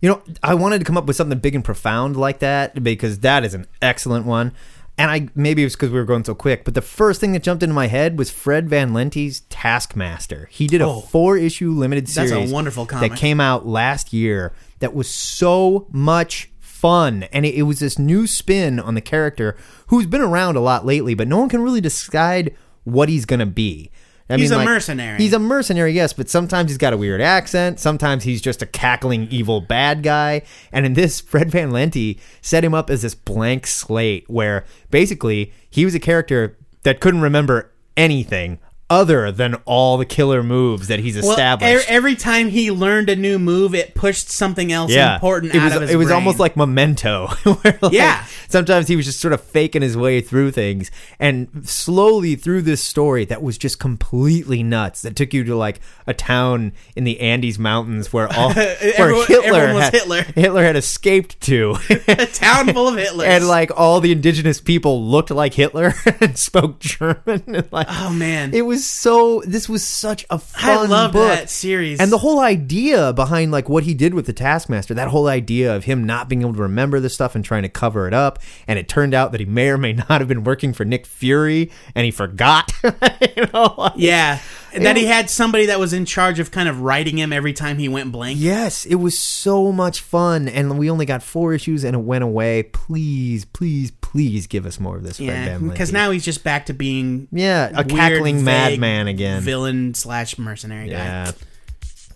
You 0.00 0.08
know, 0.08 0.22
I 0.42 0.54
wanted 0.54 0.78
to 0.80 0.84
come 0.84 0.96
up 0.96 1.06
with 1.06 1.16
something 1.16 1.38
big 1.38 1.54
and 1.54 1.64
profound 1.64 2.16
like 2.16 2.40
that 2.40 2.82
because 2.82 3.20
that 3.20 3.44
is 3.44 3.54
an 3.54 3.66
excellent 3.80 4.26
one. 4.26 4.52
And 4.98 5.10
I 5.10 5.28
maybe 5.34 5.62
it 5.62 5.66
was 5.66 5.74
because 5.74 5.90
we 5.90 5.98
were 5.98 6.04
going 6.04 6.24
so 6.24 6.34
quick, 6.34 6.64
but 6.64 6.74
the 6.74 6.82
first 6.82 7.20
thing 7.20 7.32
that 7.32 7.42
jumped 7.42 7.62
into 7.62 7.74
my 7.74 7.86
head 7.86 8.18
was 8.18 8.30
Fred 8.30 8.68
Van 8.68 8.92
Lente's 8.92 9.40
Taskmaster. 9.48 10.48
He 10.50 10.66
did 10.66 10.80
a 10.82 10.86
Oh. 10.86 11.00
four 11.00 11.36
issue 11.38 11.70
limited 11.70 12.08
series. 12.08 12.30
That's 12.30 12.50
a 12.50 12.54
wonderful 12.54 12.84
comic. 12.86 13.10
that 13.10 13.18
came 13.18 13.40
out 13.40 13.66
last 13.66 14.12
year 14.12 14.52
that 14.80 14.94
was 14.94 15.08
so 15.08 15.86
much 15.90 16.50
fun. 16.60 17.22
And 17.32 17.46
it, 17.46 17.54
it 17.54 17.62
was 17.62 17.78
this 17.78 17.98
new 17.98 18.26
spin 18.26 18.78
on 18.78 18.94
the 18.94 19.00
character 19.00 19.56
who's 19.86 20.06
been 20.06 20.20
around 20.20 20.56
a 20.56 20.60
lot 20.60 20.84
lately, 20.84 21.14
but 21.14 21.26
no 21.26 21.38
one 21.38 21.48
can 21.48 21.62
really 21.62 21.80
decide 21.80 22.54
what 22.84 23.08
he's 23.08 23.24
going 23.24 23.40
to 23.40 23.46
be. 23.46 23.90
I 24.32 24.38
He's 24.38 24.50
a 24.50 24.64
mercenary. 24.64 25.18
He's 25.18 25.32
a 25.32 25.38
mercenary, 25.38 25.92
yes, 25.92 26.12
but 26.12 26.28
sometimes 26.28 26.70
he's 26.70 26.78
got 26.78 26.92
a 26.92 26.96
weird 26.96 27.20
accent. 27.20 27.78
Sometimes 27.78 28.24
he's 28.24 28.40
just 28.40 28.62
a 28.62 28.66
cackling 28.66 29.28
evil 29.30 29.60
bad 29.60 30.02
guy. 30.02 30.42
And 30.72 30.86
in 30.86 30.94
this, 30.94 31.20
Fred 31.32 31.50
Van 31.50 31.70
Lente 31.70 32.18
set 32.40 32.64
him 32.64 32.74
up 32.74 32.90
as 32.90 33.02
this 33.02 33.14
blank 33.14 33.66
slate 33.66 34.28
where 34.28 34.64
basically 34.90 35.52
he 35.68 35.84
was 35.84 35.94
a 35.94 36.00
character 36.00 36.56
that 36.82 37.00
couldn't 37.00 37.20
remember 37.20 37.70
anything 37.96 38.58
other 38.92 39.32
than 39.32 39.54
all 39.64 39.96
the 39.96 40.04
killer 40.04 40.42
moves 40.42 40.88
that 40.88 41.00
he's 41.00 41.16
well, 41.20 41.30
established. 41.30 41.88
e- 41.88 41.92
every 41.92 42.14
time 42.14 42.48
he 42.50 42.70
learned 42.70 43.08
a 43.08 43.16
new 43.16 43.38
move, 43.38 43.74
it 43.74 43.94
pushed 43.94 44.28
something 44.30 44.70
else 44.70 44.92
important 44.92 45.54
it 45.54 45.58
out 45.58 45.64
was 45.64 45.74
of 45.76 45.82
his 45.82 45.90
it 45.92 45.96
was 45.96 46.06
brain. 46.08 46.14
almost 46.16 46.38
like 46.38 46.56
memento 46.56 47.26
where 47.62 47.78
like, 47.80 47.92
Yeah. 47.92 48.24
sometimes 48.48 48.88
he 48.88 48.96
was 48.96 49.06
just 49.06 49.20
sort 49.20 49.32
of 49.32 49.40
faking 49.40 49.80
his 49.82 49.96
way 49.96 50.20
through 50.20 50.50
things 50.50 50.90
and 51.18 51.48
slowly 51.66 52.34
through 52.36 52.62
this 52.62 52.82
story 52.82 53.24
that 53.24 53.42
was 53.42 53.56
just 53.58 53.78
completely 53.78 54.62
nuts 54.62 55.02
that 55.02 55.16
took 55.16 55.32
you 55.32 55.42
to 55.44 55.56
like 55.56 55.80
a 56.06 56.12
town 56.14 56.72
in 56.94 57.04
the 57.04 57.18
Andes 57.20 57.58
mountains 57.58 58.12
where 58.12 58.30
all 58.32 58.52
where 58.54 58.76
Everyone- 58.96 59.26
Hitler 59.26 59.58
everyone 59.60 59.82
had, 59.82 59.92
Hitler. 59.94 60.22
Hitler 60.34 60.62
had 60.64 60.76
escaped 60.76 61.40
to 61.42 61.76
a 62.08 62.26
town 62.26 62.72
full 62.74 62.88
of 62.88 62.96
Hitlers. 62.96 63.24
and 63.26 63.48
like 63.48 63.70
all 63.74 64.00
the 64.00 64.12
indigenous 64.12 64.60
people 64.60 65.02
looked 65.06 65.30
like 65.30 65.54
Hitler 65.54 65.94
and 66.20 66.36
spoke 66.38 66.78
German 66.80 67.42
and 67.46 67.68
like 67.72 67.86
oh 67.88 68.12
man, 68.12 68.52
it 68.52 68.62
was 68.62 68.81
so. 68.86 69.42
This 69.46 69.68
was 69.68 69.86
such 69.86 70.24
a 70.30 70.38
fun 70.38 70.90
love 70.90 71.12
book. 71.12 71.28
that 71.28 71.50
series. 71.50 72.00
and 72.00 72.10
the 72.12 72.18
whole 72.18 72.40
idea 72.40 73.12
behind 73.12 73.52
like 73.52 73.68
what 73.68 73.84
he 73.84 73.94
did 73.94 74.14
with 74.14 74.26
the 74.26 74.32
Taskmaster. 74.32 74.94
That 74.94 75.08
whole 75.08 75.28
idea 75.28 75.74
of 75.74 75.84
him 75.84 76.04
not 76.04 76.28
being 76.28 76.42
able 76.42 76.54
to 76.54 76.62
remember 76.62 77.00
this 77.00 77.14
stuff 77.14 77.34
and 77.34 77.44
trying 77.44 77.62
to 77.62 77.68
cover 77.68 78.06
it 78.06 78.14
up. 78.14 78.38
And 78.66 78.78
it 78.78 78.88
turned 78.88 79.14
out 79.14 79.32
that 79.32 79.40
he 79.40 79.46
may 79.46 79.68
or 79.68 79.78
may 79.78 79.92
not 79.92 80.20
have 80.20 80.28
been 80.28 80.44
working 80.44 80.72
for 80.72 80.84
Nick 80.84 81.06
Fury, 81.06 81.70
and 81.94 82.04
he 82.04 82.10
forgot. 82.10 82.72
you 82.82 83.46
know, 83.52 83.74
like- 83.78 83.92
yeah, 83.96 84.40
that 84.74 84.96
he 84.96 85.06
had 85.06 85.30
somebody 85.30 85.66
that 85.66 85.78
was 85.78 85.92
in 85.92 86.04
charge 86.04 86.38
of 86.38 86.50
kind 86.50 86.68
of 86.68 86.80
writing 86.80 87.18
him 87.18 87.32
every 87.32 87.52
time 87.52 87.78
he 87.78 87.88
went 87.88 88.12
blank. 88.12 88.38
Yes, 88.40 88.84
it 88.86 88.96
was 88.96 89.18
so 89.18 89.72
much 89.72 90.00
fun, 90.00 90.48
and 90.48 90.78
we 90.78 90.90
only 90.90 91.06
got 91.06 91.22
four 91.22 91.52
issues, 91.52 91.84
and 91.84 91.94
it 91.94 92.00
went 92.00 92.24
away. 92.24 92.62
Please, 92.64 93.44
please, 93.44 93.90
please 94.00 94.46
give 94.46 94.66
us 94.66 94.80
more 94.80 94.96
of 94.96 95.02
this. 95.02 95.20
Yeah, 95.20 95.58
because 95.58 95.92
now 95.92 96.10
he's 96.10 96.24
just 96.24 96.44
back 96.44 96.66
to 96.66 96.72
being 96.72 97.28
yeah, 97.30 97.70
a 97.70 97.84
weird, 97.84 97.90
cackling 97.90 98.44
madman 98.44 99.08
again. 99.08 99.42
villain 99.42 99.94
slash 99.94 100.38
mercenary 100.38 100.88
guy. 100.88 100.92
Yeah. 100.92 101.32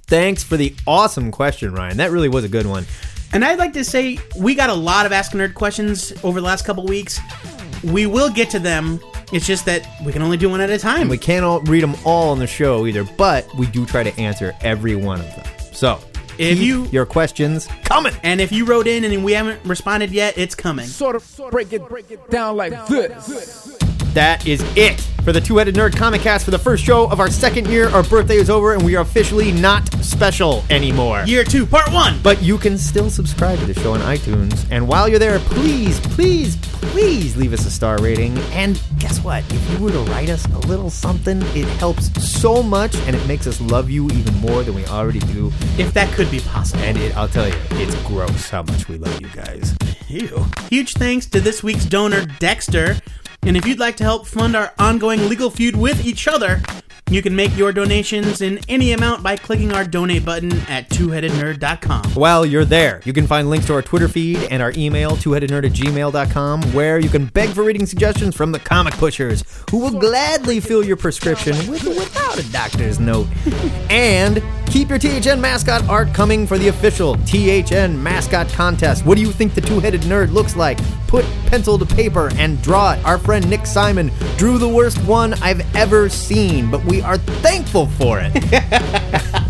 Thanks 0.09 0.44
for 0.44 0.57
the 0.57 0.74
awesome 0.86 1.32
question, 1.32 1.74
Ryan. 1.74 1.96
That 1.96 2.12
really 2.12 2.28
was 2.28 2.44
a 2.44 2.48
good 2.48 2.66
one. 2.66 2.86
And 3.32 3.44
I'd 3.44 3.59
like 3.59 3.72
to 3.72 3.84
say 3.84 4.18
we 4.38 4.54
got 4.54 4.70
a 4.70 4.74
lot 4.74 5.04
of 5.04 5.12
Ask 5.12 5.34
a 5.34 5.36
Nerd 5.36 5.54
questions 5.54 6.12
over 6.22 6.40
the 6.40 6.46
last 6.46 6.64
couple 6.64 6.84
weeks. 6.84 7.18
We 7.82 8.07
will 8.07 8.30
get 8.30 8.50
to 8.50 8.61
them. 8.61 9.00
It's 9.33 9.47
just 9.47 9.64
that 9.66 9.87
we 10.05 10.12
can 10.12 10.22
only 10.22 10.37
do 10.37 10.49
one 10.49 10.61
at 10.61 10.70
a 10.70 10.79
time. 10.79 11.09
We 11.09 11.18
can't 11.18 11.45
all 11.45 11.61
read 11.62 11.83
them 11.83 11.97
all 12.05 12.31
on 12.31 12.39
the 12.39 12.47
show 12.47 12.87
either, 12.87 13.05
but 13.05 13.53
we 13.57 13.66
do 13.66 13.85
try 13.85 14.03
to 14.05 14.20
answer 14.20 14.55
every 14.61 14.95
one 14.95 15.20
of 15.20 15.27
them. 15.35 15.45
So, 15.72 15.99
If 16.39 16.59
keep 16.59 16.66
you- 16.66 16.89
your 16.93 17.07
questions 17.07 17.68
coming. 17.85 18.14
and 18.22 18.41
if 18.41 18.53
you 18.53 18.64
wrote 18.64 18.87
in 18.87 19.05
and 19.05 19.24
we 19.24 19.33
haven't 19.33 19.59
responded 19.64 20.11
yet, 20.12 20.39
it's 20.39 20.55
coming. 20.55 20.87
Sort 20.87 21.16
of 21.16 21.41
break 21.51 21.72
it, 21.72 21.89
break 21.89 22.11
it 22.11 22.31
down 22.31 22.57
like 22.57 22.87
this. 22.89 23.77
That 24.17 24.47
is 24.47 24.64
it 24.79 24.99
for 25.25 25.33
the 25.33 25.43
Two 25.43 25.59
Headed 25.59 25.75
Nerd 25.75 25.95
Comic 25.95 26.23
Cast 26.23 26.47
for 26.47 26.51
the 26.51 26.59
first 26.59 26.83
show 26.83 27.07
of 27.11 27.21
our 27.21 27.29
second 27.29 27.67
year. 27.67 27.91
Our 27.91 28.03
birthday 28.03 28.37
is 28.37 28.49
over, 28.49 28.73
and 28.73 28.83
we 28.83 28.97
are 28.97 29.03
officially 29.03 29.53
not 29.53 29.87
special 30.03 30.64
anymore. 30.71 31.25
Year 31.27 31.45
two, 31.45 31.67
part 31.67 31.93
one. 31.93 32.19
But 32.23 32.43
you 32.43 32.57
can 32.57 32.79
still 32.79 33.11
subscribe 33.11 33.59
to 33.59 33.67
the 33.67 33.75
show 33.75 33.93
on 33.93 34.01
iTunes. 34.01 34.67
And 34.71 34.89
while 34.89 35.07
you're 35.07 35.19
there, 35.19 35.39
please, 35.41 36.01
please, 36.01 36.57
please 36.57 37.37
leave 37.37 37.53
us 37.53 37.67
a 37.67 37.71
star 37.71 37.99
rating. 37.99 38.39
And 38.53 38.81
guess 38.99 39.23
what? 39.23 39.45
If 39.53 39.71
you 39.73 39.85
were 39.85 39.93
to 39.93 40.01
write 40.11 40.31
us 40.31 40.47
a 40.47 40.59
little 40.61 40.89
something, 40.89 41.43
it 41.55 41.69
helps 41.77 42.07
so 42.27 42.62
much 42.62 42.97
and 43.01 43.14
it 43.14 43.27
makes 43.27 43.47
us 43.47 43.61
love 43.61 43.91
you 43.91 44.07
even 44.12 44.33
more 44.37 44.62
than 44.62 44.75
we 44.75 44.87
already 44.87 45.19
do. 45.19 45.53
If 45.77 45.93
that 45.93 46.11
could 46.14 46.31
be 46.31 46.41
possible. 46.41 46.83
And 46.85 46.97
it, 46.97 47.14
I'll 47.19 47.29
tell 47.29 47.47
you, 47.47 47.55
it's 47.73 47.95
gross 48.05 48.49
how 48.49 48.62
much 48.62 48.89
we 48.89 48.97
love 48.97 49.21
you 49.21 49.29
guys. 49.29 49.77
Ew. 50.09 50.47
Huge 50.71 50.95
thanks 50.95 51.27
to 51.27 51.39
this 51.39 51.62
week's 51.62 51.85
donor, 51.85 52.25
Dexter. 52.39 52.97
And 53.47 53.57
if 53.57 53.64
you'd 53.64 53.78
like 53.78 53.97
to 53.99 54.05
help 54.05 54.26
fund 54.26 54.57
our 54.57 54.72
ongoing 54.76 55.28
legal 55.28 55.51
feud 55.51 55.76
with 55.76 56.05
each 56.05 56.26
other, 56.26 56.61
you 57.09 57.22
can 57.22 57.36
make 57.36 57.57
your 57.57 57.70
donations 57.70 58.40
in 58.40 58.59
any 58.68 58.92
amount 58.92 59.22
by 59.22 59.36
clicking 59.36 59.72
our 59.72 59.84
donate 59.84 60.24
button 60.24 60.52
at 60.68 60.88
twoheadednerd.com. 60.90 62.11
While 62.14 62.44
you're 62.44 62.64
there, 62.64 63.00
you 63.04 63.12
can 63.12 63.28
find 63.28 63.48
links 63.48 63.66
to 63.66 63.74
our 63.74 63.82
Twitter 63.82 64.09
feed 64.09 64.38
and 64.50 64.61
our 64.61 64.72
email, 64.76 65.12
twoheadednerd 65.12 65.66
at 65.66 65.72
gmail.com, 65.72 66.62
where 66.72 66.98
you 66.98 67.09
can 67.09 67.26
beg 67.26 67.50
for 67.50 67.62
reading 67.62 67.86
suggestions 67.86 68.34
from 68.34 68.50
the 68.50 68.59
comic 68.59 68.94
pushers, 68.94 69.44
who 69.70 69.78
will 69.78 69.92
gladly 69.92 70.59
fill 70.59 70.84
your 70.84 70.96
prescription 70.96 71.54
with 71.70 71.86
or 71.86 71.90
without 71.90 72.38
a 72.38 72.52
doctor's 72.52 72.98
note. 72.98 73.28
and 73.90 74.42
keep 74.66 74.88
your 74.88 74.98
THN 74.98 75.40
mascot 75.40 75.88
art 75.88 76.12
coming 76.12 76.44
for 76.44 76.59
the 76.59 76.68
official 76.68 77.14
THN 77.18 78.02
mascot 78.02 78.48
contest. 78.48 79.07
What 79.07 79.16
do 79.16 79.22
you 79.22 79.30
think 79.30 79.54
the 79.54 79.61
two-headed 79.61 80.00
nerd 80.02 80.32
looks 80.32 80.57
like? 80.57 80.78
Put 81.07 81.24
pencil 81.46 81.78
to 81.78 81.86
paper 81.86 82.30
and 82.34 82.61
draw 82.62 82.94
it. 82.94 83.04
Our 83.04 83.16
friend 83.16 83.48
Nick 83.48 83.64
Simon 83.64 84.11
drew 84.36 84.59
the 84.59 84.68
worst 84.68 84.98
one 85.04 85.34
I've 85.34 85.62
ever 85.76 86.09
seen, 86.09 86.68
but 86.68 86.84
we 86.84 86.95
are 87.03 87.18
thankful 87.18 87.86
for 87.86 88.20
it. 88.22 88.32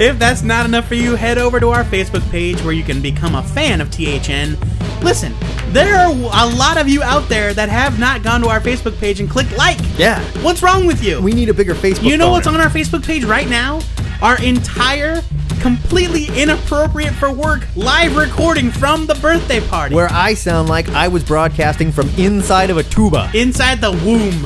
If 0.00 0.18
that's 0.18 0.42
not 0.42 0.64
enough 0.64 0.88
for 0.88 0.94
you, 0.94 1.14
head 1.14 1.36
over 1.36 1.60
to 1.60 1.68
our 1.68 1.84
Facebook 1.84 2.26
page 2.30 2.58
where 2.62 2.72
you 2.72 2.82
can 2.82 3.02
become 3.02 3.34
a 3.34 3.42
fan 3.42 3.82
of 3.82 3.90
THN. 3.90 4.56
Listen, 5.02 5.34
there 5.72 5.94
are 5.94 6.10
a 6.10 6.56
lot 6.56 6.78
of 6.78 6.88
you 6.88 7.02
out 7.02 7.28
there 7.28 7.52
that 7.52 7.68
have 7.68 7.98
not 7.98 8.22
gone 8.22 8.40
to 8.40 8.48
our 8.48 8.60
Facebook 8.60 8.98
page 8.98 9.20
and 9.20 9.28
clicked 9.28 9.54
like. 9.58 9.78
Yeah. 9.98 10.22
What's 10.42 10.62
wrong 10.62 10.86
with 10.86 11.04
you? 11.04 11.20
we 11.20 11.32
need 11.32 11.50
a 11.50 11.54
bigger 11.54 11.74
Facebook 11.74 12.04
You 12.04 12.16
know 12.16 12.30
what's 12.30 12.46
on 12.46 12.58
our 12.62 12.70
Facebook 12.70 13.04
page 13.04 13.24
right 13.24 13.46
now? 13.46 13.82
Our 14.22 14.42
entire, 14.42 15.22
completely 15.60 16.26
inappropriate 16.40 17.12
for 17.14 17.32
work 17.32 17.66
live 17.76 18.16
recording 18.16 18.70
from 18.70 19.06
the 19.06 19.14
birthday 19.16 19.60
party. 19.68 19.94
where 19.94 20.08
I 20.10 20.34
sound 20.34 20.68
like 20.68 20.88
I 20.90 21.08
was 21.08 21.22
broadcasting 21.22 21.92
from 21.92 22.08
inside 22.10 22.70
of 22.70 22.78
a 22.78 22.82
tuba. 22.82 23.30
inside 23.34 23.80
the 23.80 23.92
womb. 23.92 24.40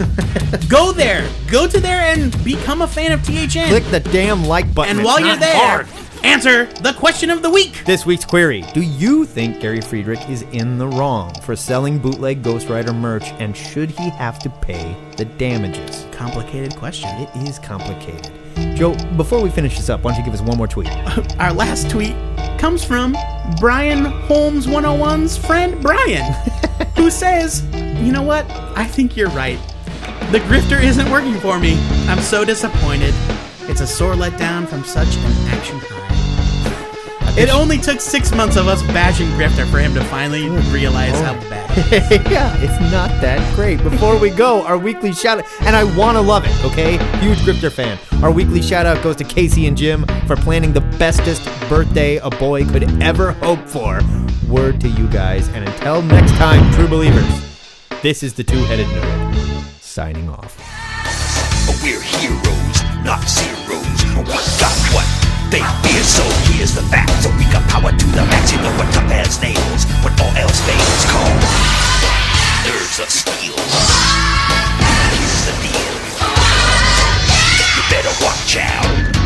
Go 0.68 0.92
there. 0.92 1.28
Go 1.48 1.66
to 1.66 1.80
there 1.80 2.00
and 2.00 2.32
become 2.44 2.82
a 2.82 2.86
fan 2.86 3.12
of 3.12 3.22
THN. 3.22 3.68
Click 3.68 3.84
the 3.90 4.00
damn 4.00 4.44
like 4.44 4.72
button. 4.74 4.96
and 4.96 5.04
while 5.04 5.20
you're 5.20 5.36
there, 5.36 5.54
hard. 5.56 5.86
answer 6.24 6.64
the 6.82 6.92
question 6.92 7.30
of 7.30 7.42
the 7.42 7.50
week. 7.50 7.84
This 7.84 8.04
week's 8.06 8.24
query 8.24 8.64
Do 8.72 8.80
you 8.82 9.24
think 9.24 9.60
Gary 9.60 9.80
Friedrich 9.80 10.28
is 10.28 10.42
in 10.52 10.78
the 10.78 10.88
wrong 10.88 11.32
for 11.42 11.54
selling 11.54 11.98
bootleg 11.98 12.42
Ghost 12.42 12.68
Rider 12.68 12.92
merch, 12.92 13.24
and 13.38 13.56
should 13.56 13.90
he 13.90 14.10
have 14.10 14.38
to 14.40 14.50
pay 14.50 14.96
the 15.16 15.24
damages? 15.24 16.06
Complicated 16.12 16.76
question. 16.76 17.08
It 17.20 17.30
is 17.48 17.58
complicated. 17.58 18.32
Joe, 18.74 18.94
before 19.16 19.40
we 19.40 19.50
finish 19.50 19.76
this 19.76 19.88
up, 19.88 20.02
why 20.02 20.10
don't 20.10 20.18
you 20.18 20.24
give 20.24 20.34
us 20.34 20.46
one 20.46 20.56
more 20.58 20.66
tweet? 20.66 20.88
Our 21.38 21.52
last 21.52 21.88
tweet 21.88 22.16
comes 22.58 22.84
from 22.84 23.16
Brian 23.60 24.04
Holmes 24.04 24.66
101's 24.66 25.36
friend 25.36 25.80
Brian, 25.80 26.32
who 26.96 27.08
says, 27.10 27.64
You 27.72 28.10
know 28.10 28.22
what? 28.22 28.50
I 28.76 28.84
think 28.84 29.16
you're 29.16 29.30
right. 29.30 29.58
The 30.32 30.40
grifter 30.40 30.82
isn't 30.82 31.08
working 31.10 31.38
for 31.38 31.60
me. 31.60 31.78
I'm 32.08 32.20
so 32.20 32.44
disappointed. 32.44 33.14
It's 33.68 33.80
a 33.80 33.86
sore 33.86 34.14
letdown 34.14 34.66
from 34.66 34.82
such 34.82 35.16
an 35.16 35.32
action 35.48 35.78
high. 35.80 37.40
It 37.40 37.50
only 37.50 37.78
took 37.78 38.00
six 38.00 38.34
months 38.34 38.56
of 38.56 38.66
us 38.68 38.82
bashing 38.82 39.28
Grifter 39.30 39.70
for 39.70 39.78
him 39.78 39.94
to 39.94 40.04
finally 40.04 40.48
realize 40.70 41.18
how 41.20 41.34
bad. 41.48 41.63
yeah, 42.30 42.56
it's 42.62 42.80
not 42.92 43.10
that 43.20 43.54
great. 43.56 43.82
Before 43.82 44.16
we 44.16 44.30
go, 44.30 44.64
our 44.64 44.78
weekly 44.78 45.12
shout 45.12 45.40
out, 45.40 45.44
and 45.62 45.74
I 45.74 45.82
want 45.82 46.16
to 46.16 46.20
love 46.20 46.44
it, 46.46 46.64
okay? 46.64 46.92
Huge 47.18 47.38
Grifter 47.38 47.70
fan. 47.70 47.98
Our 48.22 48.30
weekly 48.30 48.62
shout 48.62 48.86
out 48.86 49.02
goes 49.02 49.16
to 49.16 49.24
Casey 49.24 49.66
and 49.66 49.76
Jim 49.76 50.06
for 50.28 50.36
planning 50.36 50.72
the 50.72 50.82
bestest 50.82 51.42
birthday 51.68 52.18
a 52.18 52.30
boy 52.30 52.64
could 52.64 52.84
ever 53.02 53.32
hope 53.32 53.66
for. 53.66 54.00
Word 54.48 54.80
to 54.82 54.88
you 54.88 55.08
guys, 55.08 55.48
and 55.48 55.68
until 55.68 56.00
next 56.02 56.30
time, 56.32 56.72
true 56.74 56.86
believers, 56.86 57.26
This 58.02 58.22
is 58.22 58.34
the 58.34 58.44
Two 58.44 58.62
Headed 58.66 58.86
Nerd 58.86 59.64
signing 59.80 60.28
off. 60.28 60.56
We're 61.82 62.00
heroes, 62.00 63.04
not 63.04 63.28
zeros. 63.28 64.04
Got 64.60 64.76
what 64.94 65.33
they 65.54 65.62
fear. 65.86 66.02
So 66.02 66.24
here's 66.50 66.74
the 66.74 66.82
fact. 66.82 67.14
So 67.22 67.30
we 67.38 67.44
got 67.54 67.62
power 67.70 67.92
to 67.94 68.06
the 68.10 68.26
max. 68.26 68.50
You 68.50 68.58
know 68.58 68.74
what 68.74 68.90
tough 68.92 69.10
as 69.14 69.40
nails. 69.40 69.86
When 70.02 70.12
all 70.18 70.34
else 70.34 70.58
fails. 70.66 71.02
Call 71.06 71.30
nerves 72.66 72.98
of 72.98 73.10
steel. 73.10 73.54
Here's 75.14 75.42
the 75.46 75.54
deal. 75.62 75.94
You 77.76 77.82
better 77.86 78.14
watch 78.24 78.56
out. 78.58 79.23